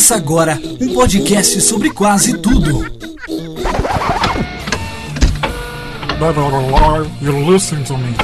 [0.00, 2.80] Começa agora um podcast sobre quase tudo.
[6.18, 8.14] Never lie, you listen to me.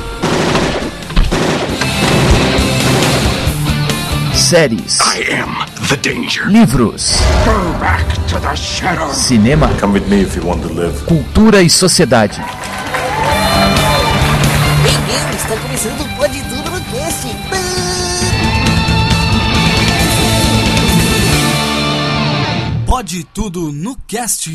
[4.35, 5.54] séries, I am
[5.89, 6.47] the danger.
[6.47, 9.13] livros, Go back to the shadow.
[9.13, 10.99] cinema, Come with me if you want to live.
[11.04, 12.40] cultura e sociedade.
[14.83, 16.05] Bem-vindo, está começando
[22.97, 24.49] Pode tudo no cast.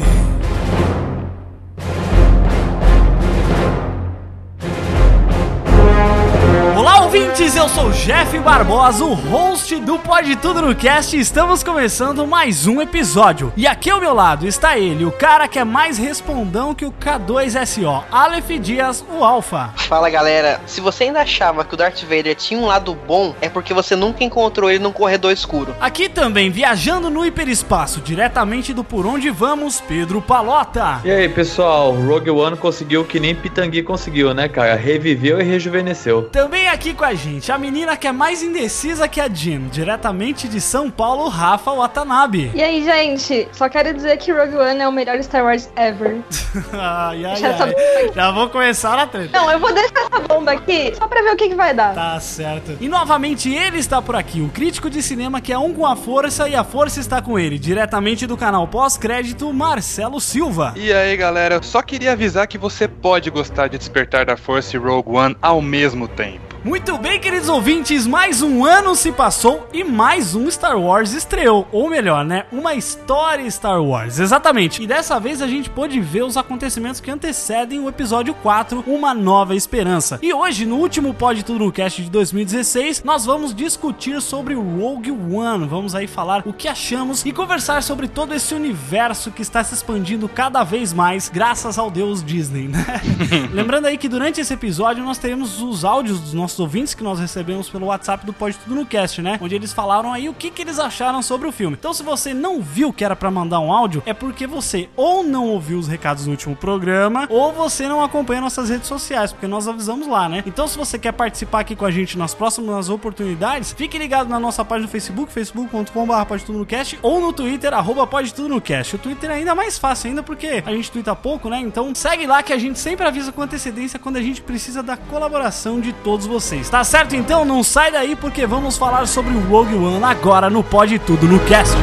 [7.42, 7.56] Ouvintes!
[7.56, 11.16] Eu sou o Jeff Barbosa, o host do Pode Tudo no Cast.
[11.16, 13.52] e Estamos começando mais um episódio.
[13.56, 16.92] E aqui ao meu lado está ele, o cara que é mais respondão que o
[16.92, 19.74] K2SO, Aleph Dias, o Alpha.
[19.76, 23.50] Fala galera, se você ainda achava que o Darth Vader tinha um lado bom, é
[23.50, 25.76] porque você nunca encontrou ele num corredor escuro.
[25.80, 31.02] Aqui também, viajando no hiperespaço, diretamente do Por Onde Vamos, Pedro Palota.
[31.04, 34.76] E aí, pessoal, Rogue One conseguiu o que nem Pitangui conseguiu, né, cara?
[34.76, 36.24] Reviveu e rejuvenesceu.
[36.24, 40.48] Também aqui com a gente, a menina que é mais indecisa que a Jean, diretamente
[40.48, 42.52] de São Paulo, Rafa Watanabe.
[42.54, 46.22] E aí, gente, só quero dizer que Rogue One é o melhor Star Wars ever.
[46.74, 48.12] ai, ai, Deixa essa ai.
[48.14, 49.38] Já vou começar a treta.
[49.38, 51.94] Não, eu vou deixar essa bomba aqui só pra ver o que, que vai dar.
[51.94, 52.78] Tá certo.
[52.80, 55.96] E novamente ele está por aqui, o crítico de cinema que é um com a
[55.96, 60.74] força e a força está com ele, diretamente do canal pós-crédito Marcelo Silva.
[60.76, 64.76] E aí galera, eu só queria avisar que você pode gostar de Despertar da Força
[64.76, 66.51] e Rogue One ao mesmo tempo.
[66.64, 71.68] Muito bem, queridos ouvintes, mais um ano se passou e mais um Star Wars estreou.
[71.72, 72.46] Ou melhor, né?
[72.52, 74.84] Uma história Star Wars, exatamente.
[74.84, 79.12] E dessa vez a gente pôde ver os acontecimentos que antecedem o episódio 4, Uma
[79.12, 80.20] Nova Esperança.
[80.22, 85.68] E hoje, no último Pod Tudo Cast de 2016, nós vamos discutir sobre Rogue One.
[85.68, 89.74] Vamos aí falar o que achamos e conversar sobre todo esse universo que está se
[89.74, 92.86] expandindo cada vez mais, graças ao Deus Disney, né?
[93.52, 97.20] Lembrando aí que durante esse episódio nós teremos os áudios dos nossos ouvintes que nós
[97.20, 99.38] recebemos pelo WhatsApp do Pode Tudo no Cast, né?
[99.42, 101.76] Onde eles falaram aí o que, que eles acharam sobre o filme.
[101.80, 105.24] Então, se você não viu que era pra mandar um áudio, é porque você ou
[105.24, 109.48] não ouviu os recados do último programa, ou você não acompanha nossas redes sociais, porque
[109.48, 110.44] nós avisamos lá, né?
[110.46, 114.40] Então, se você quer participar aqui com a gente nas próximas oportunidades, fique ligado na
[114.40, 118.50] nossa página do Facebook, facebook.com.br Pode Tudo no Cast, ou no Twitter, arroba Pode Tudo
[118.50, 118.96] no Cast.
[118.96, 121.60] O Twitter é ainda mais fácil ainda, porque a gente twitta pouco, né?
[121.60, 124.98] Então, segue lá que a gente sempre avisa com antecedência quando a gente precisa da
[124.98, 126.41] colaboração de todos vocês.
[126.70, 127.16] Tá certo?
[127.16, 131.28] Então, não sai daí, porque vamos falar sobre o Rogue One agora no Pode Tudo
[131.28, 131.78] no Cast.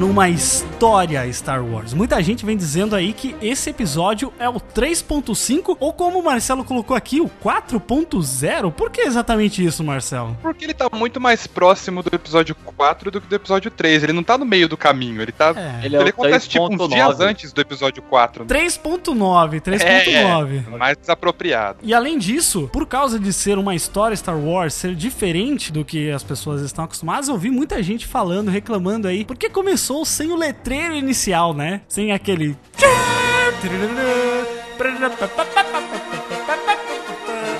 [0.00, 1.92] Rogue One, uma história Star Wars.
[1.92, 6.64] Muita gente vem dizendo aí que esse episódio é o 3.5 ou como o Marcelo
[6.64, 8.72] colocou aqui, o 4.0.
[8.72, 10.36] Por que exatamente isso, Marcelo?
[10.40, 14.04] Porque ele tá muito mais próximo do episódio 4 do que do episódio 3.
[14.04, 15.52] Ele não tá no meio do caminho, ele tá.
[15.56, 15.84] É.
[15.84, 16.88] Ele é o acontece tipo uns 3.9.
[16.88, 18.46] dias antes do episódio 4.
[18.46, 20.64] 3.9, 3.9.
[20.66, 21.78] É, mais desapropriado.
[21.82, 26.10] E além disso, por causa de ser uma história Star Wars, ser diferente do que
[26.10, 30.36] as pessoas estão acostumadas, eu vi muita gente falando, reclamando aí, porque começou sem o
[30.36, 31.80] letreiro inicial, né?
[31.88, 32.56] Sem aquele.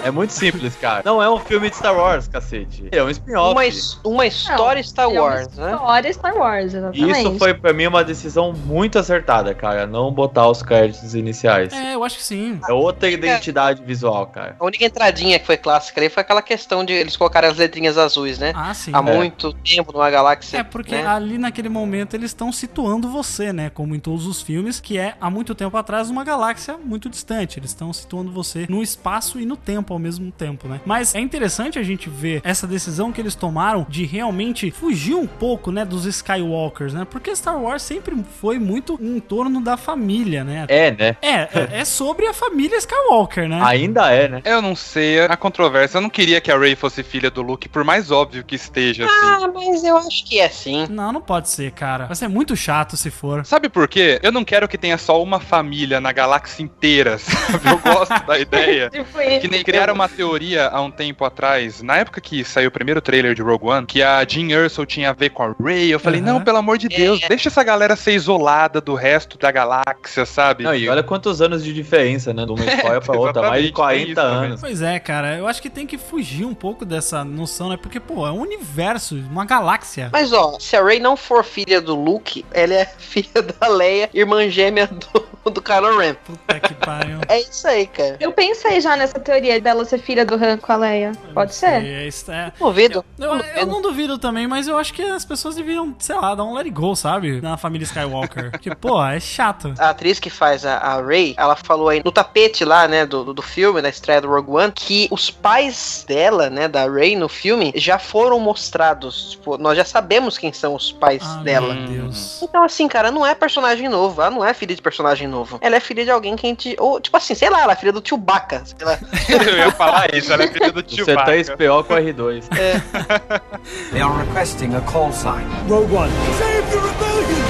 [0.03, 1.03] É muito simples, cara.
[1.05, 2.89] Não é um filme de Star Wars, cacete.
[2.91, 3.53] É um spin-off.
[3.53, 5.73] Uma, uma história Star É Wars, uma né?
[5.75, 7.21] História Star Wars, exatamente.
[7.21, 9.87] Isso foi pra mim uma decisão muito acertada, cara.
[9.87, 11.73] Não botar os créditos iniciais.
[11.73, 12.59] É, eu acho que sim.
[12.69, 14.57] É outra identidade visual, cara.
[14.59, 17.99] A única entradinha que foi clássica ali foi aquela questão de eles colocarem as letrinhas
[17.99, 18.53] azuis, né?
[18.55, 18.93] Ah, sim.
[18.95, 20.59] Há muito tempo numa galáxia.
[20.59, 21.07] É, porque né?
[21.07, 23.71] ali naquele momento eles estão situando você, né?
[23.71, 27.59] Como em todos os filmes, que é há muito tempo atrás uma galáxia muito distante.
[27.59, 30.81] Eles estão situando você no espaço e no tempo ao mesmo tempo, né?
[30.85, 35.27] Mas é interessante a gente ver essa decisão que eles tomaram de realmente fugir um
[35.27, 37.07] pouco, né, dos Skywalkers, né?
[37.09, 40.65] Porque Star Wars sempre foi muito em torno da família, né?
[40.69, 41.17] É, né?
[41.23, 43.61] É, é- é sobre a família Skywalker, né?
[43.63, 44.43] Ainda é, né?
[44.45, 45.99] Eu não sei, a controvérsia.
[45.99, 49.05] Eu não queria que a Rey fosse filha do Luke, por mais óbvio que esteja
[49.07, 49.15] assim.
[49.45, 50.87] Ah, mas eu acho que é sim.
[50.91, 52.07] Não, não pode ser, cara.
[52.07, 53.45] Vai ser muito chato se for.
[53.45, 54.19] Sabe por quê?
[54.23, 57.69] Eu não quero que tenha só uma família na galáxia inteira, sabe?
[57.69, 58.91] Eu gosto da ideia.
[58.91, 59.41] Tipo isso.
[59.41, 62.71] Que nem, que criaram uma teoria há um tempo atrás, na época que saiu o
[62.71, 65.93] primeiro trailer de Rogue One, que a Jean Erso tinha a ver com a Rey.
[65.93, 66.35] Eu falei, Aham.
[66.35, 70.65] não, pelo amor de Deus, deixa essa galera ser isolada do resto da galáxia, sabe?
[70.65, 72.45] Não, e olha quantos anos de diferença, né?
[72.45, 74.49] De uma história pra outra, mais de exatamente, 40 tem isso também.
[74.49, 74.61] anos.
[74.61, 77.77] Pois é, cara, eu acho que tem que fugir um pouco dessa noção, né?
[77.77, 80.11] Porque, pô, é um universo, uma galáxia.
[80.13, 84.11] Mas ó, se a Rey não for filha do Luke, ela é filha da Leia,
[84.13, 86.15] irmã gêmea do, do Kylo Ren.
[86.15, 87.19] Puta que pariu.
[87.29, 88.17] É isso aí, cara.
[88.21, 91.13] Eu pensei já nessa teoria dela ser filha do Han com a Leia.
[91.33, 91.85] Pode ser?
[91.85, 93.05] É, isso é- Duvido.
[93.19, 96.45] Eu, eu não duvido também, mas eu acho que as pessoas deviam, sei lá, dar
[96.45, 97.41] um let it go, sabe?
[97.41, 98.51] Na família Skywalker.
[98.53, 99.73] Porque, pô, é chato.
[99.79, 103.25] A atriz que faz a, a Rey, ela falou aí no tapete lá, né, do,
[103.25, 107.15] do, do filme, da estreia do Rogue One, que os pais dela, né, da Rey
[107.17, 109.31] no filme, já foram mostrados.
[109.33, 111.75] Tipo, nós já sabemos quem são os pais Ah, dela.
[111.75, 112.43] Meu Deus.
[112.43, 114.21] Então, assim, cara, não é personagem novo.
[114.21, 115.59] Ela não é filha de personagem novo.
[115.61, 116.77] Ela é filha de alguém que a gente.
[116.79, 118.63] Ou, tipo assim, sei lá, ela é filha do Chewbacca.
[118.65, 118.99] Sei lá.
[119.61, 122.45] Eu ia falar isso, ela é filha do tio Você tá SPO com R2.
[123.93, 125.47] They are requesting a call sign.
[125.69, 126.11] Rogue One.
[126.39, 127.45] Save the rebellion!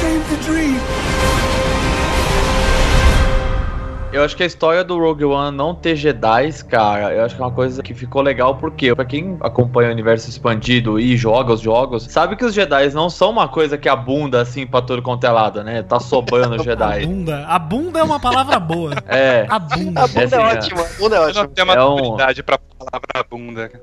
[0.00, 1.03] Save the dream!
[4.14, 7.42] Eu acho que a história do Rogue One não ter Jedi, cara, eu acho que
[7.42, 11.52] é uma coisa que ficou legal porque pra quem acompanha o universo expandido e joga
[11.52, 15.02] os jogos, sabe que os Jedi não são uma coisa que abunda assim pra todo
[15.02, 15.82] quanto é lado, né?
[15.82, 17.06] Tá sobrando A Jedi.
[17.06, 17.44] bunda.
[17.48, 18.92] A bunda é uma palavra boa.
[19.08, 19.46] É.
[19.48, 20.02] A bunda.
[20.04, 20.80] A bunda Essa é é- ótima.
[20.82, 21.42] A bunda é Eu ótima.
[21.42, 23.70] não tenho uma É um- pra palavra bunda.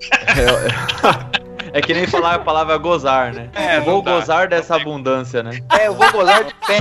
[1.74, 3.50] É que nem falar a palavra gozar, né?
[3.54, 4.12] É, Vou dá.
[4.14, 5.60] gozar dessa abundância, né?
[5.80, 6.80] É, eu vou gozar de pé.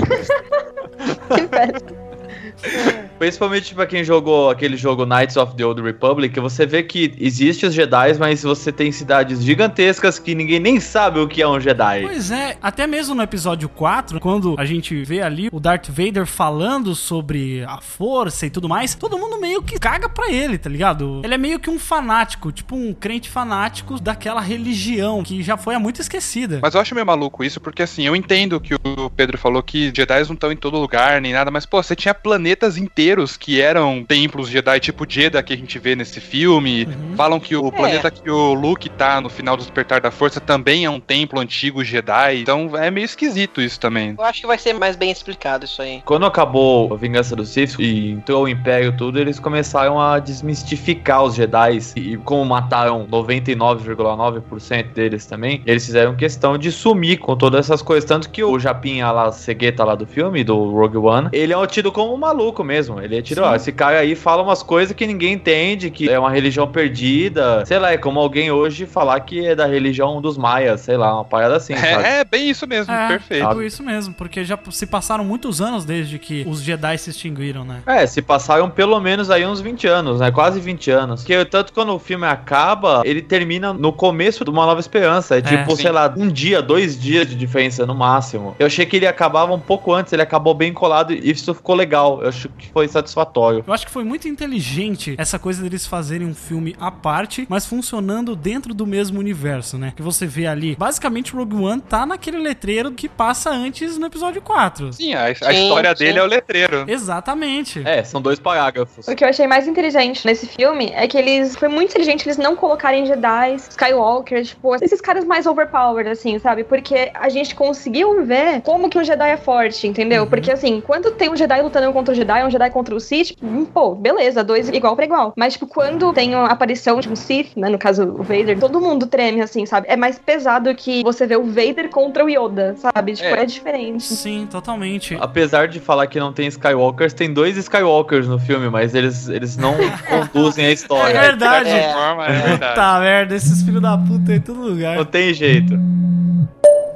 [3.20, 7.66] Principalmente pra quem jogou aquele jogo Knights of the Old Republic, você vê que existe
[7.66, 11.60] os Jedi, mas você tem cidades gigantescas que ninguém nem sabe o que é um
[11.60, 12.00] Jedi.
[12.00, 16.24] Pois é, até mesmo no episódio 4, quando a gente vê ali o Darth Vader
[16.24, 20.70] falando sobre a força e tudo mais, todo mundo meio que caga pra ele, tá
[20.70, 21.20] ligado?
[21.22, 25.74] Ele é meio que um fanático, tipo um crente fanático daquela religião que já foi
[25.74, 26.60] há muito esquecida.
[26.62, 29.92] Mas eu acho meio maluco isso, porque assim, eu entendo que o Pedro falou que
[29.94, 32.14] Jedi não estão em todo lugar, nem nada, mas pô, você tinha
[32.50, 36.88] planetas inteiros que eram templos Jedi, tipo Jeddah que a gente vê nesse filme.
[37.16, 40.84] Falam que o planeta que o Luke tá no final do Despertar da Força também
[40.84, 42.40] é um templo antigo Jedi.
[42.40, 44.16] Então é meio esquisito isso também.
[44.18, 46.02] Eu acho que vai ser mais bem explicado isso aí.
[46.04, 51.22] Quando acabou a Vingança do Sith e entrou o Império tudo, eles começaram a desmistificar
[51.22, 57.66] os Jedi e como mataram 99,9% deles também, eles fizeram questão de sumir com todas
[57.66, 61.52] essas coisas, tanto que o Japinha lá, cegueta lá do filme, do Rogue One, ele
[61.52, 64.62] é tido como um maluco mesmo, ele é tido, ó, esse cara aí fala umas
[64.62, 68.86] coisas que ninguém entende, que é uma religião perdida, sei lá, é como alguém hoje
[68.86, 72.04] falar que é da religião dos maias, sei lá, uma parada assim, sabe?
[72.04, 73.46] É, é bem isso mesmo, É, perfeito.
[73.46, 77.64] tipo isso mesmo, porque já se passaram muitos anos desde que os Jedi se extinguiram,
[77.64, 77.82] né?
[77.86, 80.30] É, se passaram pelo menos aí uns 20 anos, né?
[80.30, 81.20] Quase 20 anos.
[81.22, 85.36] Porque tanto quando o filme acaba, ele termina no começo de uma nova esperança.
[85.38, 85.82] É tipo, sim.
[85.82, 88.54] sei lá, um dia, dois dias de diferença no máximo.
[88.58, 91.74] Eu achei que ele acabava um pouco antes, ele acabou bem colado e isso ficou
[91.74, 92.22] legal.
[92.22, 93.62] Eu acho que foi satisfatório.
[93.66, 97.66] Eu acho que foi muito inteligente essa coisa deles fazerem um filme à parte, mas
[97.66, 99.92] funcionando dentro do mesmo universo, né?
[99.94, 100.74] Que você vê ali.
[100.76, 104.92] Basicamente, Rogue One tá naquele letreiro que passa antes no episódio 4.
[104.94, 106.84] Sim, a, a história dele é o letreiro.
[106.88, 107.82] Exatamente.
[107.86, 109.06] É, são dois parágrafos.
[109.06, 111.56] O que eu achei mais inteligente nesse filme é que eles.
[111.56, 116.64] Foi muito inteligente eles não colocarem Jedi, Skywalker, tipo, esses caras mais overpowered, assim, sabe?
[116.64, 120.26] Porque a gente conseguiu ver como que um Jedi é forte, entendeu?
[120.26, 123.32] Porque, assim, quando tem um Jedi lutando contra o Jedi, um Jedi contra o Sith,
[123.42, 125.32] hum, pô, beleza, dois igual pra igual.
[125.36, 128.80] Mas, tipo, quando tem a aparição de um Sith, né, no caso o Vader, todo
[128.80, 129.86] mundo treme, assim, sabe?
[129.88, 133.14] É mais pesado que você vê o Vader contra o Yoda, sabe?
[133.14, 133.42] Tipo, É.
[133.42, 134.04] é, diferente.
[134.04, 135.16] Sim, totalmente.
[135.20, 139.56] Apesar de falar que não tem Skywalkers, tem dois Skywalkers no filme, mas eles, eles
[139.56, 139.74] não
[140.08, 141.16] conduzem a história.
[141.16, 141.70] É verdade.
[141.92, 142.74] Forma, é verdade.
[142.74, 144.96] Puta merda, esses filhos da puta em todo lugar.
[144.96, 145.74] Não tem jeito.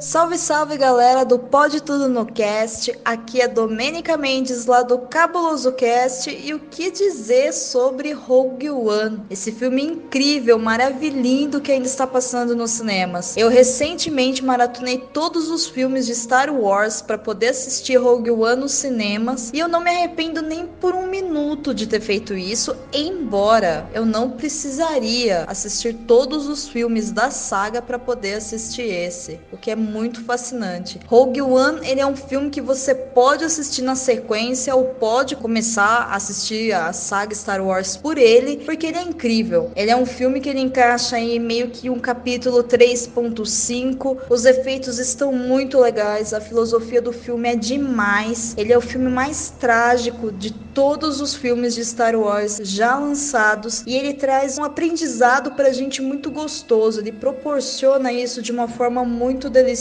[0.04, 2.94] Salve, salve galera do Pode Tudo no Cast.
[3.02, 9.22] Aqui é Domênica Mendes lá do Cabuloso Cast e o que dizer sobre Rogue One,
[9.30, 13.34] esse filme incrível, maravilhoso que ainda está passando nos cinemas.
[13.34, 18.72] Eu recentemente maratonei todos os filmes de Star Wars para poder assistir Rogue One nos
[18.72, 23.88] cinemas e eu não me arrependo nem por um minuto de ter feito isso, embora
[23.94, 29.70] eu não precisaria assistir todos os filmes da saga para poder assistir esse, o que
[29.70, 29.93] é muito
[30.24, 30.98] fascinante.
[31.06, 36.08] Rogue One, ele é um filme que você pode assistir na sequência ou pode começar
[36.10, 39.70] a assistir a saga Star Wars por ele, porque ele é incrível.
[39.76, 44.18] Ele é um filme que ele encaixa em meio que um capítulo 3.5.
[44.28, 48.54] Os efeitos estão muito legais, a filosofia do filme é demais.
[48.56, 53.84] Ele é o filme mais trágico de todos os filmes de Star Wars já lançados
[53.86, 57.00] e ele traz um aprendizado pra gente muito gostoso.
[57.00, 59.73] Ele proporciona isso de uma forma muito deliciosa.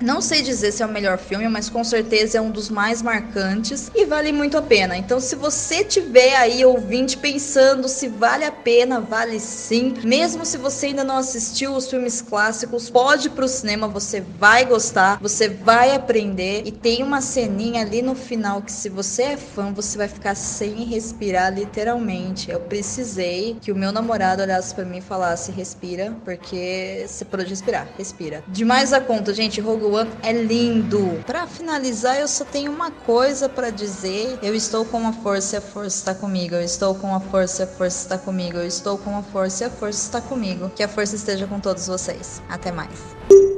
[0.00, 3.02] Não sei dizer se é o melhor filme, mas com certeza é um dos mais
[3.02, 4.96] marcantes e vale muito a pena.
[4.96, 9.94] Então, se você tiver aí ouvinte pensando se vale a pena, vale sim.
[10.04, 14.64] Mesmo se você ainda não assistiu os filmes clássicos, pode ir pro cinema, você vai
[14.64, 19.36] gostar, você vai aprender e tem uma ceninha ali no final que se você é
[19.36, 22.50] fã, você vai ficar sem respirar literalmente.
[22.50, 27.44] Eu precisei que o meu namorado olhasse para mim e falasse respira, porque você pode
[27.44, 28.42] respirar, respira.
[28.48, 31.22] Demais a conta, gente, Rogue One é lindo.
[31.26, 34.38] Para finalizar, eu só tenho uma coisa para dizer.
[34.42, 36.54] Eu estou com a força e a força está comigo.
[36.54, 38.56] Eu estou com a força e a força está comigo.
[38.56, 40.70] Eu estou com a força e a força está comigo.
[40.74, 42.42] Que a força esteja com todos vocês.
[42.48, 43.12] Até mais.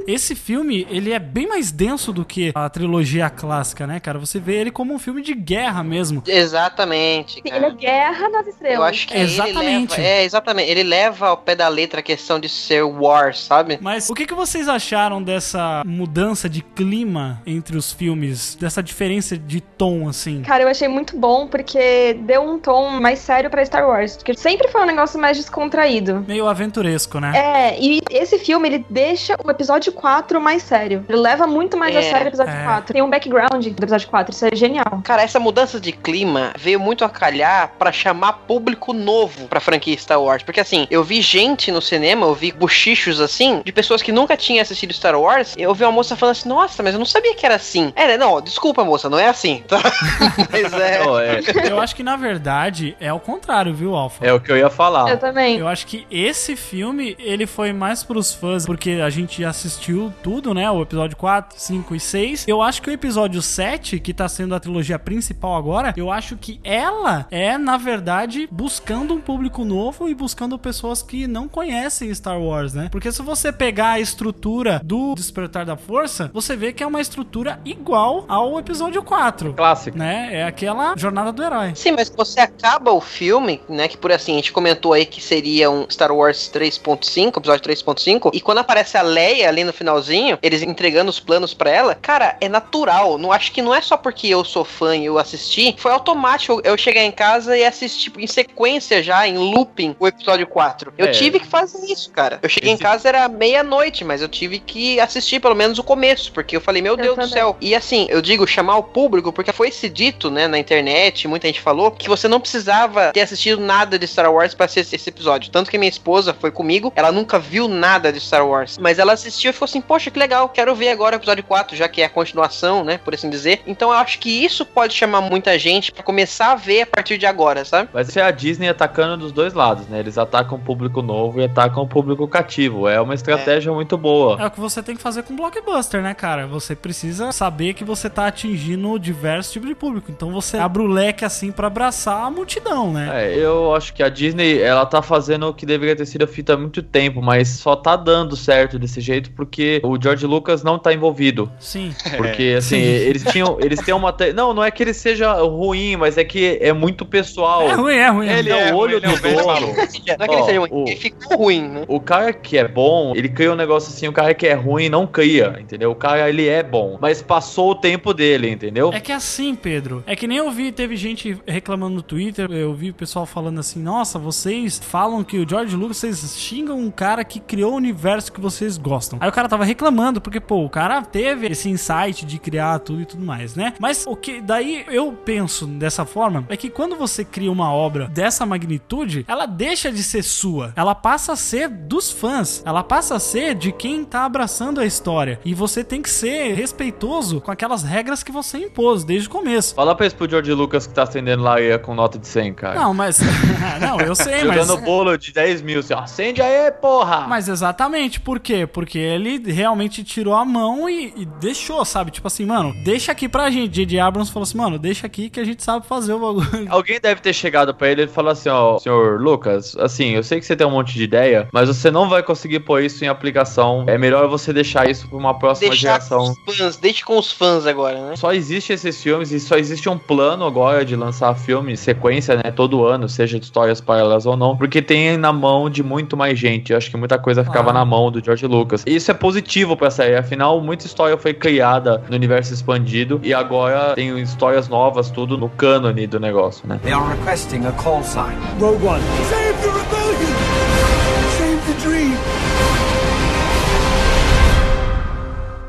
[0.07, 4.19] Esse filme, ele é bem mais denso do que a trilogia clássica, né, cara?
[4.19, 6.21] Você vê ele como um filme de guerra mesmo.
[6.27, 7.41] Exatamente.
[7.43, 8.77] Ele é guerra nas estrelas.
[8.77, 9.95] Eu acho que Exatamente.
[9.95, 10.69] Ele leva, é, exatamente.
[10.69, 13.79] Ele leva ao pé da letra a questão de ser war, sabe?
[13.81, 15.54] Mas o que, que vocês acharam dessa
[15.85, 18.55] mudança de clima entre os filmes?
[18.55, 20.41] Dessa diferença de tom, assim?
[20.41, 24.17] Cara, eu achei muito bom porque deu um tom mais sério pra Star Wars.
[24.17, 26.23] Porque sempre foi um negócio mais descontraído.
[26.27, 27.31] Meio aventuresco, né?
[27.35, 31.05] É, e esse filme, ele deixa o episódio 4 mais sério.
[31.07, 32.63] Ele leva muito mais a É, sério o episódio é.
[32.63, 32.93] 4.
[32.93, 35.01] Tem um background do episódio 4, isso é genial.
[35.03, 39.97] Cara, essa mudança de clima veio muito a calhar pra chamar público novo pra franquia
[39.97, 40.43] Star Wars.
[40.43, 44.35] Porque assim, eu vi gente no cinema, eu vi buchichos assim, de pessoas que nunca
[44.37, 45.44] tinham assistido Star Wars.
[45.57, 47.91] Eu vi uma moça falando assim, nossa, mas eu não sabia que era assim.
[47.95, 48.17] É, né?
[48.17, 49.79] Não, desculpa, moça, não é assim, tá?
[50.51, 51.05] mas é.
[51.05, 54.25] Não, é, Eu acho que na verdade é o contrário, viu, Alpha?
[54.25, 55.09] é o que eu ia falar.
[55.09, 55.57] Eu também.
[55.57, 60.53] Eu acho que esse filme, ele foi mais pros fãs, porque a gente assistiu tudo,
[60.53, 60.69] né?
[60.69, 62.47] O episódio 4, 5 e 6.
[62.47, 66.35] Eu acho que o episódio 7, que tá sendo a trilogia principal agora, eu acho
[66.37, 72.13] que ela é, na verdade, buscando um público novo e buscando pessoas que não conhecem
[72.13, 72.89] Star Wars, né?
[72.91, 77.01] Porque se você pegar a estrutura do Despertar da Força, você vê que é uma
[77.01, 79.53] estrutura igual ao episódio 4.
[79.53, 79.97] Clássico.
[79.97, 80.29] Né?
[80.31, 81.73] É aquela jornada do herói.
[81.75, 83.89] Sim, mas você acaba o filme, né?
[83.89, 88.29] Que por assim, a gente comentou aí que seria um Star Wars 3.5, episódio 3.5,
[88.33, 92.37] e quando aparece a Leia ali no finalzinho, eles entregando os planos pra ela, cara,
[92.39, 93.17] é natural.
[93.17, 96.61] Não acho que não é só porque eu sou fã e eu assisti, foi automático
[96.63, 100.93] eu chegar em casa e assistir tipo, em sequência já, em looping, o episódio 4.
[100.97, 101.11] Eu É.
[101.11, 102.39] tive que fazer isso, cara.
[102.41, 105.83] Eu cheguei em Esse- casa, era meia-noite, mas eu tive que assistir pelo menos o
[105.83, 107.29] começo, porque eu falei, meu Deus do também.
[107.29, 107.57] céu.
[107.59, 111.47] E assim, eu digo chamar o público, porque foi se dito, né, na internet, muita
[111.47, 115.09] gente falou, que você não precisava ter assistido nada de Star Wars pra assistir esse
[115.09, 115.51] episódio.
[115.51, 119.13] Tanto que minha esposa foi comigo, ela nunca viu nada de Star Wars, mas ela
[119.13, 122.01] assistiu e falou assim: Poxa, que legal, quero ver agora o episódio 4, já que
[122.01, 123.61] é a continuação, né, por assim dizer.
[123.65, 127.17] Então eu acho que isso pode chamar muita gente pra começar a ver a partir
[127.17, 127.89] de agora, sabe?
[127.93, 129.99] Mas isso é a Disney atacando dos dois lados, né?
[129.99, 132.87] Eles atacam o público novo e atacam o público cativo.
[132.87, 134.41] É uma estratégia muito boa.
[134.41, 136.47] É o que você tem que fazer com blockbuster, né, cara?
[136.47, 140.11] Você precisa saber que você tá atingindo diversos tipos de público.
[140.11, 143.09] Então você abre o leque assim pra abraçar a multidão, né?
[143.33, 146.51] É, eu acho que a Disney, ela tá fazendo o que deveria ter sido feito
[146.51, 150.77] há muito tempo, mas só tá dando certo desse jeito porque o George Lucas não
[150.79, 151.51] tá envolvido.
[151.59, 151.93] Sim.
[152.17, 152.81] Porque, assim, Sim.
[152.81, 153.57] eles tinham.
[153.59, 154.11] Eles têm uma.
[154.13, 157.63] te- Não, não é que ele seja ruim, mas é que é muito pessoal.
[157.69, 158.27] É ruim, é ruim.
[158.29, 159.67] Ele É é o olho ruim, é do dono.
[159.67, 161.83] Não é que ele seja ruim, ele ficou ruim, né?
[161.87, 164.89] O cara que é bom, ele cria um negócio assim, o cara que é ruim
[164.89, 165.91] não cria, entendeu?
[165.91, 168.91] O cara, ele é bom, mas passou o tempo dele, entendeu?
[168.93, 170.03] É que é assim, Pedro.
[170.05, 173.59] É que nem eu vi, teve gente reclamando no Twitter, eu vi o pessoal falando
[173.59, 177.75] assim: nossa, vocês falam que o George Lucas, vocês xingam um cara que criou o
[177.75, 179.19] universo que vocês gostam.
[179.21, 183.01] Aí o cara tava reclamando, porque, pô, o cara teve esse insight de criar tudo
[183.01, 183.73] e tudo mais, né?
[183.79, 188.07] Mas o que daí eu penso dessa forma é que quando você cria uma obra
[188.07, 190.73] dessa magnitude, ela deixa de ser sua.
[190.75, 192.63] Ela passa a ser dos fãs.
[192.65, 195.39] Ela passa a ser de quem tá abraçando história.
[195.43, 199.75] E você tem que ser respeitoso com aquelas regras que você impôs desde o começo.
[199.75, 202.53] Fala pra isso pro George Lucas que tá acendendo lá aí com nota de 100,
[202.53, 202.79] cara.
[202.79, 203.19] Não, mas.
[203.79, 204.67] não, eu sei, mas.
[204.67, 207.25] Jogando bolo de 10 mil, assim, ó, acende aí, porra!
[207.27, 208.67] Mas exatamente, por quê?
[208.67, 212.11] Porque ele realmente tirou a mão e, e deixou, sabe?
[212.11, 213.71] Tipo assim, mano, deixa aqui pra gente.
[213.71, 213.99] J.J.
[213.99, 216.67] Abrams falou assim, mano, deixa aqui que a gente sabe fazer o bagulho.
[216.69, 220.39] Alguém deve ter chegado pra ele e falou assim, ó, senhor Lucas, assim, eu sei
[220.39, 223.07] que você tem um monte de ideia, mas você não vai conseguir pôr isso em
[223.07, 223.85] aplicação.
[223.87, 226.35] É melhor você deixar isso pra uma próxima Deixar com geração.
[226.47, 228.15] os fãs, deixe com os fãs agora, né?
[228.15, 232.51] Só existe esses filmes e só existe um plano agora de lançar filme, sequência, né,
[232.53, 236.37] todo ano, seja de histórias paralelas ou não, porque tem na mão de muito mais
[236.37, 236.71] gente.
[236.71, 237.73] Eu acho que muita coisa ficava Ah.
[237.73, 238.83] na mão do George Lucas.
[238.85, 243.33] E isso é positivo pra série, afinal, muita história foi criada no universo expandido e
[243.33, 246.79] agora tem histórias novas, tudo no cânone do negócio, né?
[246.83, 248.35] They are requesting a call sign.
[248.59, 249.01] Rogue One.
[249.29, 249.94] Save the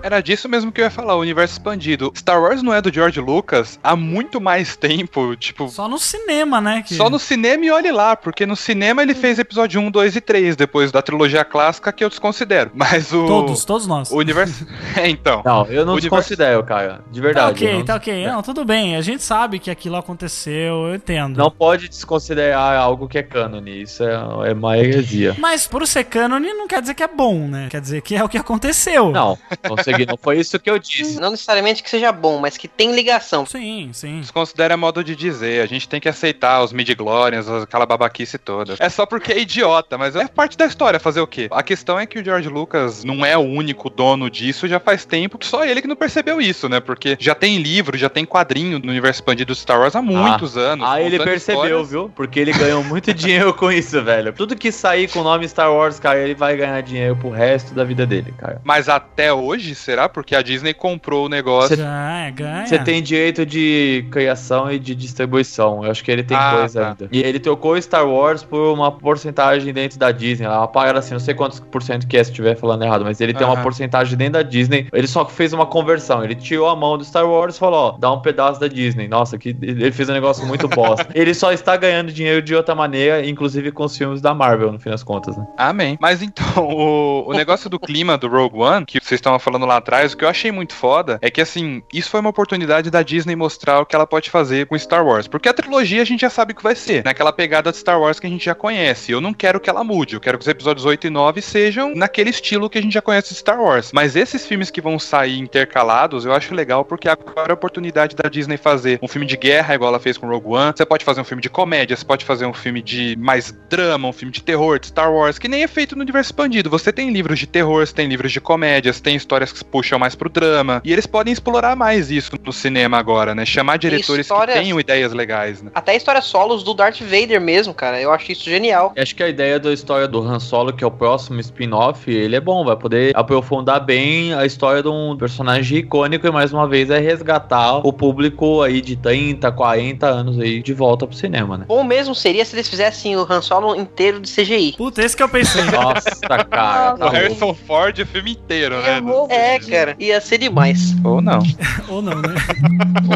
[0.06, 2.12] Era disso mesmo que eu ia falar, o universo expandido.
[2.16, 5.68] Star Wars não é do George Lucas há muito mais tempo, tipo.
[5.68, 6.84] Só no cinema, né?
[6.86, 10.14] que- Só no cinema e olhe lá, porque no cinema ele fez episódio 1, 2
[10.14, 12.70] e 3, depois da trilogia clássica que eu desconsidero.
[12.76, 13.26] Mas o.
[13.26, 14.12] Todos, todos nós.
[14.12, 14.64] O universo.
[14.96, 15.42] é, então.
[15.44, 17.00] Não, eu não O universo- desconsidero, cara.
[17.10, 17.64] De Tá verdade.
[17.64, 18.26] ok, não- tá ok.
[18.28, 18.94] Não, tudo bem.
[18.94, 21.36] A gente sabe que aquilo aconteceu, eu entendo.
[21.36, 23.82] Não pode desconsiderar algo que é cânone.
[23.82, 24.12] Isso é,
[24.50, 25.34] é uma heresia.
[25.36, 27.66] Mas por ser cânone não quer dizer que é bom, né?
[27.68, 29.10] Quer dizer que é o que aconteceu.
[29.10, 31.20] Não, não, não foi isso que eu disse.
[31.20, 33.46] Não necessariamente que seja bom, mas que tem ligação.
[33.46, 34.20] Sim, sim.
[34.20, 35.62] Desconsidera modo de dizer.
[35.62, 38.74] A gente tem que aceitar os midi-glorians, aquela babaquice toda.
[38.78, 41.48] É só porque é idiota, mas é parte da história fazer o quê?
[41.50, 45.04] A questão é que o George Lucas não é o único dono disso já faz
[45.04, 46.80] tempo, que só ele que não percebeu isso, né?
[46.80, 50.56] Porque já tem livro, já tem quadrinho no universo expandido do Star Wars há muitos
[50.56, 50.86] anos.
[50.88, 51.90] Ah, ele percebeu, histórias.
[51.90, 52.10] viu?
[52.14, 54.32] Porque ele ganhou muito dinheiro com isso, velho.
[54.32, 57.74] Tudo que sair com o nome Star Wars, cara, ele vai ganhar dinheiro pro resto
[57.74, 58.60] da vida dele, cara.
[58.64, 60.08] Mas até hoje, será?
[60.08, 61.76] Porque a Disney comprou o negócio.
[61.76, 62.66] Ganha, ganha.
[62.66, 65.84] Você tem direito de criação e de distribuição.
[65.84, 66.88] Eu acho que ele tem Ah, coisa tá.
[66.88, 67.08] ainda.
[67.12, 70.46] E ele trocou Star Wars por uma porcentagem dentro da Disney.
[70.46, 73.20] Uma parada assim, não sei quantos por cento que é se estiver falando errado, mas
[73.20, 74.88] ele tem uma porcentagem dentro da Disney.
[74.92, 76.24] Ele só fez uma conversão.
[76.24, 79.06] Ele tirou a mão do Star Wars e falou: ó, dá um pedaço da Disney.
[79.06, 81.06] Nossa, que ele fez um negócio muito bosta.
[81.14, 84.80] ele só está ganhando dinheiro de outra maneira, inclusive com os filmes da Marvel, no
[84.80, 85.46] fim das contas, né?
[85.56, 85.96] Amém.
[86.00, 89.75] Mas então, o, o negócio do clima do Rogue One, que vocês estavam falando lá
[89.76, 93.02] atrás, o que eu achei muito foda é que, assim, isso foi uma oportunidade da
[93.02, 95.26] Disney mostrar o que ela pode fazer com Star Wars.
[95.26, 98.00] Porque a trilogia a gente já sabe o que vai ser, naquela pegada de Star
[98.00, 99.12] Wars que a gente já conhece.
[99.12, 101.94] Eu não quero que ela mude, eu quero que os episódios 8 e 9 sejam
[101.94, 103.90] naquele estilo que a gente já conhece de Star Wars.
[103.92, 108.16] Mas esses filmes que vão sair intercalados, eu acho legal porque agora é a oportunidade
[108.16, 110.72] da Disney fazer um filme de guerra, igual ela fez com Rogue One.
[110.76, 114.08] Você pode fazer um filme de comédia, você pode fazer um filme de mais drama,
[114.08, 116.70] um filme de terror de Star Wars, que nem é feito no universo expandido.
[116.70, 120.14] Você tem livros de terror, você tem livros de comédias, tem histórias que puxam mais
[120.14, 120.80] pro drama.
[120.84, 123.44] E eles podem explorar mais isso no cinema agora, né?
[123.44, 125.70] Chamar diretores histórias- que tenham ideias legais, né?
[125.74, 128.00] Até histórias solos do Darth Vader mesmo, cara.
[128.00, 128.92] Eu acho isso genial.
[128.96, 132.36] Acho que a ideia da história do Han Solo, que é o próximo spin-off, ele
[132.36, 136.66] é bom, vai poder aprofundar bem a história de um personagem icônico e mais uma
[136.68, 141.58] vez é resgatar o público aí de 30, 40 anos aí de volta pro cinema,
[141.58, 141.64] né?
[141.68, 144.74] Bom mesmo seria se eles fizessem o Han Solo inteiro de CGI.
[144.76, 145.62] Puta, esse que eu pensei.
[145.64, 146.10] Nossa,
[146.50, 146.94] cara.
[146.98, 148.98] O Harrison Ford o filme inteiro, né?
[148.98, 149.26] Errou.
[149.56, 149.96] É, cara.
[149.98, 150.94] Ia ser demais.
[151.04, 151.40] Ou não.
[151.88, 152.34] Ou não, né?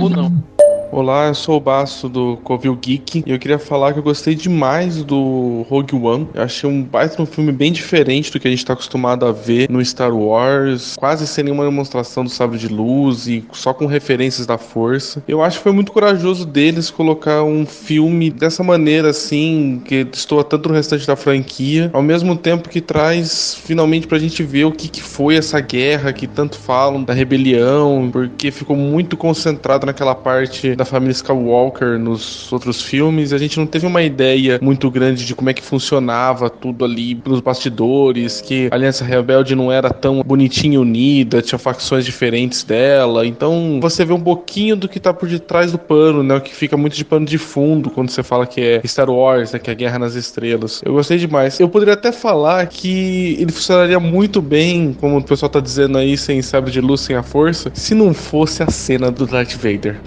[0.01, 0.43] Ou não.
[0.93, 4.35] Olá, eu sou o Baço do Covil Geek e eu queria falar que eu gostei
[4.35, 6.27] demais do Rogue One.
[6.35, 9.31] Eu achei um baita um filme bem diferente do que a gente tá acostumado a
[9.31, 13.87] ver no Star Wars, quase sem nenhuma demonstração do sabre de luz e só com
[13.87, 15.23] referências da força.
[15.29, 20.43] Eu acho que foi muito corajoso deles colocar um filme dessa maneira assim, que destoa
[20.43, 24.73] tanto no restante da franquia, ao mesmo tempo que traz finalmente pra gente ver o
[24.73, 30.17] que, que foi essa guerra que tanto falam da rebelião, porque ficou muito concentrado naquela
[30.17, 33.35] parte da família Skywalker nos outros filmes.
[33.35, 37.15] A gente não teve uma ideia muito grande de como é que funcionava tudo ali
[37.15, 43.27] pelos bastidores, que a Aliança Rebelde não era tão bonitinha unida, tinha facções diferentes dela.
[43.27, 46.35] Então você vê um pouquinho do que tá por detrás do pano, né?
[46.37, 49.53] O que fica muito de pano de fundo quando você fala que é Star Wars,
[49.53, 49.59] né?
[49.59, 50.81] Que é Guerra nas Estrelas.
[50.83, 51.61] Eu gostei demais.
[51.61, 56.17] Eu poderia até falar que ele funcionaria muito bem, como o pessoal tá dizendo aí,
[56.17, 60.01] sem sabre de luz, sem a força, se não fosse a cena do Darth Vader.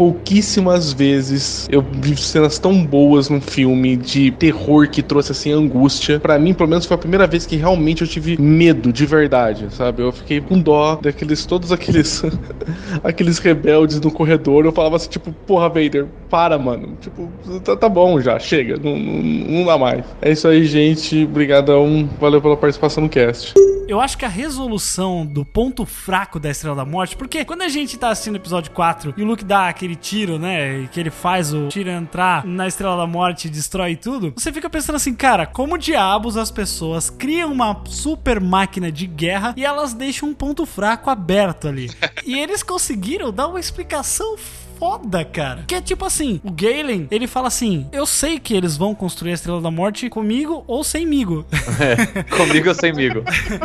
[0.63, 6.19] Pouquíssimas vezes eu vi cenas tão boas num filme de terror que trouxe assim angústia.
[6.19, 9.67] Pra mim, pelo menos, foi a primeira vez que realmente eu tive medo de verdade,
[9.71, 10.01] sabe?
[10.01, 12.23] Eu fiquei com dó daqueles, todos aqueles,
[13.03, 14.65] aqueles rebeldes no corredor.
[14.65, 16.97] Eu falava assim, tipo, porra, Vader, para, mano.
[17.01, 17.29] Tipo,
[17.63, 20.05] tá, tá bom já, chega, não, não, não dá mais.
[20.21, 21.25] É isso aí, gente.
[21.25, 22.09] Obrigadão.
[22.19, 23.53] Valeu pela participação no cast.
[23.85, 27.67] Eu acho que a resolução do ponto fraco da Estrela da Morte, porque quando a
[27.67, 30.99] gente tá assistindo o episódio 4 e o Luke dá aquele tiro, né, e que
[30.99, 34.95] ele faz o tiro entrar na Estrela da Morte e destrói tudo, você fica pensando
[34.95, 40.29] assim, cara, como diabos as pessoas criam uma super máquina de guerra e elas deixam
[40.29, 41.91] um ponto fraco aberto ali.
[42.25, 44.35] e eles conseguiram dar uma explicação
[44.79, 45.63] foda, cara.
[45.67, 49.31] Que é tipo assim, o Galen, ele fala assim: Eu sei que eles vão construir
[49.31, 51.45] a Estrela da Morte comigo ou semigo.
[51.83, 53.23] É, comigo ou semigo.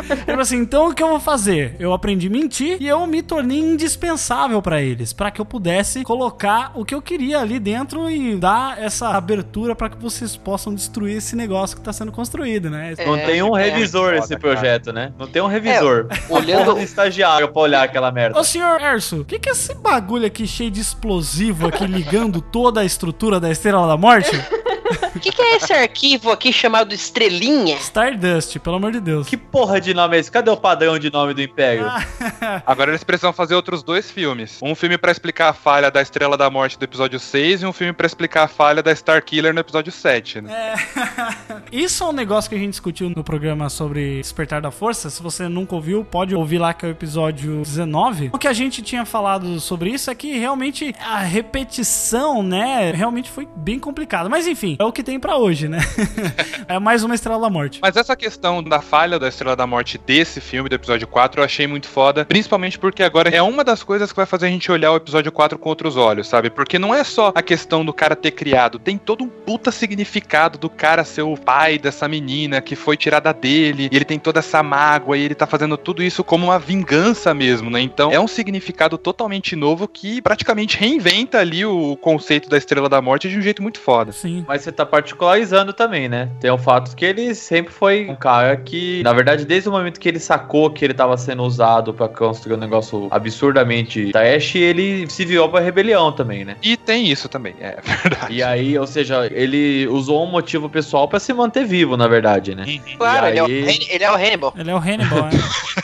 [0.09, 1.75] Ele falou assim: então o que eu vou fazer?
[1.79, 6.03] Eu aprendi a mentir e eu me tornei indispensável pra eles, pra que eu pudesse
[6.03, 10.73] colocar o que eu queria ali dentro e dar essa abertura pra que vocês possam
[10.73, 12.93] destruir esse negócio que tá sendo construído, né?
[13.05, 14.39] Não tem um é, revisor foda, esse cara.
[14.39, 15.13] projeto, né?
[15.17, 16.07] Não tem um revisor.
[16.29, 18.39] olhando- Olhando o estagiário pra olhar aquela merda.
[18.39, 21.87] Ô senhor Erso, o que, que é esse bagulho aqui cheio de explosão explosivo aqui
[21.87, 24.29] ligando toda a estrutura da Estrela da Morte?
[25.15, 27.75] O que, que é esse arquivo aqui chamado Estrelinha?
[27.77, 29.27] Stardust, pelo amor de Deus.
[29.27, 30.31] Que porra de nome é esse?
[30.31, 31.85] Cadê o padrão de nome do Império?
[32.65, 34.59] Agora eles precisam fazer outros dois filmes.
[34.61, 37.73] Um filme pra explicar a falha da Estrela da Morte do episódio 6 e um
[37.73, 40.75] filme pra explicar a falha da Star Killer no episódio 7, né?
[41.71, 45.09] Isso é um negócio que a gente discutiu no programa sobre Despertar da Força.
[45.09, 48.29] Se você nunca ouviu, pode ouvir lá que é o episódio 19.
[48.33, 53.29] O que a gente tinha falado sobre isso é que realmente a repetição, né, realmente
[53.29, 54.29] foi bem complicado.
[54.29, 55.79] Mas enfim, é o que tem pra hoje, né?
[56.67, 57.79] é mais uma Estrela da Morte.
[57.81, 61.45] Mas essa questão da falha da Estrela da Morte desse filme, do episódio 4, eu
[61.45, 62.25] achei muito foda.
[62.25, 65.31] Principalmente porque agora é uma das coisas que vai fazer a gente olhar o episódio
[65.31, 66.49] 4 com outros olhos, sabe?
[66.49, 70.57] Porque não é só a questão do cara ter criado, tem todo um puta significado
[70.57, 74.39] do cara ser o pai dessa menina que foi tirada dele, e ele tem toda
[74.39, 77.81] essa mágoa, e ele tá fazendo tudo isso como uma vingança mesmo, né?
[77.81, 83.01] Então é um significado totalmente novo que praticamente reinventa ali o conceito da Estrela da
[83.01, 84.11] Morte de um jeito muito foda.
[84.11, 84.45] Sim.
[84.47, 86.29] Mas você tá particularizando também, né?
[86.39, 89.99] Tem o fato que ele sempre foi um cara que, na verdade, desde o momento
[89.99, 95.09] que ele sacou que ele tava sendo usado pra construir um negócio absurdamente trash, ele
[95.09, 96.55] se virou pra rebelião também, né?
[96.61, 98.33] E tem isso também, é verdade.
[98.33, 102.55] E aí, ou seja, ele usou um motivo pessoal pra se manter vivo, na verdade,
[102.55, 102.65] né?
[102.97, 104.53] Claro, E ele, é o, aí- ele é o Hannibal.
[104.57, 105.29] Ele é o Hannibal, né?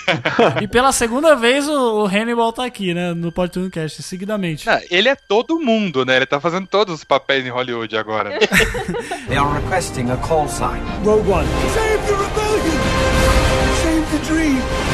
[0.62, 3.14] e pela segunda vez o, o Hannibal tá aqui, né?
[3.14, 4.66] No Podcast Cast, seguidamente.
[4.66, 6.16] Não, ele é todo mundo, né?
[6.16, 8.32] Ele tá fazendo todos os papéis em Hollywood agora.
[9.28, 10.82] They are requesting a call sign.
[11.04, 11.46] Rogue One.
[11.46, 12.80] Save the rebellion!
[13.84, 14.85] Save the dream!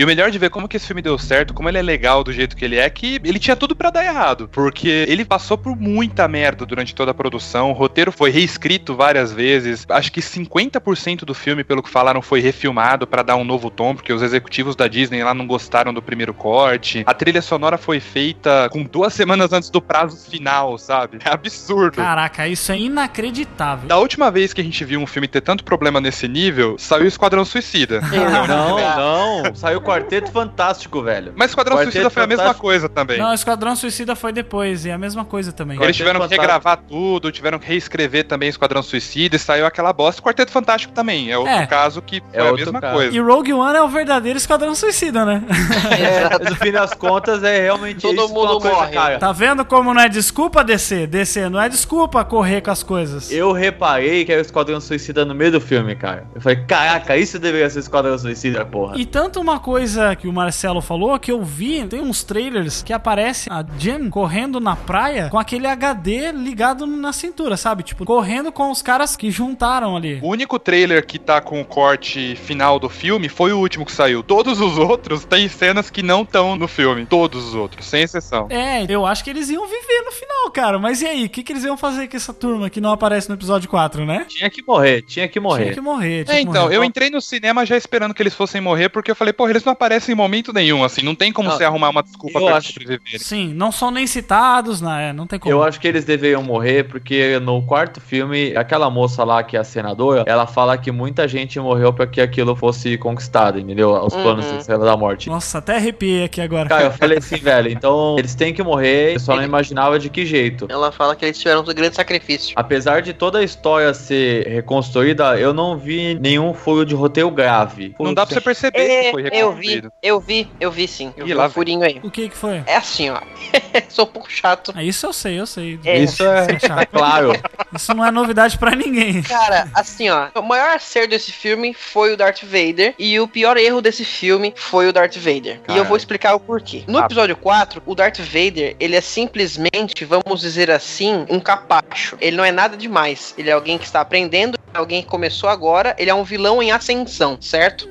[0.00, 2.24] E o melhor de ver como que esse filme deu certo, como ele é legal
[2.24, 4.48] do jeito que ele é, que ele tinha tudo pra dar errado.
[4.50, 7.68] Porque ele passou por muita merda durante toda a produção.
[7.70, 9.84] O roteiro foi reescrito várias vezes.
[9.90, 13.94] Acho que 50% do filme, pelo que falaram, foi refilmado pra dar um novo tom,
[13.94, 17.02] porque os executivos da Disney lá não gostaram do primeiro corte.
[17.04, 21.18] A trilha sonora foi feita com duas semanas antes do prazo final, sabe?
[21.22, 21.96] É absurdo.
[21.96, 23.86] Caraca, isso é inacreditável.
[23.86, 27.06] Da última vez que a gente viu um filme ter tanto problema nesse nível, saiu
[27.06, 28.00] Esquadrão Suicida.
[28.00, 29.54] Não, não.
[29.54, 31.32] Saiu o Quarteto Fantástico, velho.
[31.36, 32.66] Mas Esquadrão Quarteto Suicida foi a mesma Fantástico.
[32.66, 33.18] coisa também.
[33.18, 35.80] Não, Esquadrão Suicida foi depois, e é a mesma coisa também.
[35.82, 40.22] Eles tiveram que regravar tudo, tiveram que reescrever também Esquadrão Suicida e saiu aquela bosta.
[40.22, 41.66] Quarteto Fantástico também, é outro É.
[41.66, 42.94] caso que É foi a outro mesma caso.
[42.94, 43.16] coisa.
[43.16, 45.42] E Rogue One é o verdadeiro Esquadrão Suicida, né?
[46.48, 48.92] No fim das contas, é realmente Todo isso é mundo coisa, morre.
[48.92, 49.18] cara.
[49.18, 51.06] Tá vendo como não é desculpa descer?
[51.06, 53.30] Descer não é desculpa correr com as coisas.
[53.30, 56.26] Eu reparei que era o Esquadrão Suicida no meio do filme, cara.
[56.34, 58.94] Eu falei, caraca, isso deveria ser Esquadrão Suicida, porra.
[58.98, 59.79] E tanto uma coisa
[60.18, 64.60] que o Marcelo falou que eu vi, tem uns trailers que aparece a Jen correndo
[64.60, 67.82] na praia com aquele HD ligado na cintura, sabe?
[67.82, 70.18] Tipo, correndo com os caras que juntaram ali.
[70.22, 73.92] O único trailer que tá com o corte final do filme foi o último que
[73.92, 74.22] saiu.
[74.22, 77.06] Todos os outros têm cenas que não estão no filme.
[77.06, 78.46] Todos os outros, sem exceção.
[78.50, 80.78] É, eu acho que eles iam viver no final, cara.
[80.78, 81.24] Mas e aí?
[81.24, 84.04] O que, que eles iam fazer com essa turma que não aparece no episódio 4,
[84.04, 84.26] né?
[84.28, 85.62] Tinha que morrer, tinha que morrer.
[85.64, 86.24] Tinha que morrer.
[86.24, 86.76] Tinha É, que então, morrer.
[86.76, 89.64] eu entrei no cinema já esperando que eles fossem morrer, porque eu falei, porra, eles
[89.64, 92.56] não aparecem em momento nenhum, assim, não tem como Não, você arrumar uma desculpa pra
[92.56, 93.18] acho- eles sobreviverem.
[93.18, 95.12] Sim, não são nem citados, né?
[95.12, 95.52] Não tem como.
[95.54, 99.60] Eu acho que eles deveriam morrer porque no quarto filme, aquela moça lá que é
[99.60, 103.92] a senadora, ela fala que muita gente morreu pra que aquilo fosse conquistado, entendeu?
[103.92, 104.78] Os planos Uhum.
[104.78, 105.28] da da Morte.
[105.28, 106.68] Nossa, até arrepiei aqui agora.
[106.68, 110.08] Cara, eu falei assim, velho, então eles têm que morrer, eu só não imaginava de
[110.10, 110.66] que jeito.
[110.68, 112.52] Ela fala que eles tiveram um grande sacrifício.
[112.56, 117.94] Apesar de toda a história ser reconstruída, eu não vi nenhum furo de roteiro grave.
[118.00, 121.12] Não dá pra você perceber É, que foi eu vi, eu vi, eu vi sim.
[121.16, 122.00] Eu Ih, vi lá um furinho aí.
[122.02, 122.62] O que que foi?
[122.66, 123.20] É assim, ó.
[123.88, 124.72] Sou um pouco chato.
[124.74, 125.78] Ah, isso eu sei, eu sei.
[125.84, 125.98] É.
[125.98, 126.80] Isso é, é chato.
[126.80, 127.32] é claro.
[127.74, 129.22] Isso não é novidade pra ninguém.
[129.22, 133.56] Cara, assim, ó, o maior acerto desse filme foi o Darth Vader e o pior
[133.56, 135.54] erro desse filme foi o Darth Vader.
[135.54, 135.84] E eu Caralho.
[135.86, 136.84] vou explicar o porquê.
[136.86, 142.16] No episódio 4, o Darth Vader, ele é simplesmente, vamos dizer assim, um capacho.
[142.20, 143.34] Ele não é nada demais.
[143.36, 146.62] Ele é alguém que está aprendendo, é alguém que começou agora, ele é um vilão
[146.62, 147.88] em ascensão, certo?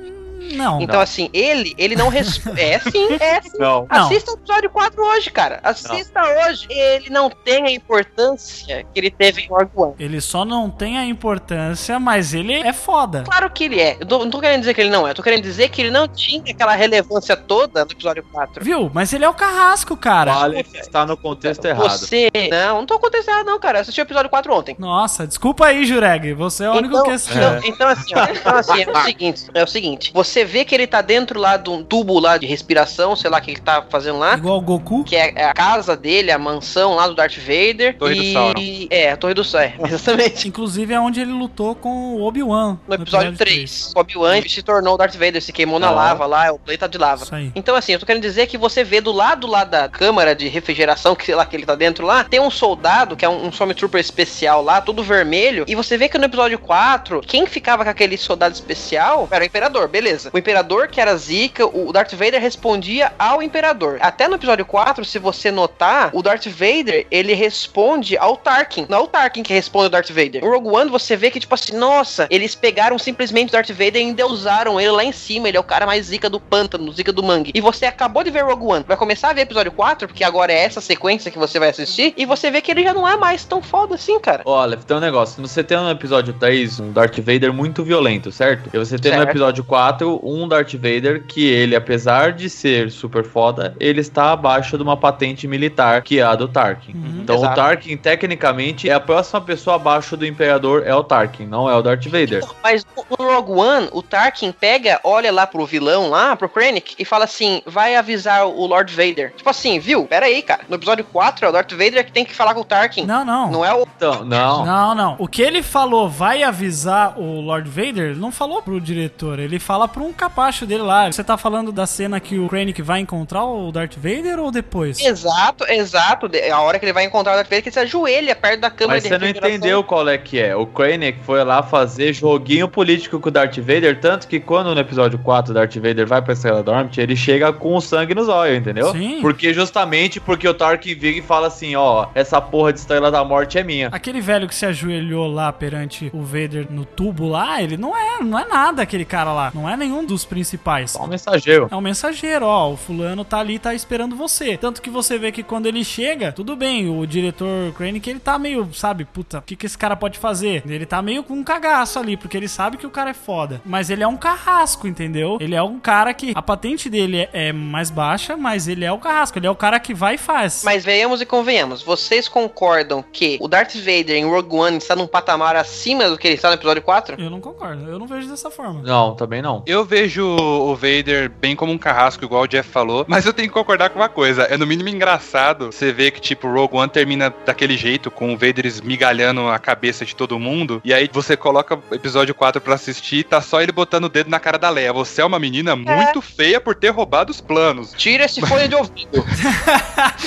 [0.56, 0.80] Não.
[0.80, 2.60] Então, assim, ele, ele não responde.
[2.60, 3.58] é sim, é sim.
[3.58, 3.86] Não.
[3.90, 4.04] Não.
[4.06, 5.60] Assista o episódio 4 hoje, cara.
[5.62, 6.66] Assista hoje.
[6.70, 9.94] Ele não tem a importância que ele teve em Rogue One.
[9.98, 13.22] Ele só não tem a importância, mas ele é foda.
[13.24, 13.96] Claro que ele é.
[14.00, 15.10] Eu tô- não tô querendo dizer que ele não é.
[15.10, 18.64] Eu tô querendo dizer que ele não tinha aquela relevância toda no episódio 4.
[18.64, 18.90] Viu?
[18.92, 20.32] Mas ele é o carrasco, cara.
[20.32, 21.98] Vale está no contexto errado.
[21.98, 22.30] Você.
[22.50, 23.78] Não, não tô acontecendo errado, não, cara.
[23.78, 24.76] Eu assisti o episódio 4 ontem.
[24.78, 26.32] Nossa, desculpa aí, Jureg.
[26.34, 27.40] Você é o único Então, que assistiu.
[27.40, 30.64] então, então, assim, ó, então, assim, é o seguinte, é o seguinte, você você vê
[30.64, 33.50] que ele tá dentro lá de um tubo lá de respiração, sei lá o que
[33.50, 34.36] ele tá fazendo lá.
[34.36, 35.04] Igual o Goku.
[35.04, 37.96] Que é a casa dele, a mansão lá do Darth Vader.
[37.98, 38.32] Torre do e...
[38.32, 38.54] Sauron.
[38.90, 40.48] É, a Torre do Sauron, exatamente.
[40.48, 42.78] Inclusive é onde ele lutou com o Obi-Wan.
[42.88, 45.90] No episódio 3, o Obi-Wan se tornou o Darth Vader, se queimou na Ah.
[45.90, 47.24] lava lá, é o planeta de lava.
[47.24, 47.52] Isso aí.
[47.54, 50.48] Então, assim, eu tô querendo dizer que você vê do lado lá da câmara de
[50.48, 53.46] refrigeração, que sei lá que ele tá dentro lá, tem um soldado, que é um,
[53.46, 57.84] um Stormtrooper especial lá, todo vermelho, e você vê que no episódio 4, quem ficava
[57.84, 60.29] com aquele soldado especial era o Imperador, beleza.
[60.32, 63.98] O Imperador, que era zica, o Darth Vader respondia ao Imperador.
[64.00, 68.86] Até no episódio 4, se você notar, o Darth Vader, ele responde ao Tarkin.
[68.88, 70.42] Não é o Tarkin que responde ao Darth Vader.
[70.42, 73.96] No Rogue One, você vê que, tipo assim, nossa, eles pegaram simplesmente o Darth Vader
[73.96, 75.48] e endeusaram ele lá em cima.
[75.48, 77.50] Ele é o cara mais zica do pântano, zica do mangue.
[77.54, 78.84] E você acabou de ver Rogue One.
[78.86, 82.14] Vai começar a ver episódio 4, porque agora é essa sequência que você vai assistir.
[82.16, 84.42] E você vê que ele já não é mais tão foda assim, cara.
[84.44, 85.40] Olha, tem um negócio.
[85.46, 88.70] Você tem no episódio 3 um Darth Vader muito violento, certo?
[88.72, 89.30] E você tem no Certo.
[89.30, 94.76] episódio 4 um Darth Vader que ele, apesar de ser super foda, ele está abaixo
[94.76, 96.92] de uma patente militar, que é a do Tarkin.
[97.22, 97.52] Então Exato.
[97.52, 101.74] o Tarkin, tecnicamente, é a próxima pessoa abaixo do Imperador, é o Tarkin, não é
[101.74, 102.44] o Darth Vader.
[102.62, 107.04] Mas no Rogue One, o Tarkin pega, olha lá pro vilão lá, pro Krennic, e
[107.04, 109.32] fala assim: vai avisar o Lord Vader.
[109.36, 110.06] Tipo assim, viu?
[110.06, 110.62] Pera aí, cara.
[110.68, 113.04] No episódio 4 é o Darth Vader que tem que falar com o Tarkin.
[113.04, 113.50] Não, não.
[113.50, 113.86] Não é o.
[113.96, 114.64] Então, não.
[114.64, 115.16] Não, não.
[115.18, 119.58] O que ele falou, vai avisar o Lord Vader, ele não falou pro diretor, ele
[119.58, 121.10] fala pra um capacho dele lá.
[121.12, 124.98] Você tá falando da cena que o Krennic vai encontrar o Darth Vader ou depois?
[124.98, 126.28] Exato, exato.
[126.28, 128.60] De- A hora que ele vai encontrar o Darth Vader, que ele se ajoelha perto
[128.60, 130.56] da câmera Mas de você não entendeu qual é que é.
[130.56, 134.80] O Krennic foi lá fazer joguinho político com o Darth Vader, tanto que quando no
[134.80, 138.28] episódio 4 o Darth Vader vai pra Estrela Dormit, ele chega com o sangue nos
[138.28, 138.92] olhos, entendeu?
[138.92, 139.18] Sim.
[139.20, 143.22] Porque justamente porque o Tarkin vira e fala assim, ó, essa porra de Estrela da
[143.24, 143.88] Morte é minha.
[143.92, 148.22] Aquele velho que se ajoelhou lá perante o Vader no tubo lá, ele não é,
[148.22, 149.50] não é nada aquele cara lá.
[149.54, 150.92] Não é nenhum dos principais.
[150.92, 151.68] Só um mensageiro.
[151.70, 152.72] É um mensageiro, ó.
[152.72, 154.56] O fulano tá ali, tá esperando você.
[154.56, 158.38] Tanto que você vê que quando ele chega, tudo bem, o diretor Krennic, ele tá
[158.38, 160.62] meio, sabe, puta, o que, que esse cara pode fazer?
[160.66, 163.60] Ele tá meio com um cagaço ali, porque ele sabe que o cara é foda.
[163.64, 165.38] Mas ele é um carrasco, entendeu?
[165.40, 168.92] Ele é um cara que a patente dele é, é mais baixa, mas ele é
[168.92, 169.38] o carrasco.
[169.38, 170.62] Ele é o cara que vai e faz.
[170.64, 175.06] Mas venhamos e convenhamos, vocês concordam que o Darth Vader em Rogue One está num
[175.06, 177.20] patamar acima do que ele está no episódio 4?
[177.20, 178.82] Eu não concordo, eu não vejo dessa forma.
[178.82, 179.62] Não, também não.
[179.66, 183.48] Eu vejo o Vader bem como um carrasco, igual o Jeff falou, mas eu tenho
[183.48, 184.42] que concordar com uma coisa.
[184.44, 188.36] É no mínimo engraçado você ver que, tipo, Rogue One termina daquele jeito, com o
[188.36, 192.74] Vader esmigalhando a cabeça de todo mundo, e aí você coloca o episódio 4 pra
[192.74, 194.92] assistir, tá só ele botando o dedo na cara da Leia.
[194.92, 197.92] Você é uma menina muito feia por ter roubado os planos.
[197.96, 199.24] Tira esse fone de ouvido.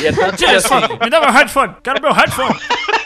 [0.02, 2.56] E é tanto que Tira esse assim, me dá meu headphone, quero meu headphone.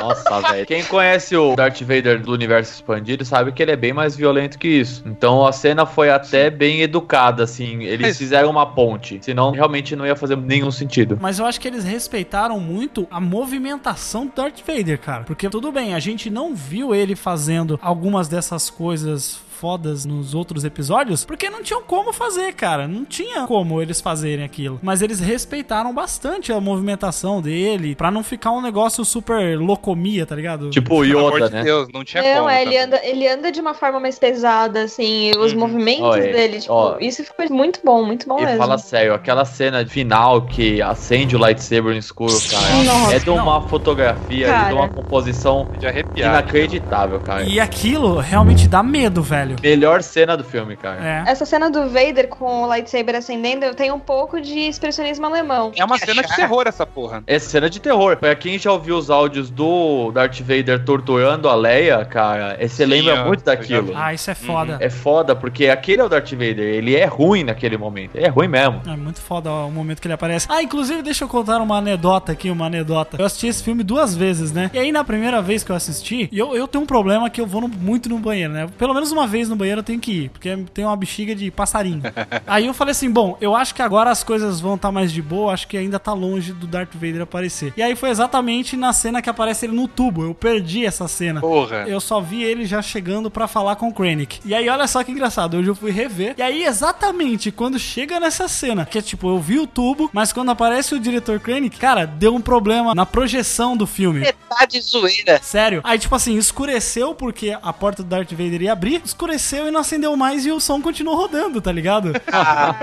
[0.00, 0.66] Nossa, velho.
[0.66, 4.58] Quem conhece o Darth Vader do universo expandido sabe que ele é bem mais violento
[4.58, 5.02] que isso.
[5.06, 7.82] Então a cena foi até bem educada, assim.
[7.84, 9.18] Eles Mas- fizeram uma ponte.
[9.22, 11.18] Senão realmente não ia fazer nenhum sentido.
[11.20, 15.24] Mas eu acho que eles respeitaram muito a movimentação do Darth Vader, cara.
[15.24, 20.64] Porque tudo bem, a gente não viu ele fazendo algumas dessas coisas fodas nos outros
[20.64, 22.86] episódios, porque não tinham como fazer, cara.
[22.86, 24.78] Não tinha como eles fazerem aquilo.
[24.82, 30.34] Mas eles respeitaram bastante a movimentação dele, pra não ficar um negócio super locomia, tá
[30.36, 30.70] ligado?
[30.70, 31.62] Tipo o Yoda, de né?
[31.64, 32.48] Deus, não tinha Não, como.
[32.50, 35.58] é, ele anda, ele anda de uma forma mais pesada, assim, os Uhum.
[35.60, 36.96] movimentos é, dele, tipo, ó.
[37.00, 38.58] isso ficou muito bom, muito bom E mesmo.
[38.58, 43.30] fala sério, aquela cena final que acende o lightsaber no escuro, cara, Nossa, é de
[43.30, 44.68] uma fotografia e Cara.
[44.68, 46.30] de uma composição De arrepiar.
[46.30, 47.44] inacreditável, cara.
[47.44, 49.47] E aquilo realmente dá medo, velho.
[49.62, 51.24] Melhor cena do filme, cara.
[51.26, 51.30] É.
[51.30, 55.72] Essa cena do Vader com o lightsaber acendendo, tenho um pouco de expressionismo alemão.
[55.76, 57.22] É uma cena de terror essa porra.
[57.26, 58.16] Essa cena de terror.
[58.16, 62.90] Pra quem já ouviu os áudios do Darth Vader torturando a Leia, cara, você Sim,
[62.90, 63.92] lembra ó, muito daquilo.
[63.94, 64.76] Ah, isso é foda.
[64.80, 68.16] É foda, porque aquele é o Darth Vader, ele é ruim naquele momento.
[68.16, 68.82] Ele é ruim mesmo.
[68.86, 70.46] É muito foda ó, o momento que ele aparece.
[70.48, 73.16] Ah, inclusive, deixa eu contar uma anedota aqui, uma anedota.
[73.18, 74.70] Eu assisti esse filme duas vezes, né?
[74.72, 77.46] E aí, na primeira vez que eu assisti, eu, eu tenho um problema que eu
[77.46, 78.66] vou no- muito no banheiro, né?
[78.78, 81.50] Pelo menos uma vez no banheiro eu tenho que ir, porque tem uma bexiga de
[81.50, 82.00] passarinho.
[82.46, 85.20] aí eu falei assim, bom, eu acho que agora as coisas vão estar mais de
[85.20, 87.74] boa, acho que ainda tá longe do Darth Vader aparecer.
[87.76, 90.22] E aí foi exatamente na cena que aparece ele no tubo.
[90.24, 91.40] Eu perdi essa cena.
[91.40, 91.84] Porra.
[91.86, 94.40] Eu só vi ele já chegando pra falar com o Krennic.
[94.44, 96.34] E aí, olha só que engraçado, hoje eu fui rever.
[96.38, 100.32] E aí, exatamente quando chega nessa cena, que é tipo, eu vi o tubo, mas
[100.32, 104.20] quando aparece o diretor Krennic, cara, deu um problema na projeção do filme.
[104.20, 105.40] Metade zoeira.
[105.42, 105.80] Sério.
[105.84, 109.80] Aí, tipo assim, escureceu porque a porta do Darth Vader ia abrir, escureceu e não
[109.80, 112.12] acendeu mais e o som continuou rodando, tá ligado?
[112.30, 112.74] Ah.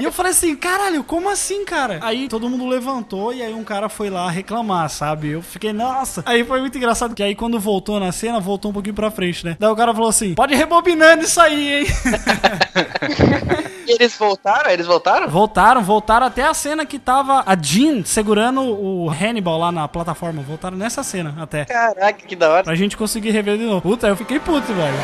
[0.00, 1.98] E eu falei assim, caralho, como assim, cara?
[2.02, 5.30] Aí todo mundo levantou e aí um cara foi lá reclamar, sabe?
[5.30, 6.22] Eu fiquei, nossa.
[6.24, 9.44] Aí foi muito engraçado que aí quando voltou na cena, voltou um pouquinho pra frente,
[9.44, 9.56] né?
[9.58, 11.86] Daí o cara falou assim: pode rebobinando isso aí, hein?
[13.88, 14.70] E eles voltaram?
[14.70, 15.28] Eles voltaram?
[15.28, 20.42] voltaram, voltaram até a cena que tava a Jean segurando o Hannibal lá na plataforma.
[20.42, 21.64] Voltaram nessa cena até.
[21.64, 22.64] Caraca, que da hora.
[22.64, 23.80] Pra gente conseguir rever de novo.
[23.80, 24.98] Puta, eu fiquei puto, velho.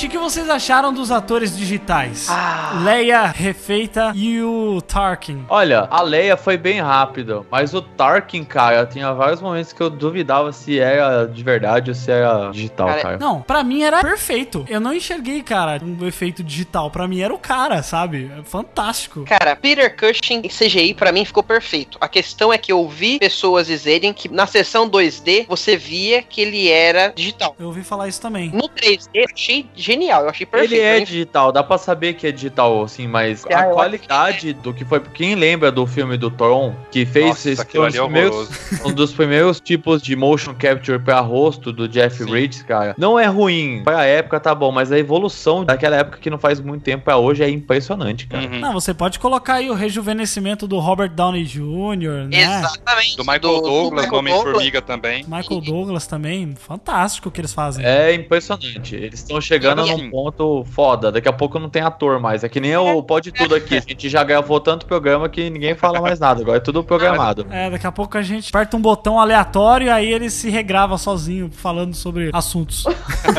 [0.00, 2.26] Gente, o que vocês acharam dos atores digitais?
[2.30, 2.80] Ah.
[2.82, 5.44] Leia refeita e o Tarkin.
[5.46, 9.90] Olha, a Leia foi bem rápida, mas o Tarkin, cara, tinha vários momentos que eu
[9.90, 13.18] duvidava se era de verdade ou se era digital, Cara, cara.
[13.18, 14.64] Não, pra mim era perfeito.
[14.70, 16.90] Eu não enxerguei, cara, um efeito digital.
[16.90, 18.32] Pra mim era o cara, sabe?
[18.38, 19.26] É Fantástico.
[19.26, 21.98] Cara, Peter Cushing em CGI pra mim ficou perfeito.
[22.00, 26.40] A questão é que eu vi pessoas dizerem que na sessão 2D você via que
[26.40, 27.54] ele era digital.
[27.58, 28.50] Eu ouvi falar isso também.
[28.50, 30.74] No 3D eu achei genial, eu achei perfeito.
[30.74, 34.72] Ele é digital, dá pra saber que é digital, assim, mas Ah, a qualidade do
[34.72, 35.00] que foi.
[35.00, 38.48] Quem lembra do filme do Tron, que fez Nossa, esse um é primeiros,
[38.84, 42.94] um dos primeiros tipos de motion capture pra rosto do Jeff Bridges, cara.
[42.96, 46.60] Não é ruim, pra época tá bom, mas a evolução daquela época que não faz
[46.60, 48.46] muito tempo pra hoje é impressionante, cara.
[48.46, 48.60] Uhum.
[48.60, 52.42] Não, você pode colocar aí o rejuvenescimento do Robert Downey Jr., né?
[52.42, 53.16] Exatamente.
[53.16, 55.24] Do Michael Douglas, do Homem-Formiga também.
[55.24, 56.54] Michael Douglas também.
[56.54, 57.84] Fantástico o que eles fazem.
[57.84, 58.94] É impressionante.
[58.94, 61.12] Eles estão chegando Assim, num ponto foda.
[61.12, 62.44] Daqui a pouco não tem ator mais.
[62.44, 63.76] É que nem o Pode Tudo aqui.
[63.76, 66.42] A gente já gravou tanto programa que ninguém fala mais nada.
[66.42, 67.46] Agora é tudo programado.
[67.50, 70.96] É, daqui a pouco a gente aperta um botão aleatório e aí ele se regrava
[70.98, 72.84] sozinho falando sobre assuntos.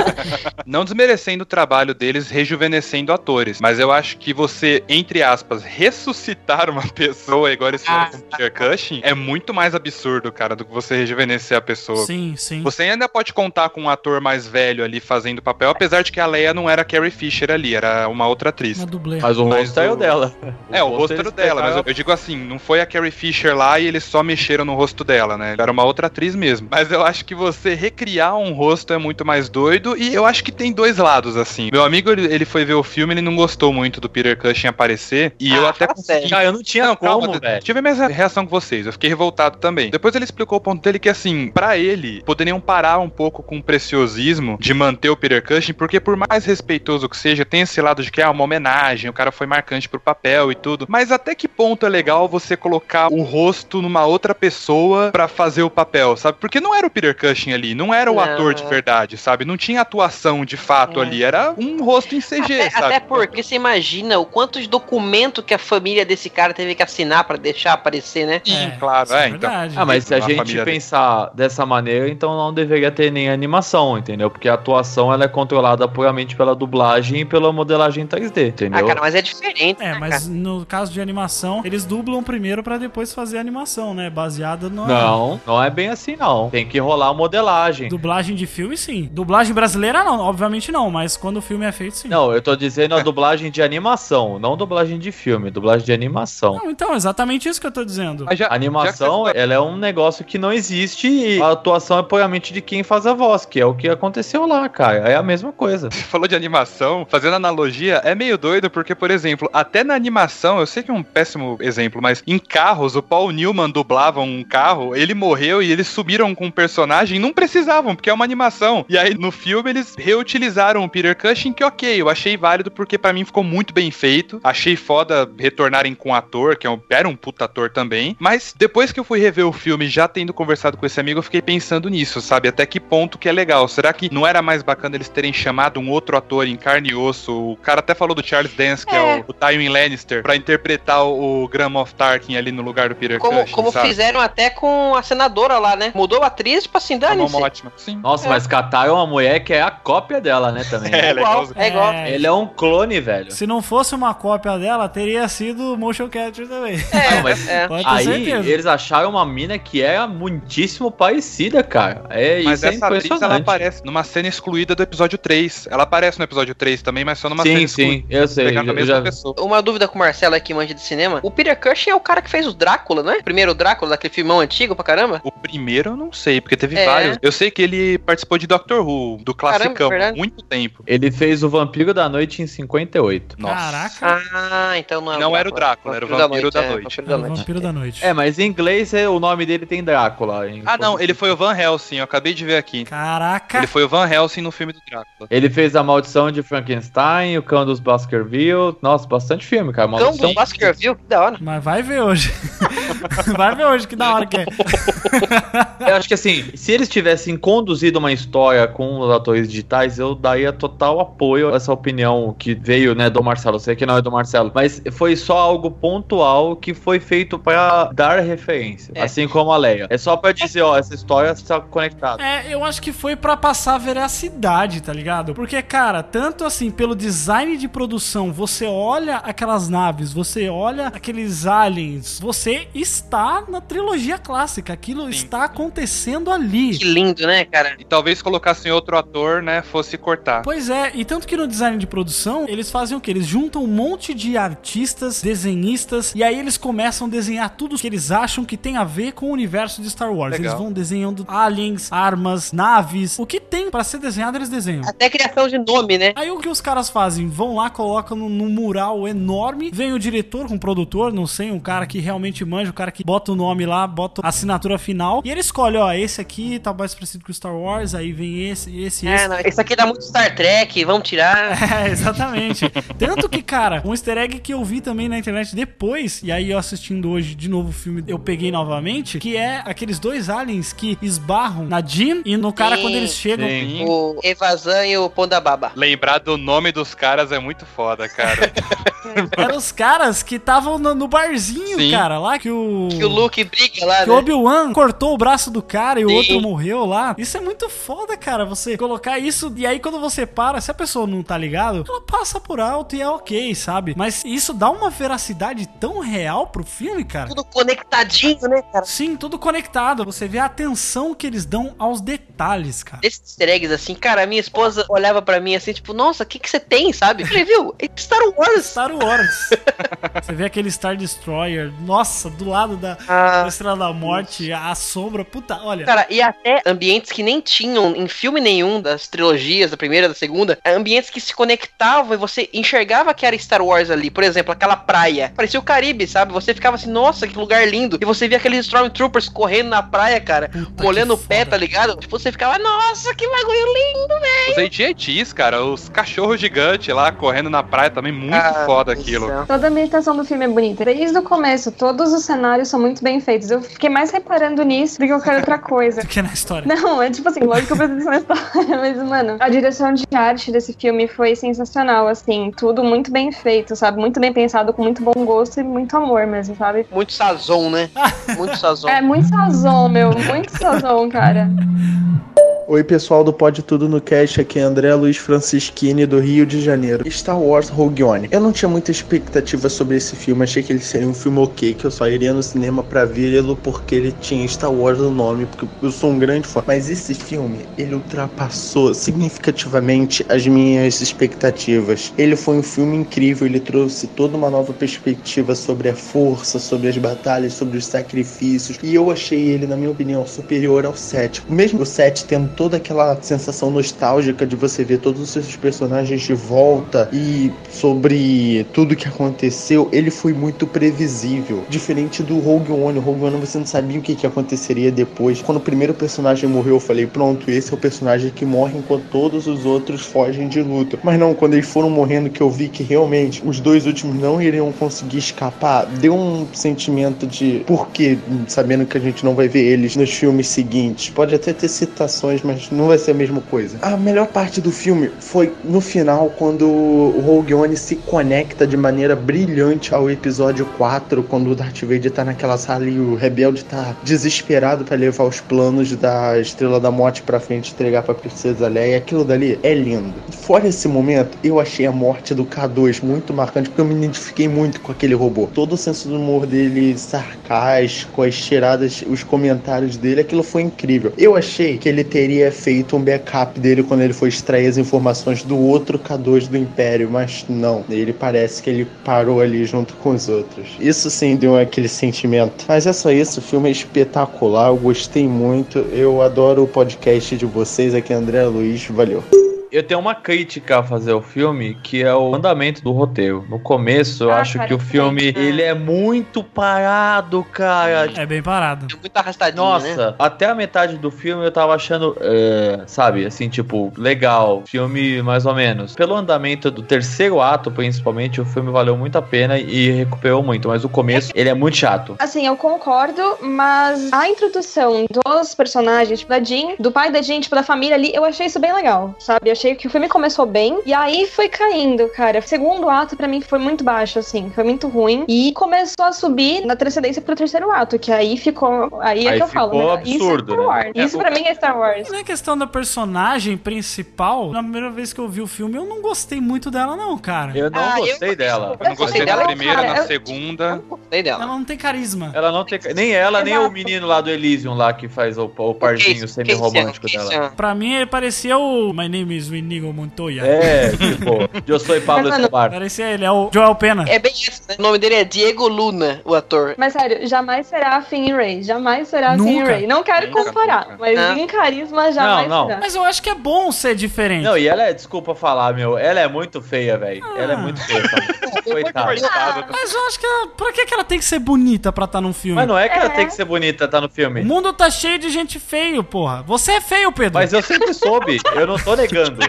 [0.65, 6.69] Não desmerecendo o trabalho deles rejuvenescendo atores, mas eu acho que você, entre aspas, ressuscitar
[6.69, 10.97] uma pessoa, fizeram com o Peter Cushing, é muito mais absurdo, cara, do que você
[10.97, 12.05] rejuvenescer a pessoa.
[12.05, 12.61] sim, sim.
[12.61, 16.11] Você ainda pode contar com um ator mais velho ali fazendo o papel, apesar de
[16.11, 18.77] que a Leia não era Carrie Fisher ali, era uma outra atriz.
[18.77, 19.19] Uma dublê.
[19.21, 20.33] Mas o rosto é o dela.
[20.71, 23.11] É, o rosto era o dela, mas eu, eu digo assim, não foi a Carrie
[23.11, 25.55] Fisher lá e eles só mexeram no rosto dela, né?
[25.57, 26.67] Era uma outra atriz mesmo.
[26.71, 30.43] Mas eu acho que você recriar um rosto é muito mais doido e eu acho
[30.43, 31.69] que tem dois lados, assim.
[31.71, 34.67] Meu amigo, ele, ele foi ver o filme, ele não gostou muito do Peter Cushing
[34.67, 36.33] aparecer e eu Ah, até fala consegui...
[36.33, 37.63] eu não tinha Não, calma, como, de- velho.
[37.67, 38.85] eu ver minha reação com vocês.
[38.85, 39.89] Eu fiquei revoltado também.
[39.89, 43.57] Depois ele explicou o ponto dele que, assim, pra ele, poderiam parar um pouco com
[43.57, 47.81] o preciosismo de manter o Peter Cushing, porque por mais respeitoso que seja, tem esse
[47.81, 50.85] lado de que é uma homenagem, o cara foi marcante pro papel e tudo.
[50.89, 55.63] Mas até que ponto é legal você colocar o rosto numa outra pessoa pra fazer
[55.63, 56.37] o papel, sabe?
[56.39, 58.21] Porque não era o Peter Cushing ali, não era o Não.
[58.23, 59.45] ator de verdade, sabe?
[59.45, 61.05] Não tinha atuação de fato É.
[61.05, 62.85] ali, era um rosto em CG, Até, sabe?
[62.85, 66.83] até porque você imagina o quanto de documento que a família desse cara teve que
[66.83, 68.41] assinar pra deixar aparecer, né?
[68.47, 69.49] É, claro, isso é, então.
[69.75, 70.75] Ah, mas se a, A gente família dele.
[70.77, 74.29] pensar dessa maneira, então não deveria ter nem animação, entendeu?
[74.29, 78.79] Porque a atuação ela é controlada puramente pela dublagem e pela modelagem 3D, entendeu?
[78.79, 79.61] Ah, cara, mas é diferente.
[79.79, 83.93] É, né, mas no caso de animação, eles dublam primeiro pra depois fazer a animação,
[83.93, 84.09] né?
[84.09, 84.87] Baseada no.
[84.87, 86.49] Não, não é bem assim não.
[86.49, 87.87] Tem que rolar a modelagem.
[87.87, 89.07] Dublagem de filme, sim.
[89.11, 90.19] Dublagem brasileira, não.
[90.21, 92.07] Obviamente não, mas quando o filme é feito, sim.
[92.07, 96.55] Não, eu tô dizendo a dublagem de animação, não dublagem de filme, dublagem de animação.
[96.55, 98.25] Não, então, exatamente isso que eu tô dizendo.
[98.25, 101.99] Mas já- A animação, já ela é um negócio que não existe e a atuação
[101.99, 104.97] é puramente de quem faz a voz, que é o que aconteceu lá, cara.
[105.11, 105.89] É a mesma coisa.
[106.01, 110.59] Você falou de animação, fazendo analogia, é meio doido porque, por exemplo, até na animação,
[110.59, 114.43] eu sei que é um péssimo exemplo, mas em carros, o Paul Newman dublava um
[114.43, 118.85] carro, ele morreu e eles subiram com um personagem, não precisavam, porque é uma animação.
[118.87, 122.97] E aí no filme eles reutilizaram o Peter Cushing, que ok, eu achei válido porque
[122.97, 124.39] pra mim ficou muito bem feito.
[124.43, 128.15] Achei foda retornarem com o ator, que é era um puta ator também.
[128.19, 131.23] Mas depois que eu fui rever o filme, já tendo conversado com esse amigo, eu
[131.23, 132.47] fiquei pensando nisso, sabe?
[132.47, 133.67] Até que ponto que é legal.
[133.67, 136.95] Será que não era mais bacana eles terem chamado um outro ator em carne e
[136.95, 137.51] osso?
[137.51, 139.23] O cara até falou do Charles Dance, que é, É.
[139.27, 142.95] o, o Tywin Lannister, pra interpretar o, o Graham of Tarkin ali no lugar do
[142.95, 143.87] Peter Como, Cushing, como sabe?
[143.89, 145.91] fizeram até com a senadora lá, né?
[145.95, 147.35] Mudou a atriz, tipo assim, Tá bom, dane-se.
[147.35, 147.71] ótima.
[147.77, 147.99] Sim.
[148.01, 150.91] Nossa, mas cataram uma mulher que é a cópia dela, né, também.
[151.01, 151.53] É, É igual, legal.
[151.63, 151.93] é igual.
[151.93, 153.31] É, Ele é um clone, velho.
[153.31, 156.77] Se não fosse uma cópia dela, teria sido motion capture também.
[156.77, 157.67] Não, mas É.
[157.85, 158.49] Aí certeza.
[158.49, 162.03] eles acharam uma mina que é muitíssimo parecida, cara.
[162.09, 163.41] É Mas isso é essa atriz, ela impressionante.
[163.41, 165.67] aparece numa cena excluída do episódio 3.
[165.71, 165.73] 3.
[165.73, 168.13] Ela aparece no episódio 3 também, mas só numa Sim, cena sim, escura.
[168.21, 169.01] eu sei, eu mesma já-.
[169.39, 171.19] Uma dúvida com o Marcelo aqui, manja de cinema.
[171.23, 173.21] O Peter Cushing é o cara que fez o Drácula, não é?
[173.21, 175.21] Primeiro Drácula, daquele filmão antigo pra caramba?
[175.23, 176.85] O primeiro eu não sei, porque teve É.
[176.85, 177.17] vários.
[177.21, 180.17] Eu sei que ele participou de Doctor Who, do classicão, verdade.
[180.17, 180.83] muito tempo.
[180.85, 183.37] Ele fez o Vampiro da Noite em 58.
[183.37, 184.21] Caraca.
[184.33, 186.83] Ah, então não é Não era o Drácula, era o Vampiro da Noite.
[186.83, 187.37] Vampiro da É o Noite.
[187.39, 188.05] Vampiro da Noite.
[188.05, 190.49] É, mas em inglês é, o nome dele tem Drácula.
[190.49, 192.83] em Ah, não, ele foi o Van Helsing, eu acabei de ver aqui.
[192.85, 193.57] Caraca.
[193.59, 195.27] Ele foi o Van Helsing no filme do Drácula.
[195.29, 198.75] Ele fez A Maldição de Frankenstein, O Cão dos Baskerville.
[198.81, 199.87] Nossa, bastante filme, cara.
[199.89, 200.29] Cão Maldição.
[200.29, 201.37] do Baskerville, que da hora.
[201.39, 202.33] Mas vai ver hoje.
[203.37, 204.45] vai ver hoje, que da hora que é.
[205.87, 210.13] Eu acho que assim, se eles tivessem conduzido uma história com os atores digitais, eu
[210.15, 213.55] daria total apoio a essa opinião que veio, né, do Marcelo.
[213.55, 217.37] Eu sei que não é do Marcelo, mas foi só algo pontual que foi feito
[217.39, 219.03] pra dar referência, É.
[219.03, 219.87] assim como a Leia.
[219.89, 222.23] É só pra dizer, ó, essa história está conectada.
[222.23, 225.33] É, eu acho que foi pra passar veracidade, tá ligado?
[225.33, 231.47] Porque, cara, tanto assim, pelo design de produção, você olha aquelas naves, você olha aqueles
[231.47, 236.77] aliens, você está na trilogia clássica, aquilo está acontecendo ali.
[236.77, 237.75] Que lindo, né, cara?
[237.79, 240.43] E talvez colocassem outro ator, né, fosse cortar.
[240.43, 243.09] Pois é, e tanto que no design de produção, eles fazem o que?
[243.09, 247.87] Eles juntam um monte de artistas, desenhistas, e aí eles começam a desenhar tudo que
[247.87, 250.33] eles acham que tem a ver com o universo de Star Wars.
[250.33, 250.51] Legal.
[250.51, 254.83] Eles vão desenhando aliens, armas, naves, o que tem pra ser desenhado, eles desenham.
[254.85, 255.09] Até
[255.49, 256.13] de nome, né?
[256.15, 257.27] Aí o que os caras fazem?
[257.27, 261.51] Vão lá, colocam num, num mural enorme, vem o diretor com o produtor, não sei,
[261.51, 264.77] um cara que realmente manja, o cara que bota o nome lá, bota a assinatura
[264.77, 268.49] final, e ele escolhe, ó, esse aqui tá mais parecido com Star Wars, aí vem
[268.49, 269.27] esse, esse, É, esse.
[269.27, 271.57] não, esse aqui dá muito Star Trek, vamos tirar.
[271.81, 272.69] É, exatamente.
[272.99, 276.51] Tanto que, cara, um easter egg que eu vi também na internet depois, e aí
[276.51, 280.73] eu assistindo hoje de novo o filme, eu peguei novamente, que é aqueles dois aliens
[280.73, 283.47] que esbarram na Jean e no cara Sim, quando eles chegam.
[283.47, 283.85] sim.
[283.87, 285.71] O Evazan e o Pondababa.
[285.75, 288.51] Lembrar do nome dos caras é muito foda, cara.
[289.37, 291.91] Eram os caras que estavam no, no barzinho, Sim.
[291.91, 292.87] cara, lá que o.
[292.89, 294.13] Que o Luke briga lá, Que né?
[294.15, 296.15] o Obi-Wan cortou o braço do cara e o Sim.
[296.15, 297.13] outro morreu lá.
[297.17, 298.45] Isso é muito foda, cara.
[298.45, 299.53] Você colocar isso.
[299.55, 302.95] E aí, quando você para, se a pessoa não tá ligado, ela passa por alto
[302.95, 303.93] e é ok, sabe?
[303.95, 307.27] Mas isso dá uma veracidade tão real pro filme, cara.
[307.29, 308.85] Tudo conectadinho, né, cara?
[308.85, 310.05] Sim, tudo conectado.
[310.05, 313.01] Você vê a atenção que eles dão aos detalhes, cara.
[313.03, 316.37] Esses easter eggs, assim, cara, minha esposa olhava pra mim assim, tipo, nossa, o que
[316.37, 317.23] que você tem, sabe?
[317.23, 317.73] Eu falei, viu?
[317.79, 318.65] É Star Wars.
[318.67, 319.49] Star Wars.
[320.21, 323.41] Você vê aquele Star Destroyer, nossa, do lado da, Ah.
[323.43, 325.85] da Estrela da Morte, a sombra, puta, olha.
[325.85, 330.13] Cara, e até ambientes que nem tinham em filme nenhum das trilogias, da primeira, da
[330.13, 334.11] segunda, ambientes que se conectavam e você enxergava que era Star Wars ali.
[334.11, 335.33] Por exemplo, aquela praia.
[335.35, 336.33] Parecia o Caribe, sabe?
[336.33, 337.97] Você ficava assim, nossa, que lugar lindo.
[337.99, 341.95] E você via aqueles Stormtroopers correndo na praia, cara, Puta, molhando o pé, tá ligado?
[341.97, 344.51] Tipo, você ficava, nossa, que bagulho lindo, velho.
[344.51, 344.57] Os
[345.01, 349.27] AT-ATs, cara, os cachorros gigantes lá correndo na praia também, muito Ah, foda aquilo.
[349.27, 349.45] céu.
[349.47, 350.85] Toda a ambientação do filme é bonita.
[350.85, 353.49] Desde o começo, todos os cenários são muito bem feitos.
[353.49, 356.01] Eu fiquei mais reparando nisso do que qualquer outra coisa.
[356.01, 356.67] Do que na história.
[356.67, 360.03] Não, é tipo assim, lógico que eu preciso na história, mas, mano, a direção de
[360.13, 363.99] arte desse filme foi sensacional, assim, tudo muito bem feito, sabe?
[363.99, 366.85] Muito bem pensado, com muito bom gosto e muito amor mesmo, sabe?
[366.91, 367.89] Muito sazon, né?
[368.37, 368.87] Muito sazon.
[368.89, 371.49] É muito sazon, meu, muito sazon, cara.
[372.67, 376.61] Oi, pessoal do Pode Tudo no Cast, aqui é André Luiz Francisquini, do Rio de
[376.61, 377.03] Janeiro.
[377.09, 378.27] Star Wars Rogue One.
[378.29, 381.73] Eu não tinha muita expectativa sobre esse filme, achei que ele seria um filme ok,
[381.73, 385.47] que eu só iria no cinema pra vê-lo porque ele tinha Star Wars no nome,
[385.47, 386.63] porque eu sou um grande fã.
[386.65, 392.13] Mas esse filme, ele ultrapassou significativamente as minhas expectativas.
[392.17, 396.89] Ele foi um filme incrível, ele trouxe toda uma nova perspectiva sobre a força, sobre
[396.89, 401.41] as batalhas, sobre os sacrifícios, e eu achei ele, na minha opinião, superior ao 7.
[401.49, 406.21] Mesmo o 7 tendo toda aquela sensação nostálgica de você ver todos os seus personagens
[406.21, 411.63] de volta e sobre tudo que aconteceu, ele foi muito previsível.
[411.69, 412.99] Diferente do Rogue One.
[412.99, 415.41] O Rogue One você não sabia o que, que aconteceria depois.
[415.41, 419.05] Quando o primeiro personagem morreu, eu falei, pronto, esse é o personagem que morre enquanto
[419.11, 420.99] todos os outros fogem de luta.
[421.03, 424.41] Mas não, quando eles foram morrendo, que eu vi que realmente os dois últimos não
[424.41, 429.47] iriam conseguir escapar, deu um sentimento de por quê, sabendo que a gente não vai
[429.47, 431.09] ver eles nos filmes seguintes.
[431.09, 433.77] Pode até ter citações, mas não vai ser a mesma coisa.
[433.81, 438.77] A melhor parte do filme foi no final, quando o Rogue One se conecta de
[438.77, 443.63] maneira brilhante ao episódio 4, quando o Darth Vader tá naquela sala e o rebelde
[443.65, 448.13] tá desesperado para levar os planos da Estrela da Morte pra frente e entregar pra
[448.13, 448.97] Princesa Leia.
[448.97, 450.13] Aquilo dali é lindo.
[450.29, 454.47] Fora esse momento, eu achei a morte do K2 muito marcante, porque eu me identifiquei
[454.47, 455.47] muito com aquele robô.
[455.53, 461.13] Todo o senso do humor dele sarcástico, as tiradas, os comentários dele, aquilo foi incrível.
[461.17, 464.77] Eu achei que ele teria teria feito um backup dele quando ele foi extrair as
[464.77, 467.83] informações do outro K2 do Império, mas não.
[467.89, 470.69] Ele parece que ele parou ali junto com os outros.
[470.79, 472.63] Isso sim deu aquele sentimento.
[472.69, 475.79] Mas é só isso, o filme é espetacular, eu gostei muito.
[475.79, 479.40] Eu adoro o podcast de vocês aqui, André Luiz, valeu.
[479.71, 483.45] Eu tenho uma crítica a fazer ao filme, que é o andamento do roteiro.
[483.49, 488.11] No começo, eu Ah, acho cara, que o filme, ele é muito parado, cara.
[488.17, 488.87] É bem parado.
[488.99, 490.15] Muito arrastadinho, Nossa, né?
[490.19, 494.63] até a metade do filme eu tava achando, é, sabe, assim, tipo, legal.
[494.67, 495.95] Filme mais ou menos.
[495.95, 500.67] Pelo andamento do terceiro ato, principalmente, o filme valeu muito a pena e recuperou muito.
[500.67, 502.17] Mas o começo, ele é muito chato.
[502.19, 507.39] Assim, eu concordo, mas a introdução dos personagens, tipo, da Jean, do pai da Jean,
[507.39, 509.49] tipo, da família ali, eu achei isso bem legal, sabe?
[509.49, 512.39] Eu achei que o filme começou bem, e aí foi caindo, cara.
[512.39, 515.23] O segundo ato, pra mim, foi muito baixo, assim, foi muito ruim.
[515.27, 518.99] E começou a subir na transcendência pro terceiro ato, que aí ficou.
[519.01, 520.01] Aí é Aí que eu falo, né?
[520.03, 520.65] Isso é absurdo, Star né?
[520.65, 520.91] Wars.
[520.95, 522.09] É, Isso o- pra mim é Star Wars.
[522.09, 526.01] Na questão da personagem principal, na primeira vez que eu vi o filme, eu não
[526.01, 527.55] gostei muito dela, não, cara.
[527.55, 528.75] Eu não Ah, eu gostei dela.
[528.79, 530.81] Eu não gostei da dela, primeira, cara, na eu- segunda.
[530.89, 531.43] Gostei dela.
[531.43, 532.31] Ela não tem carisma.
[532.33, 532.79] Ela não tem.
[532.95, 533.69] Nem ela, nem Exato.
[533.69, 537.51] o menino lá do Elysium lá que faz o, o parzinho semi-romântico dela.
[537.55, 540.41] Pra mim, ele parecia o My name is Inigo Montoya.
[540.45, 542.69] É, tipo, eu sou Pablo Mas, mano, Escobar.
[542.71, 544.05] Parecia ele, é o Joel Pena.
[544.07, 544.75] É bem isso, né?
[544.77, 546.75] O nome dele é Diego Luna, o ator.
[546.77, 548.63] Mas sério, jamais será Finn Ray.
[548.63, 549.71] Jamais será a Finn Nunca.
[549.71, 549.87] Ray.
[549.87, 550.97] Não quero Nunca, comparar, nunca.
[550.99, 551.37] mas Não.
[551.37, 552.67] em carisma jamais Não, não.
[552.67, 552.79] será.
[552.79, 554.43] Mas eu acho que é bom ser diferente.
[554.43, 557.23] Não, e ela é, desculpa falar, meu, ela é muito feia, velho.
[557.37, 557.59] Ela é Ah.
[557.59, 558.30] muito feia, sabe?
[558.63, 559.05] Coitada.
[559.05, 559.65] Coitado.
[559.71, 562.21] Mas eu acho que ela, pra que, que ela tem que ser bonita pra estar
[562.21, 562.55] num filme?
[562.55, 563.09] Mas não é que ela É.
[563.09, 564.43] tem que ser bonita, tá no O filme.
[564.43, 566.43] mundo tá cheio de gente feio, porra.
[566.43, 567.39] Você é feio, Pedro.
[567.39, 569.41] Mas eu sempre soube, eu não tô negando.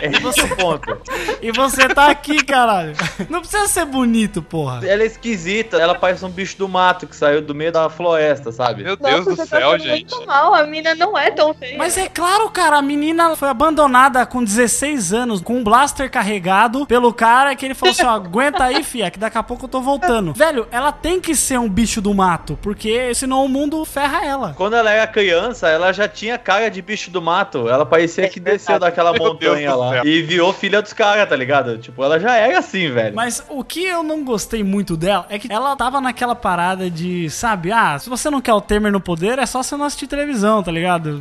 [0.00, 0.98] É esse o ponto.
[1.40, 2.94] E você tá aqui, caralho.
[3.28, 4.86] Não precisa ser bonito, porra.
[4.86, 8.50] Ela é esquisita, ela parece um bicho do mato que saiu do meio da floresta,
[8.52, 8.82] sabe?
[8.82, 9.90] Meu Deus do você céu, tá gente.
[10.12, 10.54] muito mal.
[10.54, 11.76] A mina não é tão feia.
[11.78, 16.86] Mas é claro, cara, a menina foi abandonada com 16 anos, com um blaster carregado
[16.86, 19.68] pelo cara que ele falou assim: ó, aguenta aí, fia, que daqui a pouco eu
[19.68, 20.32] tô voltando.
[20.32, 24.54] Velho, ela tem que ser um bicho do mato, porque senão o mundo ferra ela.
[24.56, 27.68] Quando ela era criança, ela já tinha cara de bicho do mato.
[27.68, 31.78] Ela parecia que desceu daquela montanha lá e virou filha dos caras, tá ligado?
[31.78, 33.14] Tipo, ela já era assim, velho.
[33.14, 37.28] Mas o que eu não gostei muito dela é que ela tava naquela parada de,
[37.30, 40.06] sabe, ah, se você não quer o Temer no poder, é só você não assistir
[40.06, 41.20] televisão, tá ligado?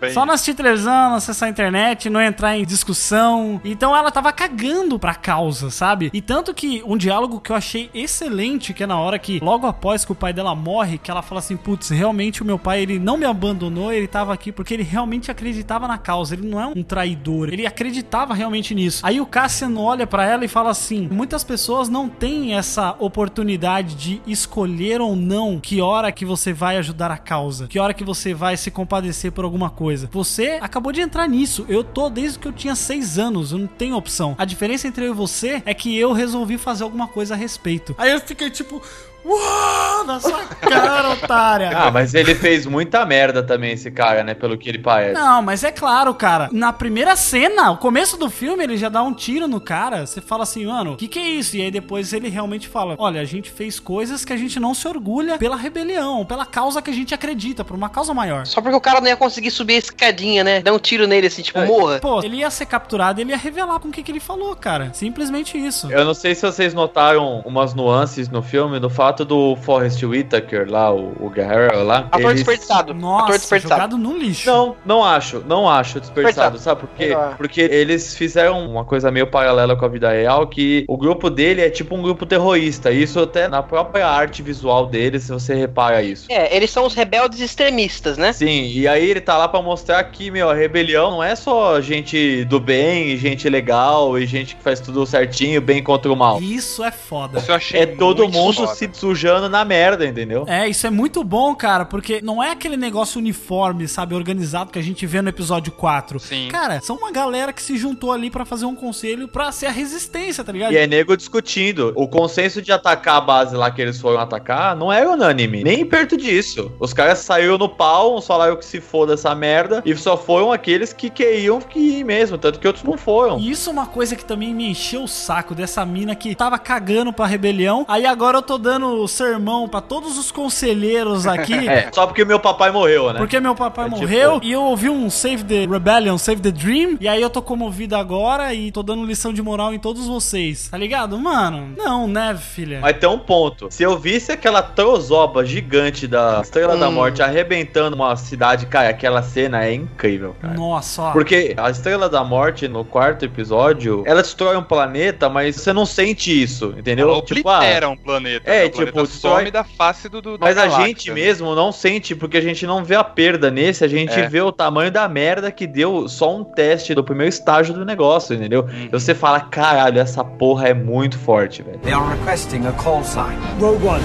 [0.00, 3.60] Bem, Só não assistir televisão, não acessar a internet, não entrar em discussão.
[3.64, 6.10] Então ela tava cagando pra causa, sabe?
[6.14, 9.66] E tanto que um diálogo que eu achei excelente, que é na hora que, logo
[9.66, 12.80] após que o pai dela morre, que ela fala assim, putz, realmente o meu pai,
[12.80, 16.58] ele não me abandonou, ele tava aqui porque ele realmente acreditava na causa, ele não
[16.58, 19.04] é um traidor, ele acreditava realmente nisso.
[19.04, 23.96] Aí o Cassian olha pra ela e fala assim, muitas pessoas não têm essa oportunidade
[23.96, 28.02] de escolher ou não que hora que você vai ajudar a causa, que hora que
[28.02, 30.08] você vai se compadecer por alguma coisa.
[30.10, 31.66] Você acabou de entrar nisso.
[31.68, 34.34] Eu tô desde que eu tinha seis anos, eu não tenho opção.
[34.38, 37.92] A diferença entre eu você é que eu resolvi fazer alguma coisa a respeito.
[37.98, 38.80] Aí eu fiquei tipo,
[39.28, 41.70] uau, na sua cara, otária.
[41.74, 44.34] Ah, mas ele fez muita merda também, esse cara, né?
[44.34, 45.12] Pelo que ele parece.
[45.14, 46.48] Não, mas é claro, cara.
[46.52, 50.06] Na primeira cena, o começo do filme, ele já dá um tiro no cara.
[50.06, 51.56] Você fala assim, mano, o que, que é isso?
[51.56, 54.74] E aí depois ele realmente fala: Olha, a gente fez coisas que a gente não
[54.74, 58.46] se orgulha pela rebelião, pela causa que a gente acredita, por uma causa maior.
[58.46, 60.60] Só porque o cara não ia conseguir subir a escadinha, né?
[60.60, 61.98] Dá um tiro nele assim, tipo, morra.
[62.00, 64.54] Pô, ele ia ser capturado e ele ia revelar com o que, que ele falou,
[64.56, 64.90] cara.
[64.92, 65.90] Simplesmente isso.
[65.90, 70.66] Eu não sei se vocês notaram umas nuances no filme, no fato do Forrest Whitaker
[70.70, 72.08] lá, o, o guerreiro lá.
[72.10, 72.92] Ator ele- desperdiçado.
[72.92, 73.74] Ator Nossa, desperdiçado.
[73.82, 74.46] jogado no lixo.
[74.50, 76.58] Não, não acho, não acho desperdiçado, Desperdiçado.
[76.58, 77.06] sabe por quê?
[77.06, 77.36] Melhor.
[77.36, 81.60] Porque eles fizeram uma coisa meio paralela com a vida real, que o grupo dele
[81.62, 86.02] é tipo um grupo terrorista, isso até na própria arte visual deles, se você repara
[86.02, 86.26] isso.
[86.30, 88.32] É, eles são os rebeldes extremistas, né?
[88.32, 91.80] Sim, e aí ele tá lá pra mostrar que, meu, a rebelião não é só
[91.80, 96.40] gente do bem, gente legal e gente que faz tudo certinho, bem contra o mal.
[96.40, 97.38] Isso é foda.
[97.38, 98.74] Isso eu achei É todo muito mundo foda.
[98.74, 100.44] se sujando na merda, entendeu?
[100.46, 104.78] É, isso é muito bom, cara, porque não é aquele negócio uniforme, sabe, organizado que
[104.78, 106.20] a gente vê no episódio 4.
[106.20, 106.48] Sim.
[106.50, 109.70] Cara, são uma galera que se juntou ali pra fazer um conselho pra ser a
[109.70, 110.72] resistência, tá ligado?
[110.72, 111.92] E é nego discutindo.
[111.96, 115.64] O consenso de atacar a base lá que eles foram atacar não era unânime.
[115.64, 116.70] Nem perto disso.
[116.78, 119.82] Os caras saíram no pau, uns falaram que se foda essa merda.
[119.86, 122.36] E só foram aqueles que queriam que ir mesmo.
[122.36, 123.38] Tanto que outros não foram.
[123.38, 126.58] E isso é uma coisa que também me encheu o saco dessa mina que tava
[126.58, 127.86] cagando pra rebelião.
[127.88, 131.58] Aí agora eu tô dando dando sermão pra todos os conselheiros aqui.
[131.68, 133.18] É, só porque meu papai morreu, né?
[133.18, 136.50] Porque meu papai É tipo- morreu e eu ouvi um Save the Rebellion, Save the
[136.50, 140.06] Dream, e aí eu tô comovido agora e tô dando lição de moral em todos
[140.06, 140.68] vocês.
[140.70, 141.18] Tá ligado?
[141.18, 142.78] Mano, não, né, filha?
[142.80, 143.68] Mas tem um ponto.
[143.70, 146.92] Se eu visse aquela trozoba gigante da Estrela da Hum.
[146.92, 150.54] Morte arrebentando uma cidade, cara, aquela cena é incrível, cara.
[150.54, 151.10] Nossa, ó.
[151.12, 155.84] Porque a Estrela da Morte, no quarto episódio, ela destrói um planeta, mas você não
[155.84, 157.08] sente isso, entendeu?
[157.08, 158.48] Ela oblitera um planeta.
[158.50, 158.64] É, né?
[158.86, 161.14] Tipo, destrói- some da face do, do da Mas a galáxia, gente né?
[161.14, 164.28] mesmo não sente, porque a gente não vê a perda nesse, a gente É.
[164.28, 168.34] vê o tamanho da merda que deu só um teste do primeiro estágio do negócio,
[168.34, 168.62] entendeu?
[168.62, 168.84] Uhum.
[168.86, 171.78] E você fala, caralho, essa porra é muito forte, velho.
[171.80, 173.36] They are requesting a call sign.
[173.60, 174.02] Rogue One.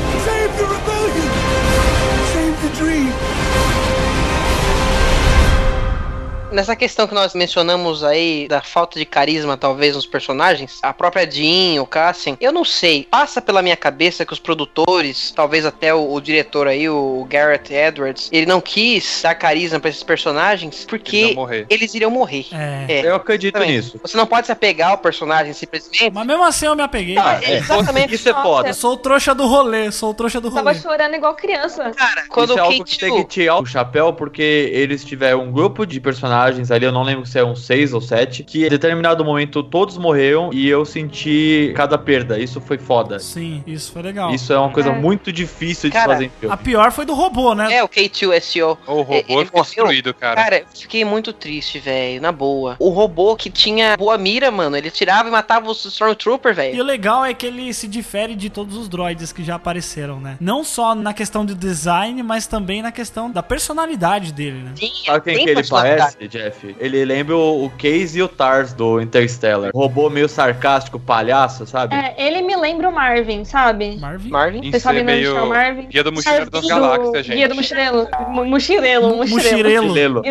[6.54, 11.30] Nessa questão que nós mencionamos aí, da falta de carisma, talvez, nos personagens, a própria
[11.30, 15.94] Jean, o Cassian, eu não sei, passa pela minha cabeça que os produtores, talvez até
[15.94, 20.86] o, o diretor aí, o Garrett Edwards, ele não quis dar carisma pra esses personagens
[20.86, 21.36] porque
[21.70, 22.46] Eles eles iriam morrer.
[22.52, 23.02] É.
[23.04, 23.86] Eu acredito exatamente.
[23.86, 24.00] nisso.
[24.02, 26.12] Você não pode se apegar ao personagem simplesmente.
[26.12, 27.18] Mas mesmo assim eu me apeguei.
[27.18, 28.14] Ah, é, exatamente.
[28.14, 28.70] Isso é foda.
[28.70, 30.64] Eu sou o trouxa do rolê, sou o trouxa do rolê.
[30.64, 31.92] Tava chorando igual criança.
[31.92, 35.04] Cara, quando Isso é o algo que K2 tem que tirar o chapéu, porque eles
[35.04, 38.66] tiveram um grupo de personagens ali, eu não lembro se eram seis ou sete, que
[38.66, 42.40] em determinado momento todos morreram e eu senti cada perda.
[42.40, 43.20] Isso foi foda.
[43.20, 44.34] Sim, isso foi legal.
[44.34, 44.94] Isso é uma coisa É.
[45.00, 46.54] muito difícil de Cara, fazer em filme.
[46.54, 47.74] A pior foi do robô, né?
[47.74, 48.78] É, o K2SO.
[48.88, 50.36] O robô Ele ficou destruído, cara.
[50.36, 52.76] Cara, eu fiquei muito triste, velho, na boa.
[52.80, 56.82] O robô que tinha boa mira, mano, ele tirava e matava os Stormtrooper, E velho.
[56.82, 60.38] o legal é que ele se difere de todos os droids que já apareceram, né?
[60.40, 64.72] Não só na questão do design, mas também na questão da personalidade dele, né?
[65.06, 66.76] Sabe quem que ele parece, Jeff?
[66.80, 69.70] Ele lembra o o Case e o Tars do Interstellar.
[69.74, 71.96] Robô meio sarcástico, palhaço, sabe?
[71.96, 73.98] É, ele me lembra o Marvin, sabe?
[73.98, 74.30] Marvin?
[74.30, 74.72] Marvin?
[74.72, 75.88] Vocês sabem onde meio o Marvin?
[75.88, 77.36] Guia do Mochileiro das Galáxias, gente.
[77.36, 78.08] Guia do mochileiro.
[78.30, 79.28] Mo- Mochilelo.
[79.28, 80.22] Chilelo.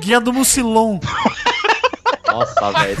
[0.00, 1.00] Guia do mochileiro.
[2.26, 2.96] Nossa, velho.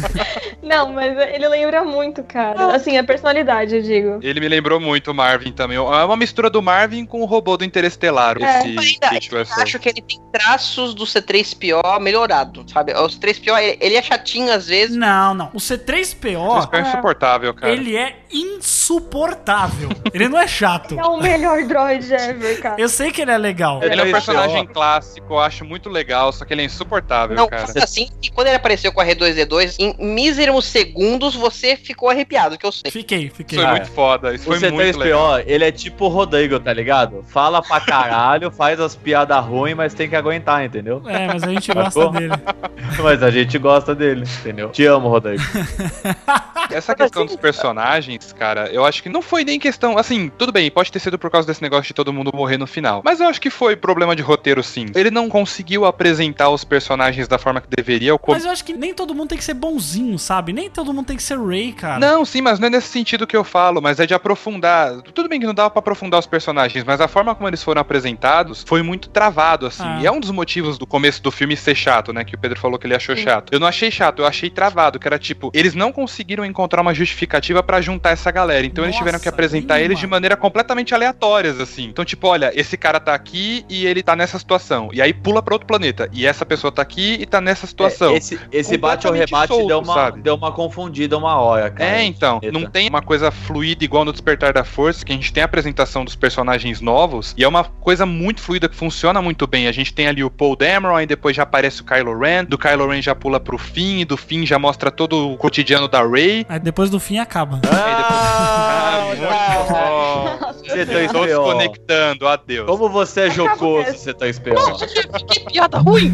[0.62, 2.74] Não, mas ele lembra muito, cara.
[2.74, 4.18] Assim, a personalidade, eu digo.
[4.22, 5.76] Ele me lembrou muito o Marvin também.
[5.76, 8.58] É uma mistura do Marvin com o robô do Interestelar, É.
[8.68, 9.56] esse Ainda, K2SO.
[9.56, 12.92] eu acho que ele tem traços do C3PO melhorado, sabe?
[12.92, 14.96] O C3PO, ele, ele é chatinho às vezes.
[14.96, 15.46] Não, não.
[15.54, 17.72] O C3PO, Isso é insuportável, cara.
[17.72, 19.88] ele é insuportável.
[20.12, 20.98] ele não é chato.
[20.98, 22.80] É o melhor droid ever, cara.
[22.80, 23.82] Eu sei que ele é legal.
[23.82, 24.12] Ele é um K2SO.
[24.12, 27.64] personagem clássico, eu acho muito legal, só que ele é insuportável, Não, cara.
[27.82, 32.66] assim, que quando ele apareceu com a R2D2, em míseros segundos você ficou arrepiado, que
[32.66, 32.90] eu sei.
[32.90, 33.58] Fiquei, fiquei.
[33.58, 35.38] Foi Cara, muito foda, isso O foi muito legal.
[35.38, 37.24] C3PO, ele é tipo o Rodrigo, tá ligado?
[37.28, 41.02] Fala pra caralho, faz as piadas ruins, mas tem que aguentar, entendeu?
[41.06, 42.12] É, mas a gente gosta Sacou?
[42.12, 42.32] dele.
[43.02, 44.70] Mas a gente gosta dele, entendeu?
[44.70, 45.42] Te amo, Rodrigo.
[46.70, 49.98] Essa questão dos personagens, cara, eu acho que não foi nem questão.
[49.98, 52.66] Assim, tudo bem, pode ter sido por causa desse negócio de todo mundo morrer no
[52.66, 53.02] final.
[53.04, 54.86] Mas eu acho que foi problema de roteiro, sim.
[54.94, 58.16] Ele não conseguiu apresentar os personagens da forma que deveria.
[58.28, 60.52] Mas eu acho que nem todo mundo tem que ser bonzinho, sabe?
[60.52, 61.98] Nem todo mundo tem que ser Ray, cara.
[61.98, 65.02] Não, sim, mas não é nesse sentido que eu falo, mas é de aprofundar.
[65.14, 67.80] Tudo bem que não dava pra aprofundar os personagens, mas a forma como eles foram
[67.80, 69.82] apresentados foi muito travado, assim.
[69.84, 69.98] Ah.
[70.00, 72.24] E é um dos motivos do começo do filme ser chato, né?
[72.24, 73.52] Que o Pedro falou que ele achou chato.
[73.52, 76.94] Eu não achei chato, eu achei travado, que era tipo, eles não conseguiram encontrar uma
[76.94, 78.66] justificativa pra juntar essa galera.
[78.66, 81.84] Então eles Nossa, tiveram que apresentar eles de maneira completamente aleatórias, assim.
[81.84, 84.90] Então, tipo, olha, esse cara tá aqui e ele tá nessa situação.
[84.92, 86.08] E aí pula pra outro planeta.
[86.12, 88.12] E essa pessoa tá aqui e tá nessa situação.
[88.12, 90.20] É, esse esse bate ou Completamente rebate solto, deu, uma, sabe?
[90.20, 91.98] deu uma confundida uma hora, cara.
[91.98, 92.58] É, então, Eita.
[92.58, 95.46] não tem uma coisa fluida igual no Despertar da Força, que a gente tem a
[95.46, 99.68] apresentação dos personagens novos, e é uma coisa muito fluida que funciona muito bem.
[99.68, 102.58] A gente tem ali o Paul Dameron, aí depois já aparece o Kylo Ren, do
[102.58, 106.06] Kylo Ren já pula pro fim, e do fim já mostra todo o cotidiano da
[106.06, 106.46] Rey.
[106.48, 107.60] Aí depois do fim acaba.
[107.70, 109.12] Ah,
[110.38, 110.74] muito bom.
[110.74, 111.12] C3PO.
[111.12, 112.66] Tô desconectando, adeus.
[112.66, 115.26] Como você é jocoso, C3PO.
[115.28, 116.12] Que piada ruim!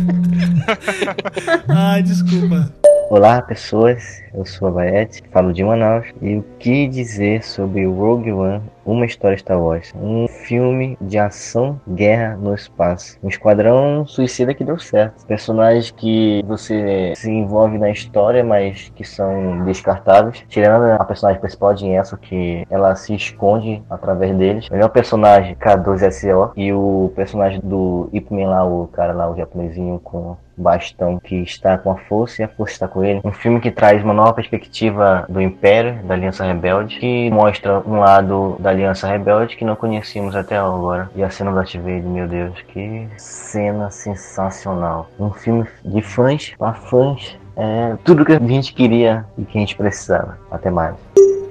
[1.68, 2.72] Ai, desculpa.
[3.12, 8.32] Olá pessoas, eu sou a Baete, falo de Manaus e o que dizer sobre Rogue
[8.32, 14.54] One, uma história Star Wars, um filme de ação, guerra no espaço, um esquadrão suicida
[14.54, 20.84] que deu certo, personagens que você se envolve na história, mas que são descartáveis, tirando
[20.98, 26.50] a personagem principal de Enso que ela se esconde através deles, o melhor personagem K2SO
[26.56, 31.36] e o personagem do Ip Man lá, o cara lá, o japonesinho com bastão que
[31.36, 33.20] está com a força e a força está com ele.
[33.24, 37.98] Um filme que traz uma nova perspectiva do Império, da Aliança Rebelde, que mostra um
[37.98, 41.08] lado da Aliança Rebelde que não conhecíamos até agora.
[41.14, 45.08] E a cena do Vader, meu Deus, que cena sensacional.
[45.18, 47.38] Um filme de fãs para fãs.
[47.54, 50.38] É tudo que a gente queria e que a gente precisava.
[50.50, 50.96] Até mais.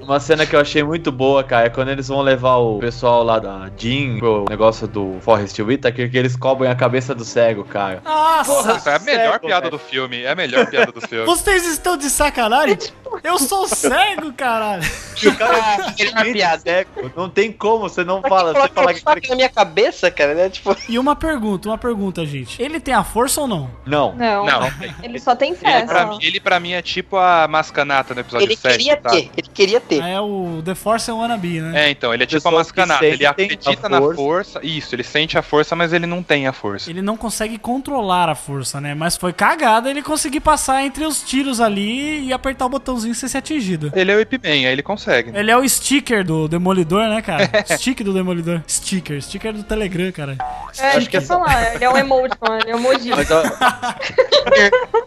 [0.02, 3.22] Uma cena que eu achei muito boa, cara, é quando eles vão levar o pessoal
[3.22, 7.64] lá da Jean pro negócio do Forrest Whitaker, que eles cobrem a cabeça do cego,
[7.64, 8.02] cara.
[8.04, 8.52] Nossa!
[8.52, 9.70] Porra, é a melhor cego, piada velho.
[9.70, 10.22] do filme.
[10.22, 11.24] É a melhor piada do filme.
[11.24, 12.78] Vocês estão de sacanagem?
[13.22, 14.82] Eu sou cego, caralho.
[15.24, 17.12] O cara Ah, é realmente cego.
[17.14, 18.52] Não tem como, você não fala.
[18.54, 19.28] Você fala uma que.
[19.28, 20.48] na minha cabeça, cara, né?
[20.48, 22.60] Tipo, E uma pergunta, uma pergunta, gente.
[22.60, 23.70] Ele tem a força ou não?
[23.86, 24.14] Não.
[24.14, 24.46] Não.
[24.46, 24.60] Não.
[25.02, 25.84] Ele só tem Ele fé.
[25.86, 26.08] pra, só.
[26.10, 28.72] mim, ele pra mim é tipo a mascanata no episódio ele 7.
[28.72, 29.10] queria tá?
[29.10, 29.91] ter, ele queria ter.
[29.98, 31.86] É o The Force é Wannabe, né?
[31.86, 33.04] É, então, ele é tipo a mascanata.
[33.04, 34.16] Ele acredita na força.
[34.16, 34.60] força.
[34.62, 36.90] Isso, ele sente a força, mas ele não tem a força.
[36.90, 38.94] Ele não consegue controlar a força, né?
[38.94, 43.28] Mas foi cagada ele conseguir passar entre os tiros ali e apertar o botãozinho sem
[43.28, 43.92] ser atingido.
[43.94, 45.32] Ele é o Ip Man, aí ele consegue.
[45.34, 47.50] Ele é o sticker do Demolidor, né, cara?
[47.76, 48.62] Stick do Demolidor.
[48.68, 49.20] Sticker.
[49.22, 50.36] Sticker do Telegram, cara.
[50.78, 51.74] É, acho que eu falar.
[51.74, 52.60] Ele é um emoji, mano.
[52.62, 53.10] Ele é um emoji.
[53.10, 53.42] Mas eu,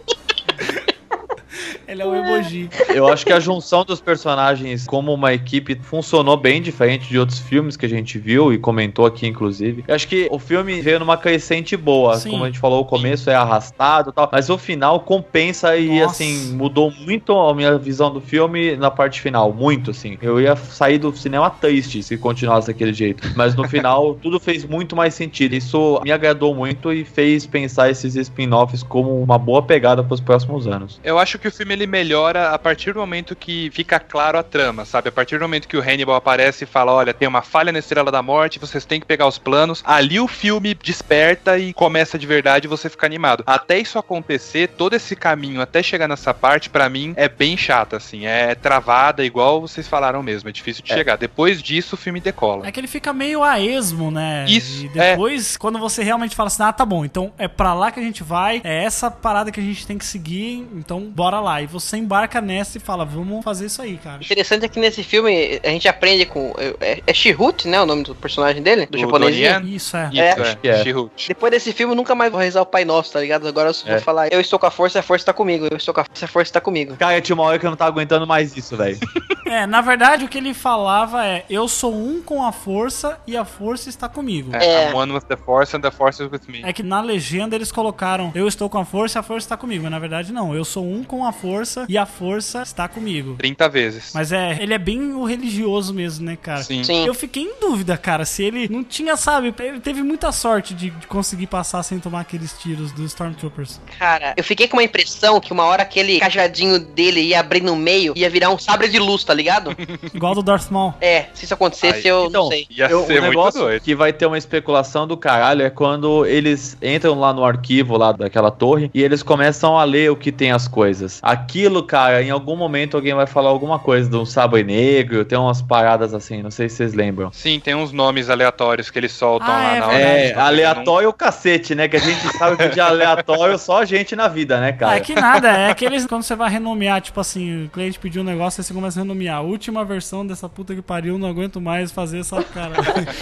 [1.96, 2.70] Ele é o emoji.
[2.94, 7.40] eu acho que a junção dos personagens como uma equipe funcionou bem diferente de outros
[7.40, 9.86] filmes que a gente viu e comentou aqui, inclusive.
[9.88, 12.18] Eu acho que o filme veio numa crescente boa.
[12.18, 12.32] Sim.
[12.32, 16.02] Como a gente falou, o começo é arrastado e tal, mas o final compensa e,
[16.02, 16.12] Nossa.
[16.12, 19.54] assim, mudou muito a minha visão do filme na parte final.
[19.54, 20.18] Muito, assim.
[20.22, 23.32] Eu ia sair do cinema triste se continuasse daquele jeito.
[23.38, 25.56] Mas no final, tudo fez muito mais sentido.
[25.56, 30.20] Isso me agradou muito e fez pensar esses spin-offs como uma boa pegada para os
[30.20, 31.00] próximos anos.
[31.04, 34.44] Eu acho que o filme ele melhora a partir do momento que fica claro a
[34.44, 35.10] trama, sabe?
[35.10, 37.80] A partir do momento que o Hannibal aparece e fala: olha, tem uma falha na
[37.80, 39.82] Estrela da Morte, vocês têm que pegar os planos.
[39.86, 43.44] Ali o filme desperta e começa de verdade e você fica animado.
[43.46, 47.96] Até isso acontecer, todo esse caminho até chegar nessa parte, pra mim, é bem chato,
[47.96, 48.26] assim.
[48.26, 50.50] É travada, igual vocês falaram mesmo.
[50.50, 50.96] É difícil de É.
[50.96, 51.18] chegar.
[51.18, 52.68] Depois disso, o filme decola.
[52.68, 54.46] É que ele fica meio a esmo, né?
[54.48, 57.92] Isso, E depois, quando você realmente fala assim, ah, tá bom, então é pra lá
[57.92, 61.40] que a gente vai, é essa parada que a gente tem que seguir, então bora
[61.40, 61.62] lá.
[61.62, 64.22] E você embarca nessa e fala, vamos fazer isso aí, cara.
[64.24, 66.54] Interessante é que nesse filme a gente aprende com.
[66.80, 67.82] É, é Shihut, né?
[67.82, 68.86] O nome do personagem dele?
[68.86, 68.98] Do.
[69.06, 70.10] Donnie Isso, é.
[70.10, 70.58] Isso, É.
[70.64, 70.70] é.
[70.70, 70.84] É.
[70.84, 71.28] Chihut.
[71.28, 73.48] Depois desse filme, eu nunca mais vou rezar o Pai Nosso, tá ligado?
[73.48, 73.92] Agora eu só É.
[73.94, 75.68] vou falar, eu estou com a força, a força tá comigo.
[75.70, 76.96] Eu estou com a força, a força tá comigo.
[76.98, 78.98] Cara, tinha uma hora que eu não tava aguentando mais isso, velho.
[79.48, 83.38] É, na verdade, o que ele falava é, eu sou um com a força e
[83.38, 84.50] a força está comigo.
[84.56, 86.64] É, I'm one with the force and the force is with me.
[86.64, 89.56] É que na legenda eles colocaram eu estou com a força e a força está
[89.56, 89.84] comigo.
[89.84, 93.36] Mas na verdade não, eu sou um com a força e a força está comigo.
[93.38, 94.12] 30 vezes.
[94.14, 96.64] Mas é, ele é bem o religioso mesmo, né, cara?
[96.64, 96.84] Sim.
[96.84, 97.06] Sim.
[97.06, 100.90] Eu fiquei em dúvida, cara, se ele não tinha, sabe, ele teve muita sorte de,
[100.90, 103.80] de conseguir passar sem tomar aqueles tiros dos Stormtroopers.
[103.98, 107.76] Cara, eu fiquei com uma impressão que uma hora aquele cajadinho dele ia abrir no
[107.76, 109.76] meio, ia virar um sabre de luz, tá ligado?
[110.14, 110.94] Igual do Darth Maul.
[111.02, 112.68] é, se isso acontecesse, Ai, eu então, não sei.
[112.70, 113.82] Ia Eu- ser o muito negócio doido.
[113.82, 118.12] que vai ter uma especulação do caralho é quando eles entram lá no arquivo lá
[118.12, 121.20] daquela torre e eles começam a ler o que tem as coisas.
[121.46, 125.38] Aquilo, cara, em algum momento alguém vai falar alguma coisa de um sabre negro, tem
[125.38, 127.32] umas paradas assim, não sei se vocês lembram.
[127.32, 129.98] Sim, tem uns nomes aleatórios que eles soltam Ah, lá é na hora.
[129.98, 131.88] É, Não- aleatório o cacete, né?
[131.88, 134.98] Que a gente sabe que de aleatório só a gente na vida, né, Ah, cara?
[134.98, 138.26] é que nada, é aqueles quando você vai renomear, tipo assim, o cliente pediu um
[138.26, 139.44] negócio, aí você começa a renomear.
[139.44, 142.74] Última versão dessa puta que pariu, não aguento mais fazer essa cara.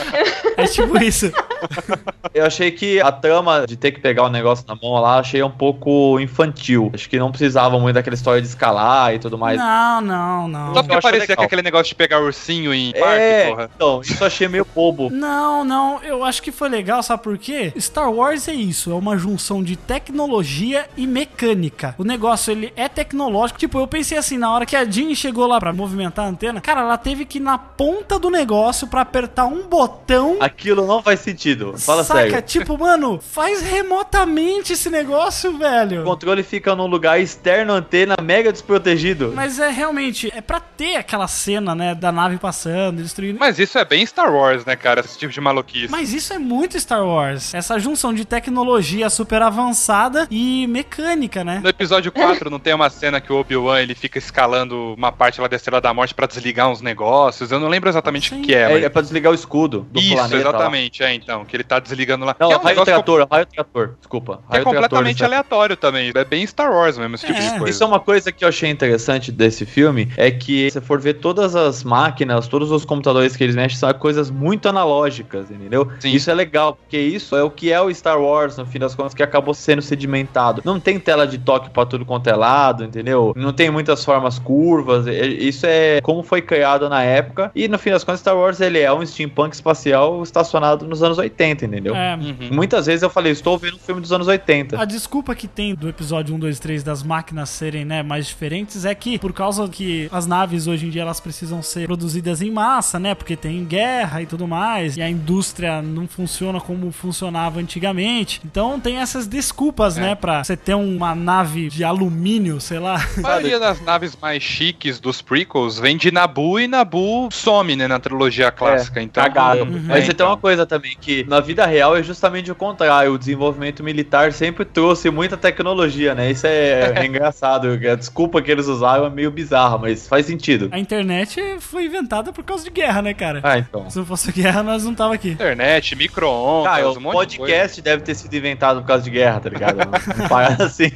[0.58, 1.32] é tipo isso.
[2.34, 5.44] Eu achei que a trama de ter que pegar o negócio na mão lá, achei
[5.44, 6.90] um pouco infantil.
[6.94, 9.58] Acho que não precisava muito daquela história de escalar e tudo mais.
[9.58, 10.74] Não, não, não.
[10.74, 13.70] Só porque parecia que aquele negócio de pegar ursinho em É, parque, porra.
[13.76, 15.10] então, isso eu achei meio bobo.
[15.24, 17.72] Não, não, eu acho que foi legal, sabe por quê?
[17.80, 21.96] Star Wars é isso, é uma junção de tecnologia e mecânica.
[21.98, 23.60] O negócio, ele é tecnológico.
[23.60, 26.60] Tipo, eu pensei assim, na hora que a Jean chegou lá pra movimentar a antena,
[26.60, 30.38] cara, ela teve que ir na ponta do negócio pra apertar um botão.
[30.40, 31.53] Aquilo não faz sentido.
[31.78, 32.20] Fala Saca?
[32.22, 32.42] sério.
[32.42, 36.02] Tipo, mano, faz remotamente esse negócio, velho.
[36.02, 39.32] O controle fica num lugar externo, antena, mega desprotegido.
[39.36, 43.40] Mas é realmente, é pra ter aquela cena, né, da nave passando, destruindo.
[43.40, 45.00] Mas isso é bem Star Wars, né, cara?
[45.02, 45.90] Esse tipo de maluquice.
[45.92, 47.54] Mas isso é muito Star Wars.
[47.54, 51.60] Essa junção de tecnologia super avançada e mecânica, né?
[51.64, 55.40] No episódio 4 não tem uma cena que o Obi-Wan ele fica escalando uma parte
[55.40, 57.52] lá da Estrela da Morte pra desligar uns negócios.
[57.52, 58.84] Eu não lembro exatamente o que é, É, mas...
[58.84, 60.36] é pra desligar o escudo do Isso, planeta.
[60.36, 60.40] lá.
[60.50, 62.36] exatamente, é então, que ele tá desligando lá.
[62.40, 63.96] Não, é um raio trator, raio trator.
[64.00, 64.38] Desculpa.
[64.38, 66.12] que é raio trator completamente nessa- aleatório também.
[66.16, 67.70] É bem Star Wars mesmo, esse tipo de coisa.
[67.70, 71.16] Isso é uma coisa que eu achei interessante desse filme, é que se for ver
[71.16, 75.88] todas as máquinas, todos os computadores que eles mexem, são coisas muito analógicas, entendeu?
[76.04, 78.96] Isso é legal, porque isso é o que é o Star Wars, no fim das
[78.96, 80.62] contas, que acabou sendo sedimentado.
[80.66, 83.34] Não tem tela de toque pra tudo quanto é lado, entendeu?
[83.36, 87.78] Não tem muitas formas curvas, é- isso é como foi criado na época, e no
[87.78, 91.33] fim das contas, Star Wars ele é um steampunk espacial estacionado nos anos 80.
[91.34, 91.96] 80, entendeu?
[91.96, 92.18] É.
[92.52, 94.80] Muitas vezes eu falei, estou vendo um filme dos anos 80.
[94.80, 98.86] A desculpa que tem do episódio 1, 2 3 das máquinas serem, né, mais diferentes
[98.86, 102.52] é que, por causa que as naves hoje em dia elas precisam ser produzidas em
[102.52, 107.60] massa, né, porque tem guerra e tudo mais, e a indústria não funciona como funcionava
[107.60, 108.42] antigamente.
[108.46, 113.04] Então tem essas desculpas, né, pra você ter uma nave de alumínio, sei lá.
[113.18, 117.88] A maioria das naves mais chiques dos prequels vem de Nabu e Nabu some, né,
[117.88, 119.00] na trilogia clássica.
[119.00, 119.64] É, então, cagado.
[119.64, 119.84] Uhum.
[119.88, 123.14] Mas É, você tem uma coisa também, que na vida real é justamente o contrário.
[123.14, 126.32] O desenvolvimento militar sempre trouxe muita tecnologia, né?
[126.32, 127.68] Isso é, é engraçado.
[127.68, 130.70] A desculpa que eles usaram é meio bizarra, mas faz sentido.
[130.72, 133.40] A internet foi inventada por causa de guerra, né, cara?
[133.44, 133.90] Ah, então.
[133.90, 135.30] Se não fosse guerra, nós não tava aqui.
[135.30, 137.54] Internet, micro-ondas, um monte de coisa.
[137.54, 139.78] podcast deve ter sido inventado por causa de guerra, tá ligado?
[140.30, 140.92] Parada assim.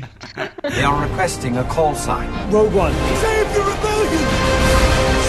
[0.74, 2.28] They are requesting a call sign.
[2.52, 2.94] Rogue One.
[3.22, 4.28] Save the rebellion!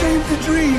[0.00, 0.77] Save the dream!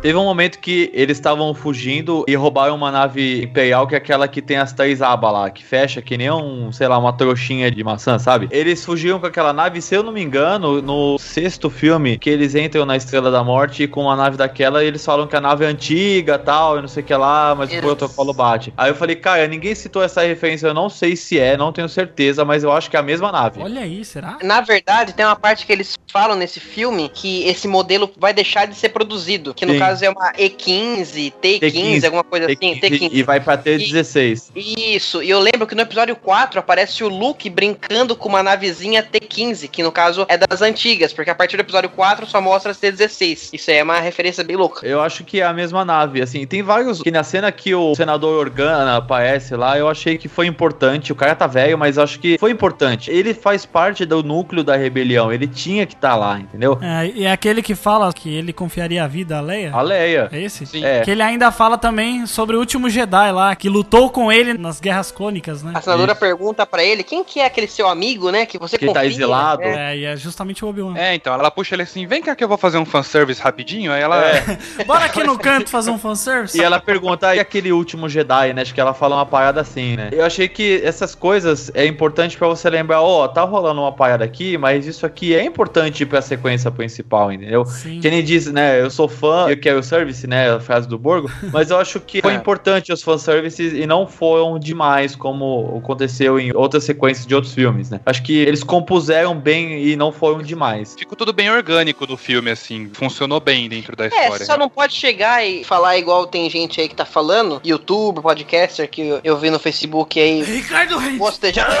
[0.00, 4.26] Teve um momento que eles estavam fugindo e roubaram uma nave imperial, que é aquela
[4.26, 7.70] que tem as três abas lá, que fecha que nem um, sei lá, uma trouxinha
[7.70, 8.48] de maçã, sabe?
[8.50, 12.54] Eles fugiram com aquela nave, se eu não me engano, no sexto filme, que eles
[12.54, 15.66] entram na Estrela da Morte com uma nave daquela, e eles falam que a nave
[15.66, 18.72] é antiga tal, e não sei o que lá, mas o protocolo bate.
[18.78, 21.90] Aí eu falei, cara, ninguém citou essa referência, eu não sei se é, não tenho
[21.90, 23.60] certeza, mas eu acho que é a mesma nave.
[23.60, 24.38] Olha aí, será?
[24.42, 28.66] Na verdade, tem uma parte que eles falam nesse filme que esse modelo vai deixar
[28.66, 29.54] de ser produzido.
[29.54, 29.78] Que no Sim.
[29.78, 32.78] caso é uma E15, T15, alguma coisa assim.
[32.80, 33.10] T15.
[33.12, 34.50] E vai pra T16.
[34.54, 39.02] Isso, e eu lembro que no episódio 4 aparece o Luke brincando com uma navezinha
[39.02, 42.72] T15, que no caso é das antigas, porque a partir do episódio 4 só mostra
[42.72, 43.50] as T16.
[43.52, 44.86] Isso aí é uma referência bem louca.
[44.86, 47.94] Eu acho que é a mesma nave, assim, tem vários, que na cena que o
[47.94, 52.18] senador Organa aparece lá, eu achei que foi importante, o cara tá velho, mas acho
[52.18, 53.10] que foi importante.
[53.10, 56.78] Ele faz parte do núcleo da rebelião, ele tinha que estar lá, entendeu?
[56.80, 59.70] É, e é aquele que fala que ele confiaria a vida a Leia?
[59.72, 60.28] A Leia.
[60.32, 60.64] É esse?
[60.64, 60.84] Sim.
[60.84, 61.00] É.
[61.02, 64.80] Que ele ainda fala também sobre o último Jedi lá, que lutou com ele nas
[64.80, 65.72] guerras clônicas, né?
[65.74, 68.92] A senadora pergunta pra ele quem que é aquele seu amigo, né, que você Que
[68.92, 69.62] tá exilado.
[69.62, 69.92] É.
[69.92, 70.96] É, e é justamente o Obi-Wan.
[70.96, 73.92] É, então, ela puxa ele assim, vem cá que eu vou fazer um fanservice rapidinho,
[73.92, 74.20] aí ela...
[74.86, 76.58] Bora aqui no canto fazer um fanservice?
[76.58, 78.62] E ela pergunta, e aquele último Jedi, né?
[78.62, 80.08] Acho que ela fala uma parada assim, né?
[80.12, 84.24] Eu achei que essas coisas é importante pra você lembrar, ó, tá rolando uma parada
[84.24, 87.64] aqui, mas isso aqui é importante pra sequência principal, entendeu?
[87.64, 88.00] Sim.
[88.00, 88.80] Que nem diz, né?
[88.80, 90.50] Eu sou fã, eu quero service, né?
[90.52, 92.36] A frase do Borgo, mas eu acho que foi É.
[92.36, 97.90] importante os fanservices e não foram demais como aconteceu em outras sequências de outros filmes,
[97.90, 98.00] né?
[98.06, 100.94] Acho que eles compuseram bem e não foram demais.
[100.98, 104.30] Ficou tudo bem orgânico no filme, assim, funcionou bem dentro da É, história.
[104.38, 108.22] você só não pode chegar e falar igual tem gente aí que tá falando, youtuber,
[108.22, 111.16] podcaster, que eu- vi no Facebook aí, Ricardo Reis!
[111.18, 111.70] bostejando.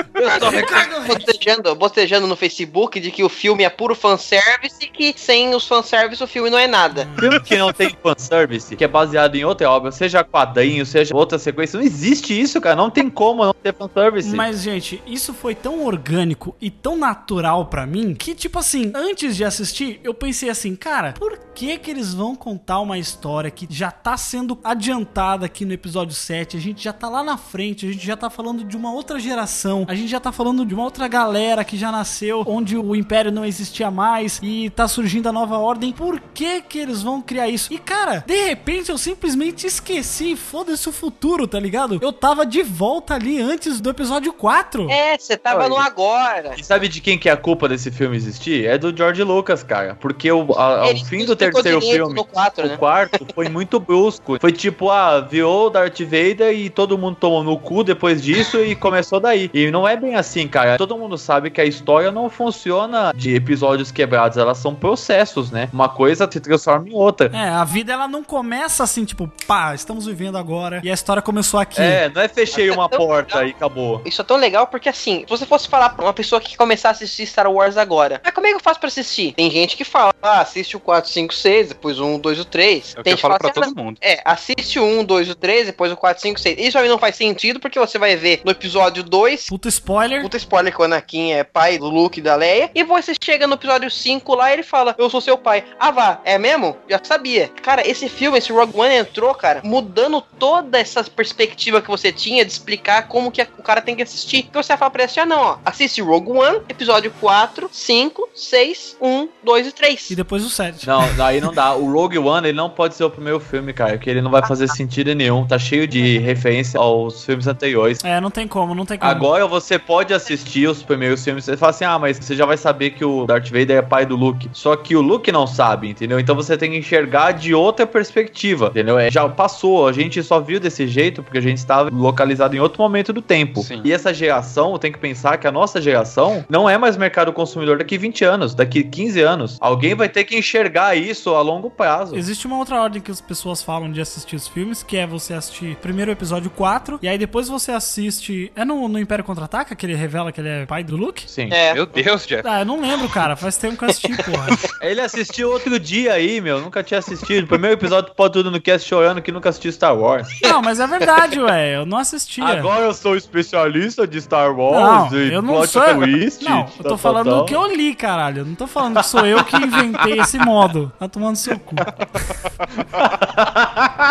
[0.14, 5.54] eu bostejando, bostejando no Facebook de que o filme é puro fanservice e que sem
[5.54, 7.08] os fanservice o filme não é nada.
[7.18, 11.38] Filme que não tem fanservice, que é baseado em outra obra, seja quadrinho, seja outra
[11.38, 12.76] sequência, não existe isso, cara.
[12.76, 14.34] Não tem como não ter fanservice.
[14.34, 19.36] Mas, gente, isso foi tão orgânico e tão natural pra mim que, tipo assim, antes
[19.36, 23.66] de assistir, eu pensei assim, cara, por que que eles vão contar uma história que
[23.70, 26.56] já tá sendo adiantada aqui no episódio 7?
[26.56, 29.18] A gente já tá lá na frente, a gente já tá falando de uma outra
[29.18, 32.94] geração, a gente já tá falando de uma outra galera que já nasceu, onde o
[32.96, 35.92] Império não existia mais e tá surgindo a nova ordem.
[35.92, 37.72] Por que que eles vão criar isso?
[37.72, 41.98] E, cara, de repente eu simplesmente esqueci, foda-se o futuro, tá ligado?
[42.00, 44.90] Eu tava de volta ali antes do episódio 4.
[44.90, 46.54] É, você tava no agora.
[46.58, 48.66] E sabe de quem que é a culpa desse filme existir?
[48.66, 49.96] É do George Lucas, cara.
[50.00, 52.76] Porque o, a- ao Ele fim do terceiro filme, no quatro, o né?
[52.76, 54.38] quarto foi muito brusco.
[54.40, 58.58] Foi tipo, ah, virou o Darth Vader e todo mundo tomou no cu depois disso
[58.64, 59.50] e começou daí.
[59.52, 60.76] E não é bem assim, cara.
[60.76, 65.68] Todo mundo sabe que a história não funciona de episódios quebrados, elas são processos, né?
[65.72, 67.30] Uma coisa se transforma em outra.
[67.32, 71.22] É, a vida ela não começa assim, tipo, pá, estamos vivendo agora e a história
[71.22, 71.80] começou aqui.
[71.80, 74.02] É, não é fechei uma porta e acabou.
[74.04, 76.88] Isso é tão legal porque, assim, se você fosse falar pra uma pessoa que começar
[76.88, 79.32] a assistir Star Wars agora, ah, como é que eu faço pra assistir?
[79.34, 82.40] Tem gente que fala, ah, assiste o 4, 5, 6, depois o 1, 2 e
[82.40, 82.76] o 3.
[82.76, 83.98] É o que Tem eu que falo fala pra assim, todo ah, não, mundo.
[84.00, 86.58] É, assiste o 1, 2 e o 3, depois o 4, 5, 6.
[86.58, 89.46] Isso aí não faz sentido porque você vai ver no episódio 2.
[89.46, 90.22] Puta spoiler.
[90.22, 92.70] Puta spoiler que o Anakin é pai do Luke e da Leia.
[92.74, 95.64] E você chega no episódio 5 lá e ele fala: Eu sou seu pai.
[95.78, 96.76] Ah, vá, é mesmo?
[96.88, 97.48] Já sabia.
[97.62, 102.44] Cara, esse filme, esse Rogue One entrou, cara, mudando toda essa perspectiva que você tinha
[102.44, 104.44] de explicar como que o cara tem que assistir.
[104.44, 107.68] Porque você vai falar pra ele assim: ah, não, ó, assiste Rogue One, episódio 4,
[107.72, 110.10] 5, 6, 1, 2 e 3.
[110.10, 110.86] E depois o 7.
[110.86, 111.74] Não, daí não dá.
[111.74, 114.46] O Rogue One, ele não pode ser o primeiro filme, cara, porque ele não vai
[114.46, 115.46] fazer sentido nenhum.
[115.46, 117.98] Tá cheio de referência aos filmes anteriores.
[118.04, 119.10] É, não tem como, não tem como.
[119.10, 122.56] Agora você pode assistir os primeiros filmes e falar assim: ah, mas você já vai
[122.56, 124.50] saber que o Darth Vader é pai do Luke.
[124.52, 126.18] Só que o Luke não sabe, entendeu?
[126.18, 128.98] Então você tem que enxergar de outra perspectiva, entendeu?
[128.98, 132.58] É, já passou, a gente só viu desse jeito porque a gente estava localizado em
[132.58, 133.62] outro momento do tempo.
[133.62, 133.80] Sim.
[133.84, 137.78] E essa geração, tem que pensar que a nossa geração não é mais mercado consumidor
[137.78, 139.58] daqui 20 anos, daqui 15 anos.
[139.60, 142.16] Alguém vai ter que enxergar isso a longo prazo.
[142.16, 145.32] Existe uma outra ordem que as pessoas falam de assistir os filmes, que é você
[145.32, 148.50] assistir primeiro o episódio 4, e aí depois você assiste.
[148.56, 149.24] É no, no Império
[149.60, 151.24] Contra-Ataca que ele revela que ele é pai do Luke?
[151.26, 151.48] Sim.
[151.52, 151.74] É.
[151.74, 152.46] Meu Deus, Jeff.
[152.46, 153.36] Ah, eu não lembro, cara.
[153.36, 154.46] Faz tempo que eu assisti, porra.
[154.80, 156.60] Ele assistiu outro dia aí, meu.
[156.60, 157.46] Nunca tinha assistido.
[157.46, 160.28] Primeiro episódio pode tudo no cast chorando que nunca assistiu Star Wars.
[160.42, 161.76] Não, mas é verdade, ué.
[161.76, 162.44] Eu não assistia.
[162.44, 165.82] Agora eu sou especialista de Star Não, Wars e eu não plot sou.
[165.82, 166.44] twist.
[166.44, 168.38] Não, eu tô falando tal, do que eu li, caralho.
[168.40, 170.90] Eu não tô falando que sou eu que inventei esse modo.
[170.98, 171.74] Tá tomando seu cu.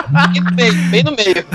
[0.09, 1.45] Bem no meio, bem no meio.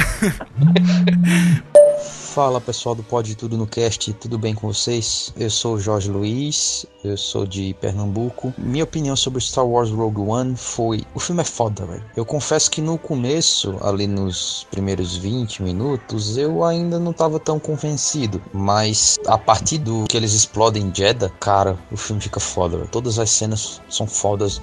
[2.35, 5.33] Fala pessoal do Pode Tudo no Cast, tudo bem com vocês?
[5.37, 8.53] Eu sou Jorge Luiz, eu sou de Pernambuco.
[8.59, 12.05] Minha opinião sobre Star Wars Rogue One foi: o filme é foda, velho.
[12.17, 17.61] Eu confesso que no começo, ali nos primeiros 20 minutos, eu ainda não tava tão
[17.61, 22.91] convencido, mas a partir do que eles explodem Jeddah, cara, o filme fica foda, velho.
[22.91, 24.61] Todas as cenas são fodas,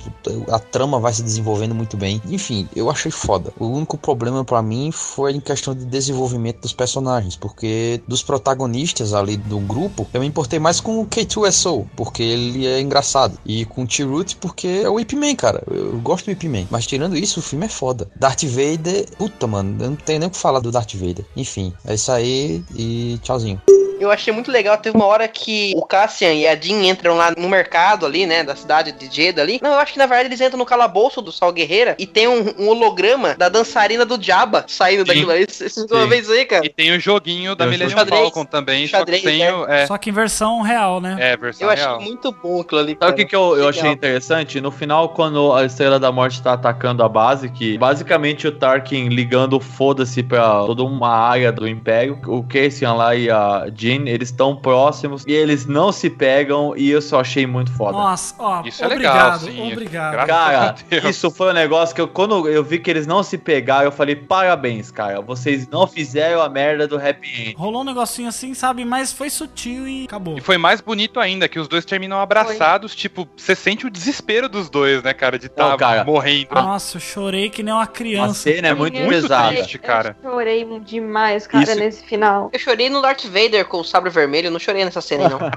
[0.50, 2.22] a trama vai se desenvolvendo muito bem.
[2.26, 3.54] Enfim, eu achei foda.
[3.58, 7.61] O único problema pra mim foi em questão de desenvolvimento dos personagens, porque
[8.08, 12.80] dos protagonistas ali do grupo, eu me importei mais com o K2SO, porque ele é
[12.80, 15.64] engraçado, e com o T-Root porque é o Ip Man, cara.
[15.70, 18.10] Eu gosto do Ip Man, mas tirando isso, o filme é foda.
[18.16, 21.26] Darth Vader, puta, mano, eu não tenho nem o que falar do Darth Vader.
[21.36, 23.62] Enfim, é isso aí e tchauzinho.
[24.02, 24.78] Eu achei muito legal.
[24.78, 28.44] Teve uma hora que o Cassian e a Jean entram lá no mercado ali, né?
[28.44, 29.60] Da cidade de Jeddah ali.
[29.62, 32.28] Não, eu acho que na verdade eles entram no calabouço do Sol Guerreira e tem
[32.28, 35.46] um, um holograma da dançarina do Jabba saindo daquilo ali.
[35.46, 36.66] Vocês uma vez aí, cara?
[36.66, 38.22] E tem o joguinho da Millennium xadrez.
[38.22, 39.66] Falcon também, Xadrez, só que tem o.
[39.68, 41.18] É, Só que em versão real, né?
[41.20, 42.02] é versão Eu achei real.
[42.02, 42.92] muito bom aquilo ali.
[42.92, 43.12] Sabe cara.
[43.12, 44.60] o que, que eu, eu achei interessante?
[44.60, 49.10] No final, quando a Estrela da Morte tá atacando a base, que basicamente o Tarkin
[49.10, 54.30] ligando foda-se pra toda uma área do Império, o Cassian lá e a Jean, eles
[54.30, 57.94] estão próximos e eles não se pegam e isso eu achei muito foda.
[57.94, 59.72] Nossa, ó, Isso é obrigado, legal, sim.
[59.72, 60.28] obrigado.
[60.28, 60.76] Cara,
[61.06, 63.86] a isso foi um negócio que eu, quando eu vi que eles não se pegaram,
[63.86, 65.22] eu falei, parabéns, cara.
[65.22, 67.56] Vocês não fizeram a merda do happy end.
[67.58, 68.86] Rolou um negocinho assim, sabe?
[68.86, 70.38] Mas foi sutil e acabou.
[70.38, 74.48] E foi mais bonito ainda, que os dois terminam abraçados, tipo, você sente o desespero
[74.50, 76.04] dos dois, né, cara, de estar cara.
[76.04, 76.54] morrendo.
[76.54, 78.34] Nossa, eu chorei que nem uma A criança.
[78.34, 79.50] cena é muito, Muito pesada.
[79.50, 80.16] triste, cara.
[80.24, 82.50] Eu chorei demais, cara, Isso- nesse final.
[82.54, 85.40] Eu chorei no Darth Vader com o sabre vermelho, eu não chorei nessa cena, não.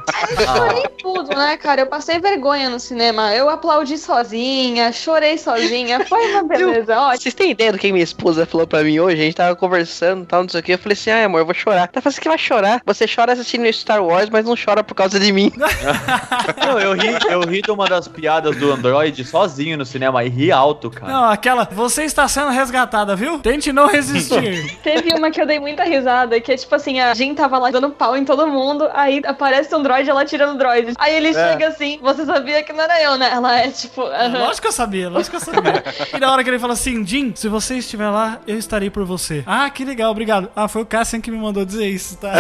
[0.45, 1.83] Chorei tudo, né, cara?
[1.83, 3.35] Eu passei vergonha no cinema.
[3.35, 6.05] Eu aplaudi sozinha, chorei sozinha.
[6.07, 7.23] Foi uma beleza, ótimo.
[7.23, 9.21] Vocês têm ideia do que minha esposa falou pra mim hoje?
[9.21, 10.73] A gente tava conversando tal, não sei o que.
[10.73, 11.91] Eu falei assim, ai amor, eu vou chorar.
[11.93, 12.81] Ela falou assim, que vai chorar?
[12.85, 15.53] Você chora assistindo Star Wars, mas não chora por causa de mim.
[16.65, 20.29] Não, eu ri, eu ri de uma das piadas do Android sozinho no cinema e
[20.29, 21.13] ri alto, cara.
[21.13, 21.69] Não, aquela.
[21.73, 23.39] Você está sendo resgatada, viu?
[23.39, 24.77] Tente não resistir.
[24.83, 27.71] Teve uma que eu dei muita risada, que é tipo assim, a Jean tava lá
[27.71, 30.95] dando pau em todo mundo, aí aparece um droid, ela tirando o droid.
[30.99, 31.33] Aí ele É.
[31.33, 33.31] chega assim, você sabia que não era eu, né?
[33.33, 34.39] Ela é tipo, aham.
[34.39, 35.83] Lógico que eu sabia, lógico que eu sabia.
[36.15, 39.05] E na hora que ele fala assim, Jim, se você estiver lá, eu estarei por
[39.05, 39.43] você.
[39.47, 40.49] Ah, que legal, obrigado.
[40.55, 42.33] Ah, foi o Cassian que me mandou dizer isso, tá?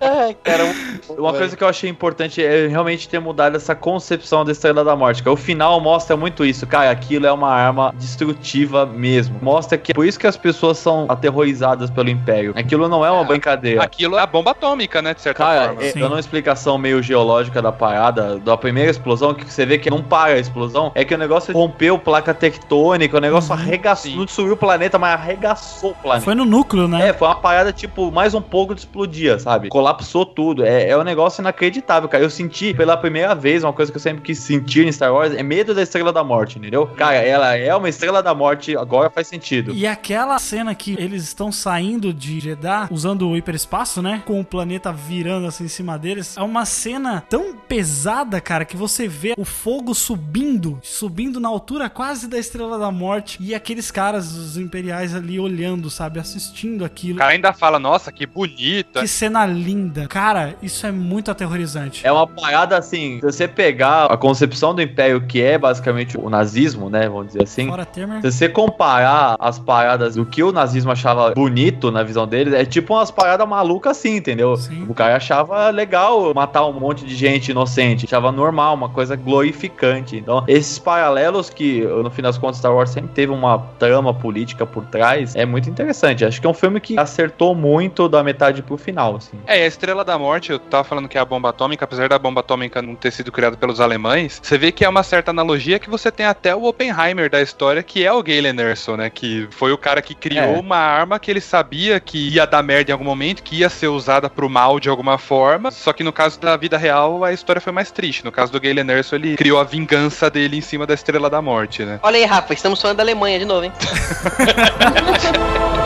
[0.00, 0.64] Ai, cara.
[1.08, 4.94] Uma coisa que eu achei importante é realmente ter mudado essa concepção da Estrela da
[4.96, 5.22] Morte.
[5.22, 6.90] Que o final mostra muito isso, cara.
[6.90, 9.38] Aquilo é uma arma destrutiva mesmo.
[9.42, 12.52] Mostra que é por isso que as pessoas são aterrorizadas pelo Império.
[12.56, 13.82] Aquilo não é uma brincadeira.
[13.82, 15.82] Aquilo é a bomba atômica, né, de certa Cara, forma.
[15.82, 19.90] é, dando uma explicação meio geológica da parada, da primeira explosão, que você vê que
[19.90, 24.16] não para a explosão, é que o negócio rompeu placa tectônica, o negócio arregaçou, Sim.
[24.16, 26.24] não destruiu o planeta, mas arregaçou o planeta.
[26.24, 27.08] Foi no núcleo, né?
[27.08, 29.68] É, foi uma parada, tipo, mais um pouco de explodia, sabe?
[29.68, 30.64] Colapsou tudo.
[30.64, 32.22] É, é um negócio inacreditável, cara.
[32.22, 35.34] Eu senti pela primeira vez, uma coisa que eu sempre quis sentir em Star Wars,
[35.34, 36.86] é medo da Estrela da Morte, entendeu?
[36.86, 39.72] Cara, ela é uma Estrela da Morte, agora faz sentido.
[39.72, 44.22] E aquela cena que eles estão saindo de Jeddah, usando o hiperespaço, né?
[44.26, 46.36] Com o planeta virando assim em cima deles.
[46.36, 51.88] É uma cena tão pesada, cara, que você vê o fogo subindo, subindo na altura
[51.88, 53.38] quase da Estrela da Morte.
[53.40, 56.18] E aqueles caras, os imperiais ali olhando, sabe?
[56.20, 57.18] Assistindo O aquilo.
[57.18, 59.00] cara ainda fala, nossa, que bonita.
[59.00, 60.06] Que cena linda.
[60.08, 62.06] Cara, isso é muito aterrorizante.
[62.06, 66.28] É uma parada assim, se você pegar a concepção do Império, que é basicamente o
[66.30, 67.08] nazismo, né?
[67.08, 67.68] Vamos dizer assim.
[67.68, 68.20] Fora Temer.
[68.22, 72.64] Se você comparar as paradas do que o nazismo achava bonito na visão deles, é
[72.64, 74.54] tipo umas paradas malucas assim, entendeu?
[74.88, 80.16] O cara achava legal matar um monte de gente inocente, achava normal, uma coisa glorificante.
[80.16, 84.64] Então, esses paralelos que, no fim das contas, Star Wars sempre teve uma trama política
[84.66, 86.24] por trás, é muito interessante.
[86.24, 89.38] Acho que é um filme que acertou muito da metade pro final, assim.
[89.46, 92.18] É, a Estrela da Morte, eu tava falando que é a bomba atômica, apesar da
[92.18, 95.78] bomba atômica não ter sido criada pelos alemães, você vê que é uma certa analogia
[95.78, 99.10] que você tem até o Oppenheimer da história, que é o Galen Erso, né?
[99.10, 100.58] Que foi o cara que criou É.
[100.58, 103.88] uma arma que ele sabia que ia dar merda em algum momento, que ia ser
[103.88, 105.70] usada pro mal de alguma forma.
[105.70, 108.24] Só que no caso da vida real, a história foi mais triste.
[108.24, 111.40] No caso do Galen Erso, ele criou a vingança dele em cima da Estrela da
[111.40, 111.98] Morte, né?
[112.02, 113.72] Olha aí, Rafa, estamos falando da Alemanha de novo, hein?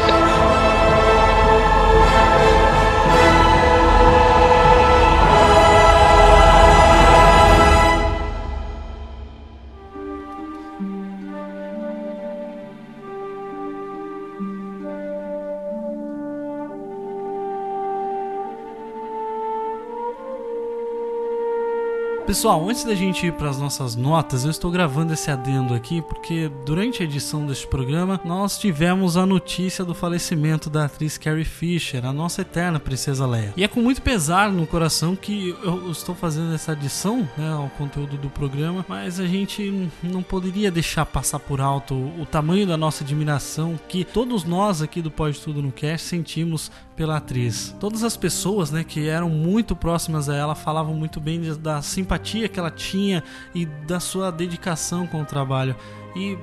[22.27, 26.01] Pessoal, antes da gente ir para as nossas notas, eu estou gravando esse adendo aqui
[26.01, 31.45] porque durante a edição deste programa nós tivemos a notícia do falecimento da atriz Carrie
[31.45, 33.53] Fisher, a nossa eterna Princesa Leia.
[33.59, 37.69] E é com muito pesar no coração que eu estou fazendo essa adição né, ao
[37.77, 42.79] conteúdo do programa, mas a gente não poderia deixar passar por alto o tamanho da
[42.79, 47.75] nossa admiração que todos nós aqui do Pode Tudo no Cast sentimos pela atriz.
[47.79, 52.49] Todas as pessoas, né, que eram muito próximas a ela falavam muito bem da simpatia
[52.49, 53.23] que ela tinha
[53.55, 55.75] e da sua dedicação com o trabalho.
[56.17, 56.39] E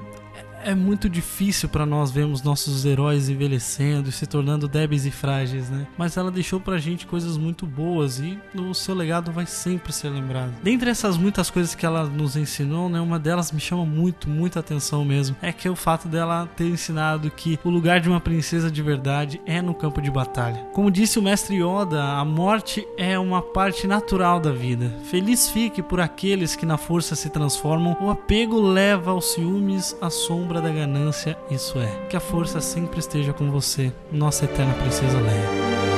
[0.63, 5.69] é muito difícil para nós vermos nossos heróis envelhecendo e se tornando débeis e frágeis,
[5.69, 5.87] né?
[5.97, 10.09] Mas ela deixou pra gente coisas muito boas e o seu legado vai sempre ser
[10.09, 10.53] lembrado.
[10.63, 14.59] Dentre essas muitas coisas que ela nos ensinou, né, uma delas me chama muito, muita
[14.59, 18.19] atenção mesmo, é que é o fato dela ter ensinado que o lugar de uma
[18.19, 20.65] princesa de verdade é no campo de batalha.
[20.73, 24.91] Como disse o mestre Yoda, a morte é uma parte natural da vida.
[25.05, 30.09] Feliz fique por aqueles que na força se transformam, o apego leva aos ciúmes, a
[30.09, 31.87] sombra da ganância, isso é.
[32.09, 35.90] Que a força sempre esteja com você, nossa eterna princesa Leia.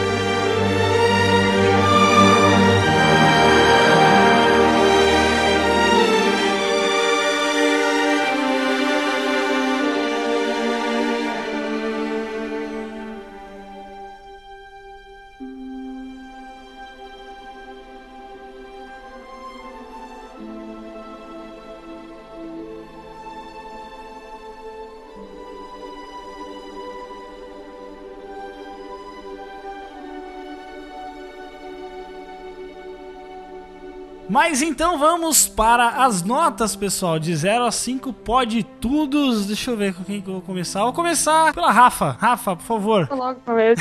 [34.34, 37.20] Mas então vamos para as notas, pessoal.
[37.20, 39.40] De 0 a 5 pode tudo.
[39.44, 40.82] Deixa eu ver com quem que eu vou começar.
[40.82, 42.18] Vou começar pela Rafa.
[42.20, 43.08] Rafa, por favor.
[43.08, 43.76] Tô logo eu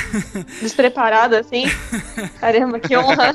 [0.60, 1.64] despreparada assim.
[2.38, 3.32] Caramba, que honra.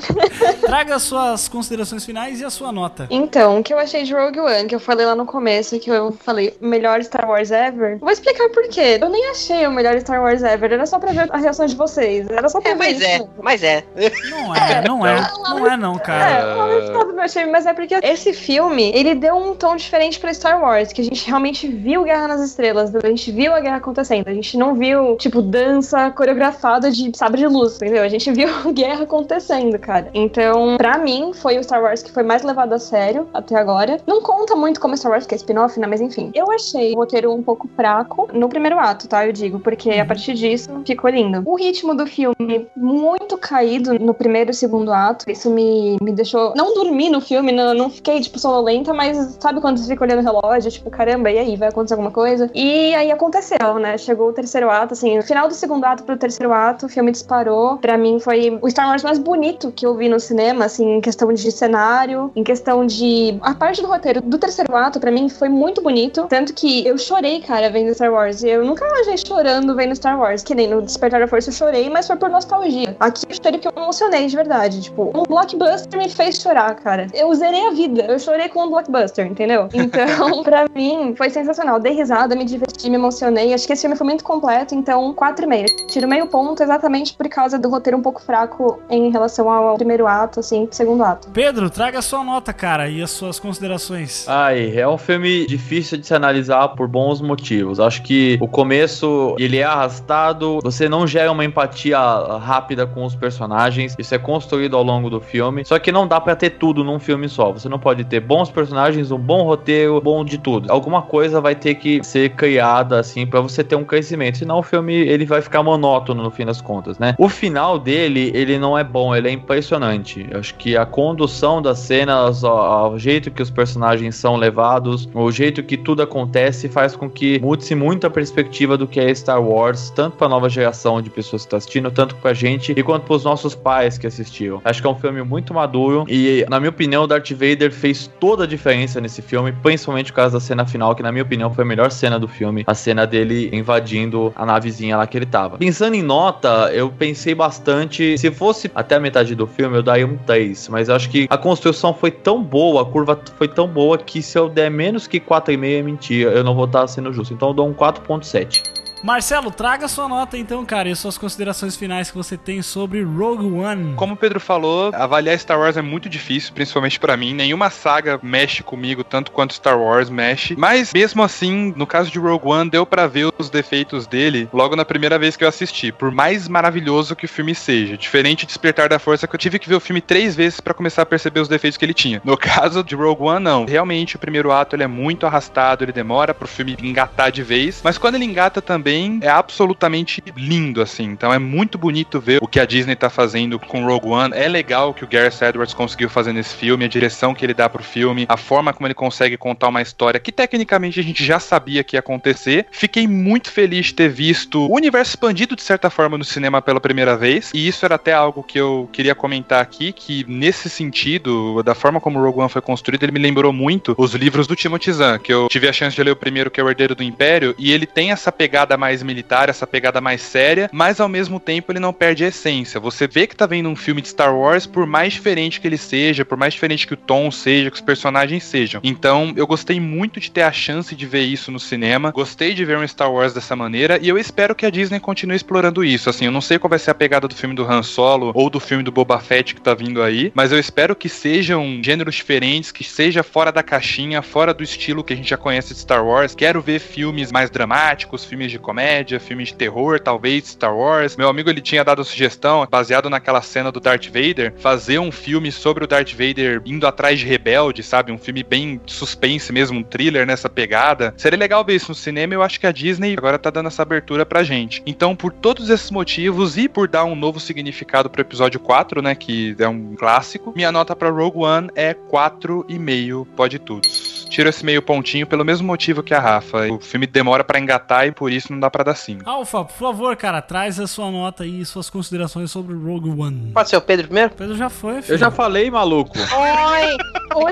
[0.61, 3.07] Traga suas considerações finais e a sua nota.
[3.09, 5.89] Então, o que eu achei de Rogue One, que eu falei lá no começo, que
[5.89, 8.99] eu falei melhor Star Wars ever, vou explicar por quê.
[9.01, 11.75] Eu nem achei o melhor Star Wars ever, era só pra ver a reação de
[11.75, 12.27] vocês.
[12.29, 13.07] Era só pra É, ver mas isso.
[13.07, 13.83] é, mas é.
[14.29, 15.31] Não é, não é.
[15.49, 16.55] Não é não, É, cara.
[16.55, 20.33] uma todo meu time, mas é porque esse filme, ele deu um tom diferente pra
[20.33, 23.77] Star Wars, que a gente realmente viu Guerra nas Estrelas, a gente viu a guerra
[23.77, 28.03] acontecendo, a gente não viu, tipo, dança coreografada de sabre de luz, entendeu?
[28.03, 30.09] A gente viu guerra acontecendo, cara.
[30.13, 33.99] Então, pra mim, foi o Star Wars que foi mais levado a sério até agora.
[34.05, 35.87] Não conta muito como Star Wars, que é spin-off, né?
[35.87, 36.31] Mas enfim.
[36.33, 39.25] Eu achei o roteiro um pouco fraco no primeiro ato, tá?
[39.25, 41.41] Eu digo, porque a partir disso ficou lindo.
[41.45, 45.29] O ritmo do filme muito caído no primeiro e segundo ato.
[45.29, 46.53] Isso me, me deixou.
[46.55, 50.19] Não dormi no filme, não, não fiquei, tipo, sonolenta, mas sabe quando você fica olhando
[50.19, 51.55] o relógio, tipo, caramba, e aí?
[51.55, 52.49] Vai acontecer alguma coisa?
[52.53, 53.97] E aí aconteceu, né?
[53.97, 57.11] Chegou o terceiro ato, assim, no final do segundo ato pro terceiro ato, o filme
[57.11, 57.77] disparou.
[57.77, 61.01] Pra mim foi o Star Wars mais bonito que eu vi no cinema, assim, em
[61.01, 63.37] questão de cenário, em questão de.
[63.41, 66.25] A parte do roteiro do terceiro ato, pra mim, foi muito bonito.
[66.27, 68.43] Tanto que eu chorei, cara, vendo Star Wars.
[68.43, 70.43] Eu nunca imaginei chorando vendo Star Wars.
[70.43, 72.95] Que nem no Despertar da Força eu chorei, mas foi por nostalgia.
[72.99, 74.81] Aqui eu chorei porque eu emocionei de verdade.
[74.81, 76.86] Tipo, um blockbuster me fez chorar, cara.
[77.13, 78.03] Eu zerei a vida.
[78.03, 79.67] Eu chorei com um blockbuster, entendeu?
[79.73, 81.79] Então, pra mim, foi sensacional.
[81.79, 83.53] Dei risada, me diverti, me emocionei.
[83.53, 85.87] Acho que esse filme foi muito completo, então 4,5.
[85.87, 90.07] Tiro meio ponto exatamente por causa do roteiro um pouco fraco em relação ao primeiro
[90.07, 91.29] ato, assim, segundo ato.
[91.29, 94.27] Pedro, traga a sua nota, cara, e as suas considerações.
[94.27, 97.79] Ai, é um filme difícil de se analisar por bons motivos.
[97.79, 103.15] Acho que o começo ele é arrastado, você não gera uma empatia rápida com os
[103.15, 103.95] personagens.
[103.97, 105.63] Isso é construído ao longo do filme.
[105.65, 107.51] Só que não dá pra ter tudo tudo num filme só.
[107.51, 110.71] Você não pode ter bons personagens, um bom roteiro, bom de tudo.
[110.71, 114.63] Alguma coisa vai ter que ser criada assim para você ter um crescimento, senão o
[114.63, 117.15] filme ele vai ficar monótono no fim das contas, né?
[117.17, 120.27] O final dele, ele não é bom, ele é impressionante.
[120.29, 125.31] Eu acho que a condução das cenas, o, jeito que os personagens são levados, o
[125.31, 129.41] jeito que tudo acontece faz com que mude-se muito a perspectiva do que é Star
[129.41, 132.83] Wars, tanto para a nova geração de pessoas que está assistindo, tanto pra gente e
[132.83, 134.61] quanto pros nossos pais que assistiram.
[134.63, 138.09] Acho que é um filme muito maduro e, na minha opinião, o Darth Vader fez
[138.19, 141.53] toda a diferença nesse filme, principalmente por causa da cena final, que na minha opinião
[141.53, 145.25] foi a melhor cena do filme, a cena dele invadindo a navezinha lá que ele
[145.25, 145.57] tava.
[145.57, 150.05] Pensando em nota, eu pensei bastante, se fosse até a metade do filme, eu daria
[150.05, 153.97] um 3, mas acho que a construção foi tão boa, a curva foi tão boa
[153.97, 157.33] que se eu der menos que 4,5 é mentira, eu não vou estar sendo justo.
[157.33, 158.76] Então eu dou um 4.7.
[159.03, 163.45] Marcelo, traga sua nota então, cara, e suas considerações finais que você tem sobre Rogue
[163.45, 163.93] One.
[163.95, 167.33] Como o Pedro falou, avaliar Star Wars é muito difícil, principalmente para mim.
[167.33, 170.55] Nenhuma saga mexe comigo tanto quanto Star Wars mexe.
[170.57, 174.75] Mas mesmo assim, no caso de Rogue One, deu para ver os defeitos dele logo
[174.75, 175.91] na primeira vez que eu assisti.
[175.91, 179.59] Por mais maravilhoso que o filme seja, diferente de Despertar da Força, que eu tive
[179.59, 182.21] que ver o filme três vezes para começar a perceber os defeitos que ele tinha.
[182.23, 183.65] No caso de Rogue One, não.
[183.65, 187.81] Realmente, o primeiro ato ele é muito arrastado, ele demora pro filme engatar de vez.
[187.83, 191.03] Mas quando ele engata também também é absolutamente lindo, assim.
[191.03, 194.33] Então é muito bonito ver o que a Disney tá fazendo com Rogue One.
[194.33, 197.67] É legal que o Gareth Edwards conseguiu fazer nesse filme, a direção que ele dá
[197.67, 201.37] pro filme, a forma como ele consegue contar uma história que tecnicamente a gente já
[201.37, 202.65] sabia que ia acontecer.
[202.71, 206.79] Fiquei muito feliz de ter visto o universo expandido de certa forma no cinema pela
[206.79, 207.51] primeira vez.
[207.53, 211.99] E isso era até algo que eu queria comentar aqui, que nesse sentido, da forma
[211.99, 215.33] como Rogue One foi construído, ele me lembrou muito os livros do Timothy Zahn, que
[215.33, 217.73] eu tive a chance de ler o primeiro, que é o Herdeiro do Império, e
[217.73, 221.79] ele tem essa pegada mais militar, essa pegada mais séria, mas ao mesmo tempo ele
[221.79, 222.79] não perde a essência.
[222.79, 225.77] Você vê que tá vendo um filme de Star Wars, por mais diferente que ele
[225.77, 228.81] seja, por mais diferente que o tom seja, que os personagens sejam.
[228.83, 232.11] Então, eu gostei muito de ter a chance de ver isso no cinema.
[232.11, 235.35] Gostei de ver um Star Wars dessa maneira e eu espero que a Disney continue
[235.35, 236.09] explorando isso.
[236.09, 238.49] Assim, eu não sei qual vai ser a pegada do filme do Han Solo ou
[238.49, 242.15] do filme do Boba Fett que tá vindo aí, mas eu espero que sejam gêneros
[242.15, 245.79] diferentes, que seja fora da caixinha, fora do estilo que a gente já conhece de
[245.79, 246.35] Star Wars.
[246.35, 251.15] Quero ver filmes mais dramáticos, filmes de comédia, filmes de terror, talvez Star Wars.
[251.15, 255.09] Meu amigo ele tinha dado a sugestão, baseado naquela cena do Darth Vader, fazer um
[255.09, 258.11] filme sobre o Darth Vader indo atrás de rebelde, sabe?
[258.11, 261.13] Um filme bem suspense mesmo, um thriller nessa pegada.
[261.15, 262.33] Seria legal ver isso no cinema.
[262.33, 264.83] Eu acho que a Disney agora tá dando essa abertura pra gente.
[264.85, 269.15] Então, por todos esses motivos e por dar um novo significado pro episódio 4, né,
[269.15, 273.87] que é um clássico, minha nota para Rogue One é 4,5 pode tudo.
[274.29, 276.67] Tiro esse meio pontinho pelo mesmo motivo que a Rafa.
[276.67, 279.29] O filme demora para engatar e por isso não dá para dar 5.
[279.29, 283.51] Alfa, por favor, cara, traz a sua nota aí e suas considerações sobre Rogue One.
[283.53, 284.31] Pode ser o Pedro primeiro?
[284.31, 285.13] Pedro já foi, filho.
[285.13, 286.17] Eu já falei, maluco.
[286.17, 286.97] Oi!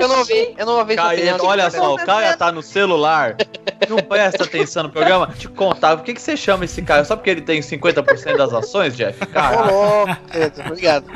[0.02, 0.96] eu não ouvi, eu não ouvi
[1.40, 3.36] olha só, o Caio tá no celular,
[3.88, 5.28] não presta atenção no programa.
[5.38, 7.04] Te contar, por que, que você chama esse Caio?
[7.04, 9.22] Só porque ele tem 50% das ações, Jeff?
[9.22, 11.06] Ô, Cara, louco, Pedro, obrigado.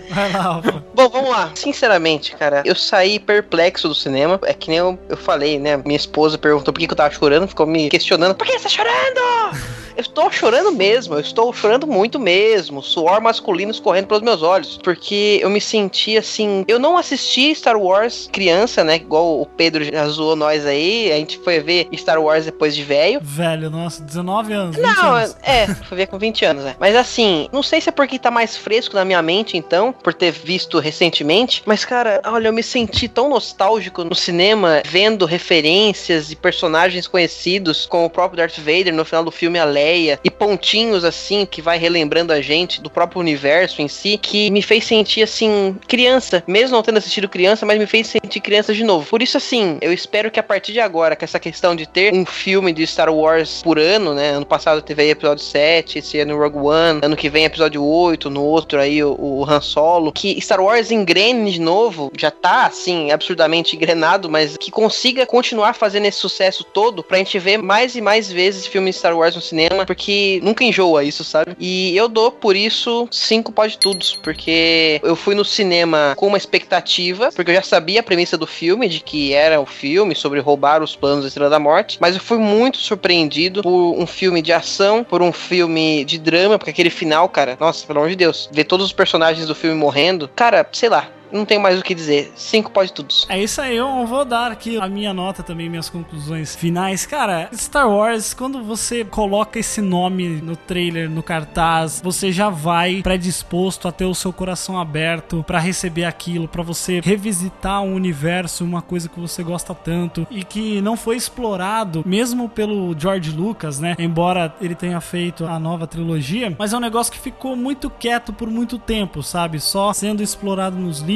[0.94, 1.50] Bom, vamos lá.
[1.54, 4.38] Sinceramente, cara, eu saí perplexo do cinema.
[4.44, 5.76] É que nem eu, eu falei, né?
[5.78, 8.34] Minha esposa perguntou por que, que eu tava chorando, ficou me questionando.
[8.34, 9.75] Por que você tá chorando?
[9.96, 12.82] Eu estou chorando mesmo, eu estou chorando muito mesmo.
[12.82, 14.78] Suor masculino escorrendo pelos meus olhos.
[14.82, 16.64] Porque eu me senti assim.
[16.68, 18.96] Eu não assisti Star Wars criança, né?
[18.96, 21.10] Igual o Pedro já zoou nós aí.
[21.10, 23.20] A gente foi ver Star Wars depois de velho.
[23.22, 24.76] Velho, nossa, 19 anos.
[24.76, 25.36] 20 Não, anos.
[25.42, 26.76] é, foi ver com 20 anos, né?
[26.78, 30.12] Mas assim, não sei se é porque tá mais fresco na minha mente, então, por
[30.12, 31.62] ter visto recentemente.
[31.64, 37.86] Mas, cara, olha, eu me senti tão nostálgico no cinema, vendo referências e personagens conhecidos,
[37.86, 39.85] como o próprio Darth Vader no final do filme A Leia,
[40.24, 44.62] e pontinhos assim que vai relembrando a gente do próprio universo em si, que me
[44.62, 48.84] fez sentir assim, criança, mesmo não tendo assistido criança, mas me fez sentir criança de
[48.84, 49.06] novo.
[49.06, 52.12] Por isso, assim, eu espero que a partir de agora, com essa questão de ter
[52.12, 54.30] um filme de Star Wars por ano, né?
[54.30, 58.30] Ano passado teve aí episódio 7, esse ano Rogue One, ano que vem episódio 8,
[58.30, 62.66] no outro aí o, o Han Solo, que Star Wars engrene de novo, já tá
[62.66, 67.96] assim, absurdamente engrenado, mas que consiga continuar fazendo esse sucesso todo pra gente ver mais
[67.96, 71.56] e mais vezes filmes de Star Wars no cinema, porque nunca enjoa isso, sabe?
[71.58, 76.38] E eu dou por isso cinco pode tudos, porque eu fui no cinema com uma
[76.38, 80.40] expectativa, porque eu já sabia a premissa do filme, de que era o filme sobre
[80.40, 84.40] roubar os planos da Estrela da Morte, mas eu fui muito surpreendido por um filme
[84.40, 88.16] de ação, por um filme de drama, porque aquele final, cara, nossa, pelo amor de
[88.16, 91.82] Deus, ver todos os personagens do filme morrendo, cara, sei lá, não tenho mais o
[91.82, 92.32] que dizer.
[92.34, 93.14] Cinco pode tudo.
[93.28, 97.06] É isso aí, eu vou dar aqui a minha nota também, minhas conclusões finais.
[97.06, 103.02] Cara, Star Wars, quando você coloca esse nome no trailer, no cartaz, você já vai
[103.02, 108.64] predisposto a ter o seu coração aberto pra receber aquilo, pra você revisitar um universo,
[108.64, 113.78] uma coisa que você gosta tanto e que não foi explorado, mesmo pelo George Lucas,
[113.80, 113.94] né?
[113.98, 118.32] Embora ele tenha feito a nova trilogia, mas é um negócio que ficou muito quieto
[118.32, 119.60] por muito tempo, sabe?
[119.60, 121.15] Só sendo explorado nos livros,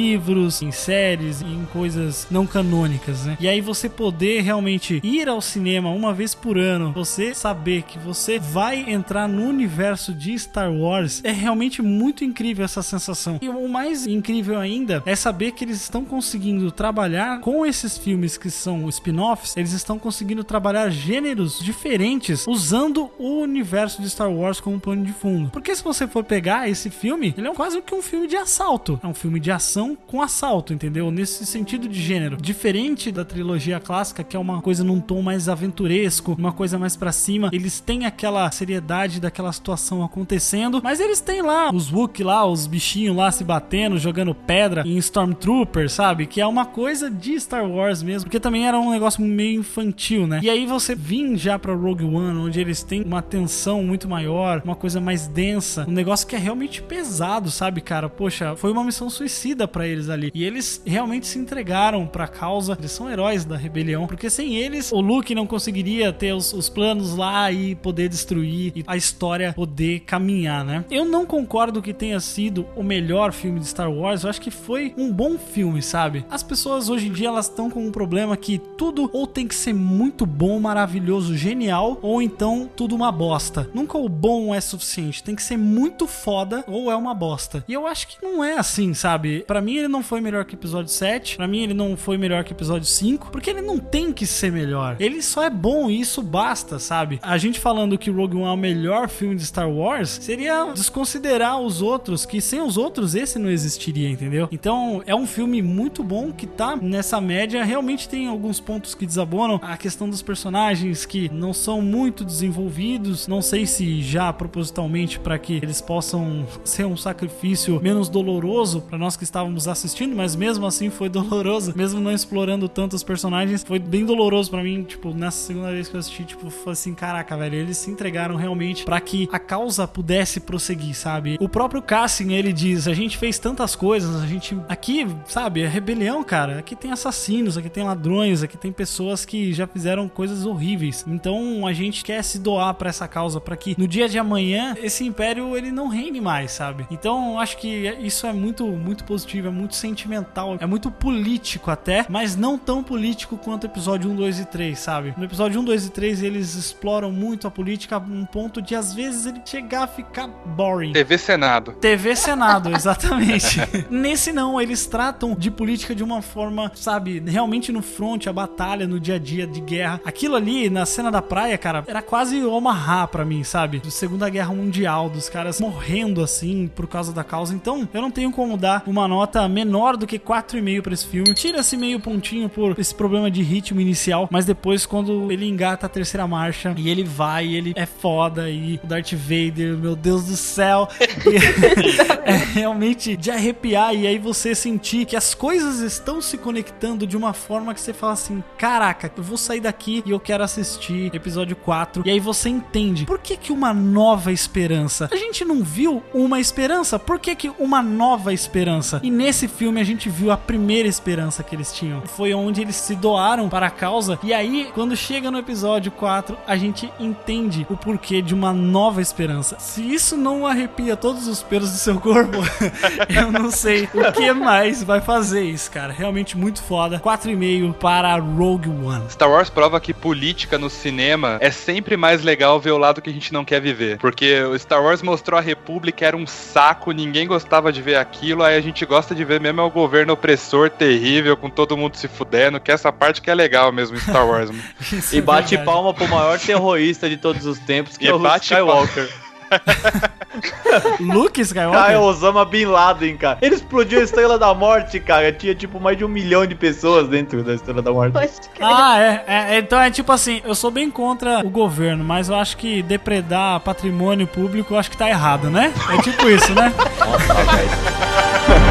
[0.61, 3.37] em séries, em coisas não canônicas, né?
[3.39, 7.99] E aí você poder realmente ir ao cinema uma vez por ano, você saber que
[7.99, 13.39] você vai entrar no universo de Star Wars, é realmente muito incrível essa sensação.
[13.41, 18.37] E o mais incrível ainda é saber que eles estão conseguindo trabalhar com esses filmes
[18.37, 24.59] que são spin-offs, eles estão conseguindo trabalhar gêneros diferentes usando o universo de Star Wars
[24.59, 25.49] como pano de fundo.
[25.51, 28.99] Porque se você for pegar esse filme, ele é quase que um filme de assalto.
[29.03, 31.11] É um filme de ação com assalto, entendeu?
[31.11, 32.37] Nesse sentido de gênero.
[32.37, 36.95] Diferente da trilogia clássica, que é uma coisa num tom mais aventuresco, uma coisa mais
[36.95, 37.49] para cima.
[37.51, 42.67] Eles têm aquela seriedade daquela situação acontecendo, mas eles têm lá os Wookiee lá, os
[42.67, 46.25] bichinhos lá se batendo, jogando pedra em Stormtrooper, sabe?
[46.25, 50.27] Que é uma coisa de Star Wars mesmo, porque também era um negócio meio infantil,
[50.27, 50.39] né?
[50.43, 54.61] E aí você vir já para Rogue One, onde eles têm uma tensão muito maior,
[54.63, 58.09] uma coisa mais densa, um negócio que é realmente pesado, sabe, cara?
[58.09, 60.31] Poxa, foi uma missão suicida para eles ali.
[60.33, 62.77] E eles realmente se entregaram pra causa.
[62.77, 66.69] Eles são heróis da rebelião, porque sem eles, o Luke não conseguiria ter os, os
[66.69, 70.85] planos lá e poder destruir e a história poder caminhar, né?
[70.91, 74.23] Eu não concordo que tenha sido o melhor filme de Star Wars.
[74.23, 76.23] Eu acho que foi um bom filme, sabe?
[76.29, 79.55] As pessoas hoje em dia elas estão com um problema que tudo ou tem que
[79.55, 83.67] ser muito bom, maravilhoso, genial, ou então tudo uma bosta.
[83.73, 85.23] Nunca o bom é suficiente.
[85.23, 87.63] Tem que ser muito foda ou é uma bosta.
[87.67, 89.43] E eu acho que não é assim, sabe?
[89.47, 91.37] Para mim ele não foi melhor que episódio 7.
[91.37, 94.51] Para mim ele não foi melhor que episódio 5, porque ele não tem que ser
[94.51, 94.95] melhor.
[94.99, 97.19] Ele só é bom e isso basta, sabe?
[97.21, 101.59] A gente falando que Rogue One é o melhor filme de Star Wars seria desconsiderar
[101.59, 104.47] os outros, que sem os outros esse não existiria, entendeu?
[104.51, 107.63] Então é um filme muito bom que tá nessa média.
[107.63, 109.59] Realmente tem alguns pontos que desabonam.
[109.61, 113.27] A questão dos personagens que não são muito desenvolvidos.
[113.27, 118.97] Não sei se já propositalmente para que eles possam ser um sacrifício menos doloroso para
[118.97, 123.63] nós que estávamos assistindo, mas mesmo assim foi doloroso, mesmo não explorando tanto os personagens,
[123.63, 126.93] foi bem doloroso para mim, tipo, nessa segunda vez que eu assisti, tipo, foi assim,
[126.93, 131.37] caraca, velho, eles se entregaram realmente para que a causa pudesse prosseguir, sabe?
[131.39, 135.67] O próprio Cassin, ele diz, a gente fez tantas coisas, a gente aqui, sabe, é
[135.67, 136.59] rebelião, cara.
[136.59, 141.03] Aqui tem assassinos, aqui tem ladrões, aqui tem pessoas que já fizeram coisas horríveis.
[141.07, 144.75] Então a gente quer se doar para essa causa para que no dia de amanhã
[144.81, 146.85] esse império ele não reine mais, sabe?
[146.91, 147.67] Então acho que
[148.01, 152.81] isso é muito muito positivo, é muito sentimental, é muito político até, mas não tão
[152.81, 155.13] político quanto o episódio 1, 2 e 3, sabe?
[155.17, 158.73] No episódio 1, 2 e 3 eles exploram muito a política a um ponto de
[158.73, 160.93] às vezes ele chegar a ficar boring.
[160.93, 161.73] TV Senado.
[161.73, 163.59] TV Senado, exatamente.
[163.89, 168.87] Nesse não, eles tratam de política de uma forma, sabe, realmente no front, a batalha,
[168.87, 169.99] no dia a dia de guerra.
[170.05, 173.79] Aquilo ali, na cena da praia, cara, era quase Omaha pra mim, sabe?
[173.79, 177.53] De Segunda Guerra Mundial, dos caras morrendo assim por causa da causa.
[177.53, 181.33] Então, eu não tenho como dar uma nota menor do que 4,5 pra esse filme.
[181.33, 185.89] Tira-se meio pontinho por esse problema de ritmo inicial, mas depois, quando ele engata a
[185.89, 190.35] terceira marcha e ele vai, ele é foda e o Darth Vader, meu Deus do
[190.35, 190.87] céu,
[192.23, 197.17] é realmente de arrepiar e aí você sentir que as coisas estão se conectando de
[197.17, 201.13] uma forma que você fala assim: caraca, eu vou sair daqui e eu quero assistir
[201.13, 202.03] episódio 4.
[202.05, 205.09] E aí você entende por que, que uma nova esperança?
[205.11, 208.99] A gente não viu uma esperança, por que, que uma nova esperança?
[209.03, 212.01] E nesse filme a gente viu a primeira esperança que eles tinham.
[212.01, 214.19] Foi onde eles se doaram para a causa.
[214.23, 219.01] E aí, quando chega no episódio 4, a gente entende o porquê de uma nova
[219.01, 219.57] esperança.
[219.59, 222.37] Se isso não arrepia todos os pelos do seu corpo,
[223.09, 225.93] eu não sei o que mais vai fazer isso, cara.
[225.93, 226.99] Realmente muito foda.
[226.99, 229.09] 4,5 para Rogue One.
[229.09, 233.09] Star Wars prova que política no cinema é sempre mais legal ver o lado que
[233.09, 233.97] a gente não quer viver.
[233.97, 238.43] Porque o Star Wars mostrou a República era um saco, ninguém gostava de ver aquilo,
[238.43, 241.97] aí a gente gosta de ver mesmo é o governo opressor terrível, com todo mundo
[241.97, 244.49] se fudendo, que essa parte que é legal mesmo em Star Wars.
[244.51, 244.63] mano.
[245.11, 248.27] E bate palma pro maior terrorista de todos os tempos, que E é o Luke
[248.27, 249.09] bate Skywalker.
[250.99, 251.81] Luke Skywalker?
[251.81, 253.37] Ah, é Osama Bin Laden, cara.
[253.41, 255.31] Ele explodiu a Estrela da Morte, cara.
[255.31, 258.13] Tinha tipo mais de um milhão de pessoas dentro da Estrela da Morte.
[258.59, 262.35] Ah, é, é, Então é tipo assim, eu sou bem contra o governo, mas eu
[262.35, 265.73] acho que depredar patrimônio público, eu acho que tá errado, né?
[265.89, 266.73] É tipo isso, né?
[266.99, 268.70] Nossa.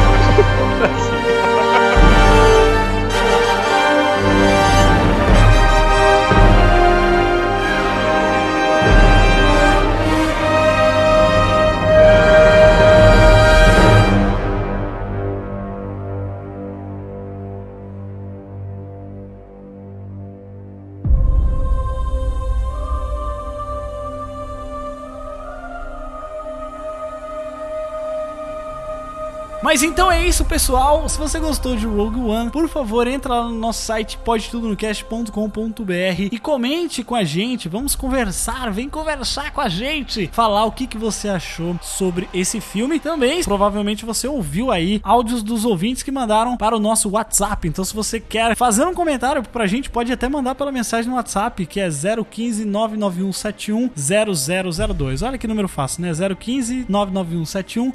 [29.61, 31.07] Mas então é isso, pessoal.
[31.07, 36.39] Se você gostou de Rogue One, por favor, entra lá no nosso site podetudonocast.com.br e
[36.39, 37.69] comente com a gente.
[37.69, 42.59] Vamos conversar, vem conversar com a gente, falar o que, que você achou sobre esse
[42.59, 42.99] filme.
[42.99, 47.67] Também, provavelmente você ouviu aí áudios dos ouvintes que mandaram para o nosso WhatsApp.
[47.67, 51.17] Então, se você quer fazer um comentário pra gente, pode até mandar pela mensagem no
[51.17, 55.21] WhatsApp, que é 015 99171 0002.
[55.21, 56.11] Olha que número fácil, né?
[56.35, 57.91] 015 99171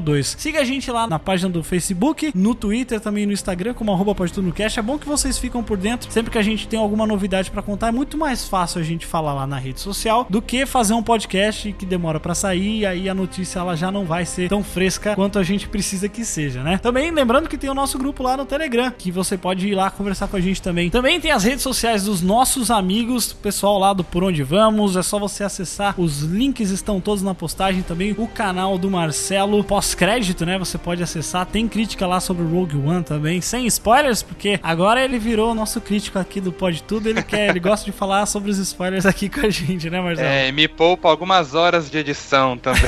[0.00, 0.36] 0002.
[0.38, 4.14] Siga a gente lá na página do Facebook, no Twitter, também no Instagram, como arroba
[4.14, 4.78] Pode Tudo no Cast.
[4.78, 6.10] É bom que vocês ficam por dentro.
[6.12, 9.06] Sempre que a gente tem alguma novidade pra contar, é muito mais fácil a gente
[9.06, 12.86] falar lá na rede social do que fazer um podcast que demora pra sair e
[12.86, 16.24] aí a notícia ela já não vai ser tão fresca quanto a gente precisa que
[16.24, 16.78] seja, né?
[16.78, 19.90] Também lembrando que tem o nosso grupo lá no Telegram, que você pode ir lá
[19.90, 20.90] conversar com a gente também.
[20.90, 24.96] Também tem as redes sociais dos nossos amigos, pessoal lá do Por Onde Vamos.
[24.96, 28.14] É só você acessar, os links estão todos na postagem também.
[28.18, 30.49] O canal do Marcelo pós-crédito, né?
[30.58, 31.46] Você pode acessar.
[31.46, 35.54] Tem crítica lá sobre o Rogue One também, sem spoilers, porque agora ele virou o
[35.54, 37.08] nosso crítico aqui do Pode Tudo.
[37.08, 40.28] Ele quer, ele gosta de falar sobre os spoilers aqui com a gente, né, Marcelo?
[40.28, 42.82] É, me poupa algumas horas de edição também.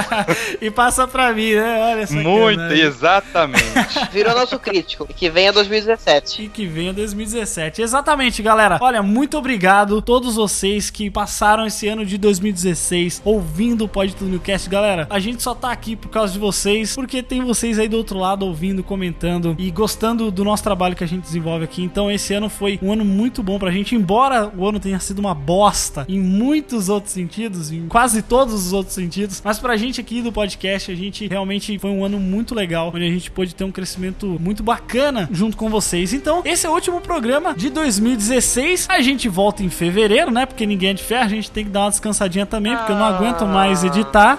[0.60, 1.92] e passa pra mim, né?
[1.92, 3.64] Olha essa Muito, exatamente.
[4.12, 5.06] Virou nosso crítico.
[5.08, 6.42] E que venha 2017.
[6.42, 7.82] E que venha 2017.
[7.82, 8.78] Exatamente, galera.
[8.80, 14.14] Olha, muito obrigado a todos vocês que passaram esse ano de 2016 ouvindo o Pode
[14.14, 14.68] Tudo no Cast.
[14.68, 17.96] Galera, a gente só tá aqui por causa de vocês, porque tem vocês aí do
[17.96, 21.82] outro lado ouvindo, comentando e gostando do nosso trabalho que a gente desenvolve aqui.
[21.82, 25.18] Então, esse ano foi um ano muito bom pra gente, embora o ano tenha sido
[25.18, 29.98] uma bosta em muitos outros sentidos, em quase todos os outros sentidos, mas pra gente
[29.98, 33.54] aqui do podcast, a gente realmente foi um ano muito legal, onde a gente pôde
[33.54, 36.12] ter um crescimento muito bacana junto com vocês.
[36.12, 38.88] Então, esse é o último programa de 2016.
[38.90, 40.44] A gente volta em fevereiro, né?
[40.44, 42.96] Porque ninguém é de ferro, a gente tem que dar uma descansadinha também, porque eu
[42.96, 44.38] não aguento mais editar.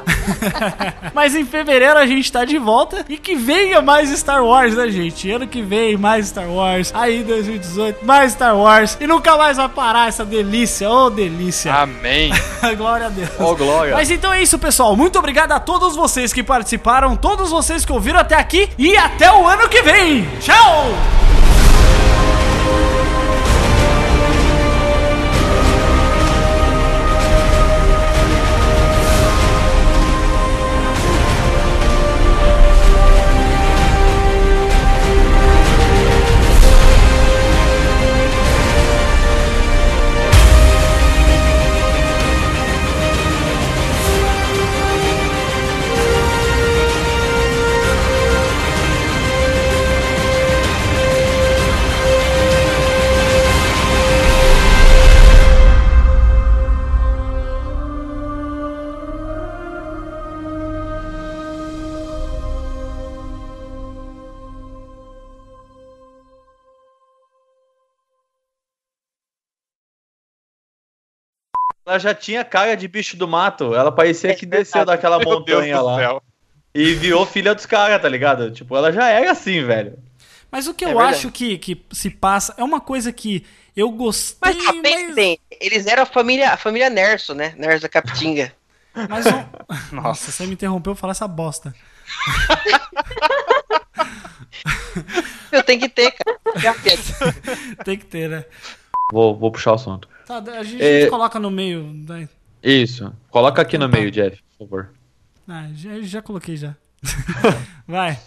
[1.12, 4.90] Mas em fevereiro a gente tá de volta e que venha mais Star Wars, né,
[4.90, 5.30] gente?
[5.32, 6.92] Ano que vem, mais Star Wars.
[6.94, 8.98] Aí 2018, mais Star Wars.
[9.00, 10.90] E nunca mais vai parar essa delícia.
[10.90, 11.74] Ô, oh, delícia.
[11.74, 12.32] Amém.
[12.78, 13.30] glória a Deus.
[13.40, 13.94] Ô, oh, glória.
[13.94, 14.96] Mas então é isso, pessoal.
[14.96, 19.32] Muito obrigado a todos vocês que participaram, todos vocês que ouviram até aqui e até
[19.32, 20.28] o ano que vem.
[20.40, 20.92] Tchau!
[71.92, 73.76] Ela já tinha cara de bicho do mato.
[73.76, 76.22] Ela parecia que desceu daquela montanha lá.
[76.74, 78.50] E virou filha dos caras, tá ligado?
[78.50, 80.00] Tipo, ela já era assim, velho.
[80.50, 81.18] Mas o que é eu verdade.
[81.18, 83.46] acho que, que se passa é uma coisa que
[83.76, 84.54] eu gostei.
[84.54, 85.14] Mas, mas...
[85.14, 87.54] Bem, eles eram a família, a família Nerso, né?
[87.58, 88.54] Nerso da Capitinga.
[89.10, 89.44] Mas um...
[89.92, 91.76] Nossa, você me interrompeu falar essa bosta.
[95.52, 96.40] eu tenho que ter, cara.
[97.84, 98.46] Tem que ter, né?
[99.12, 100.08] Vou, vou puxar o assunto.
[100.26, 101.08] Tá, a gente é...
[101.08, 101.92] coloca no meio.
[102.06, 102.30] Daí.
[102.64, 103.14] Isso.
[103.30, 104.90] Coloca aqui no meio, Jeff, por favor.
[105.48, 106.76] Ah, já, já coloquei já.
[107.88, 108.18] vai.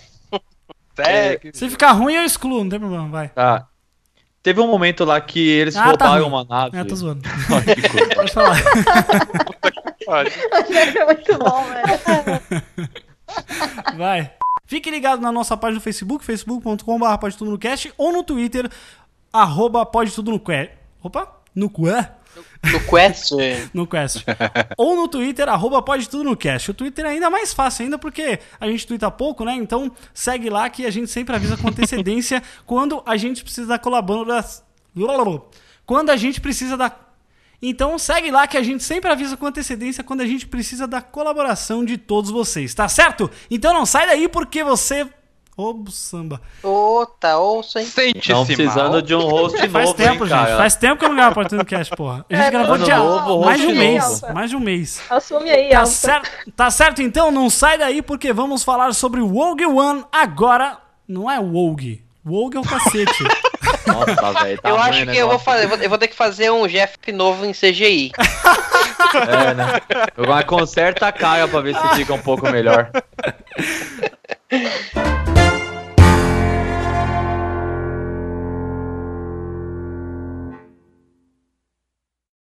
[1.52, 3.28] Se ficar ruim, eu excluo, não tem problema, vai.
[3.28, 3.66] Tá.
[4.43, 6.77] Teve um momento lá que eles ah, roubaram tá uma nave.
[6.77, 7.23] É, tô zoando.
[8.15, 8.59] Pode falar.
[10.98, 12.43] é muito bom, velho.
[13.97, 14.31] Vai.
[14.66, 18.70] Fique ligado na nossa página no Facebook, facebook.com.br pode tudo no cast, ou no Twitter,
[19.35, 20.70] arroba pode tudo no cast.
[21.02, 22.12] Opa, no Cué?
[22.65, 23.32] No Quest?
[23.74, 24.24] no Quest.
[24.77, 26.70] Ou no Twitter, arroba pode tudo no cast.
[26.70, 29.55] O Twitter é ainda mais fácil ainda porque a gente twitta pouco, né?
[29.55, 33.78] Então segue lá que a gente sempre avisa com antecedência quando a gente precisa da
[33.78, 34.65] colaboração.
[35.85, 36.93] Quando a gente precisa da.
[37.61, 41.01] Então segue lá que a gente sempre avisa com antecedência quando a gente precisa da
[41.01, 43.31] colaboração de todos vocês, tá certo?
[43.51, 45.09] Então não sai daí porque você
[45.57, 46.41] Ô, samba.
[46.65, 47.87] Ô, tá, ouça, hein?
[47.87, 49.03] Sente Estão precisando mal.
[49.03, 50.29] de um host novo, Faz tempo, hein, gente.
[50.31, 50.57] cara?
[50.57, 52.27] Faz tempo que eu não gravo Partida do Cast, porra.
[52.29, 52.97] A gente É, gravou dia...
[52.97, 54.21] novo, mais de um mês.
[54.35, 55.01] Mais de um mês.
[55.09, 57.31] Assume aí, Tá certo, tá certo, então?
[57.31, 60.79] Não sai daí porque vamos falar sobre o Wogue One agora.
[61.07, 62.03] Não é Wogue.
[62.27, 63.23] Wogue é o cacete.
[63.87, 64.61] Nossa, velho.
[64.61, 66.67] Tá eu acho que eu vou fazer, eu vou, eu vou ter que fazer um
[66.67, 68.11] Jeff novo em CGI.
[69.15, 69.67] É, né?
[70.27, 72.91] Mas conserta a cara pra ver se fica um pouco melhor.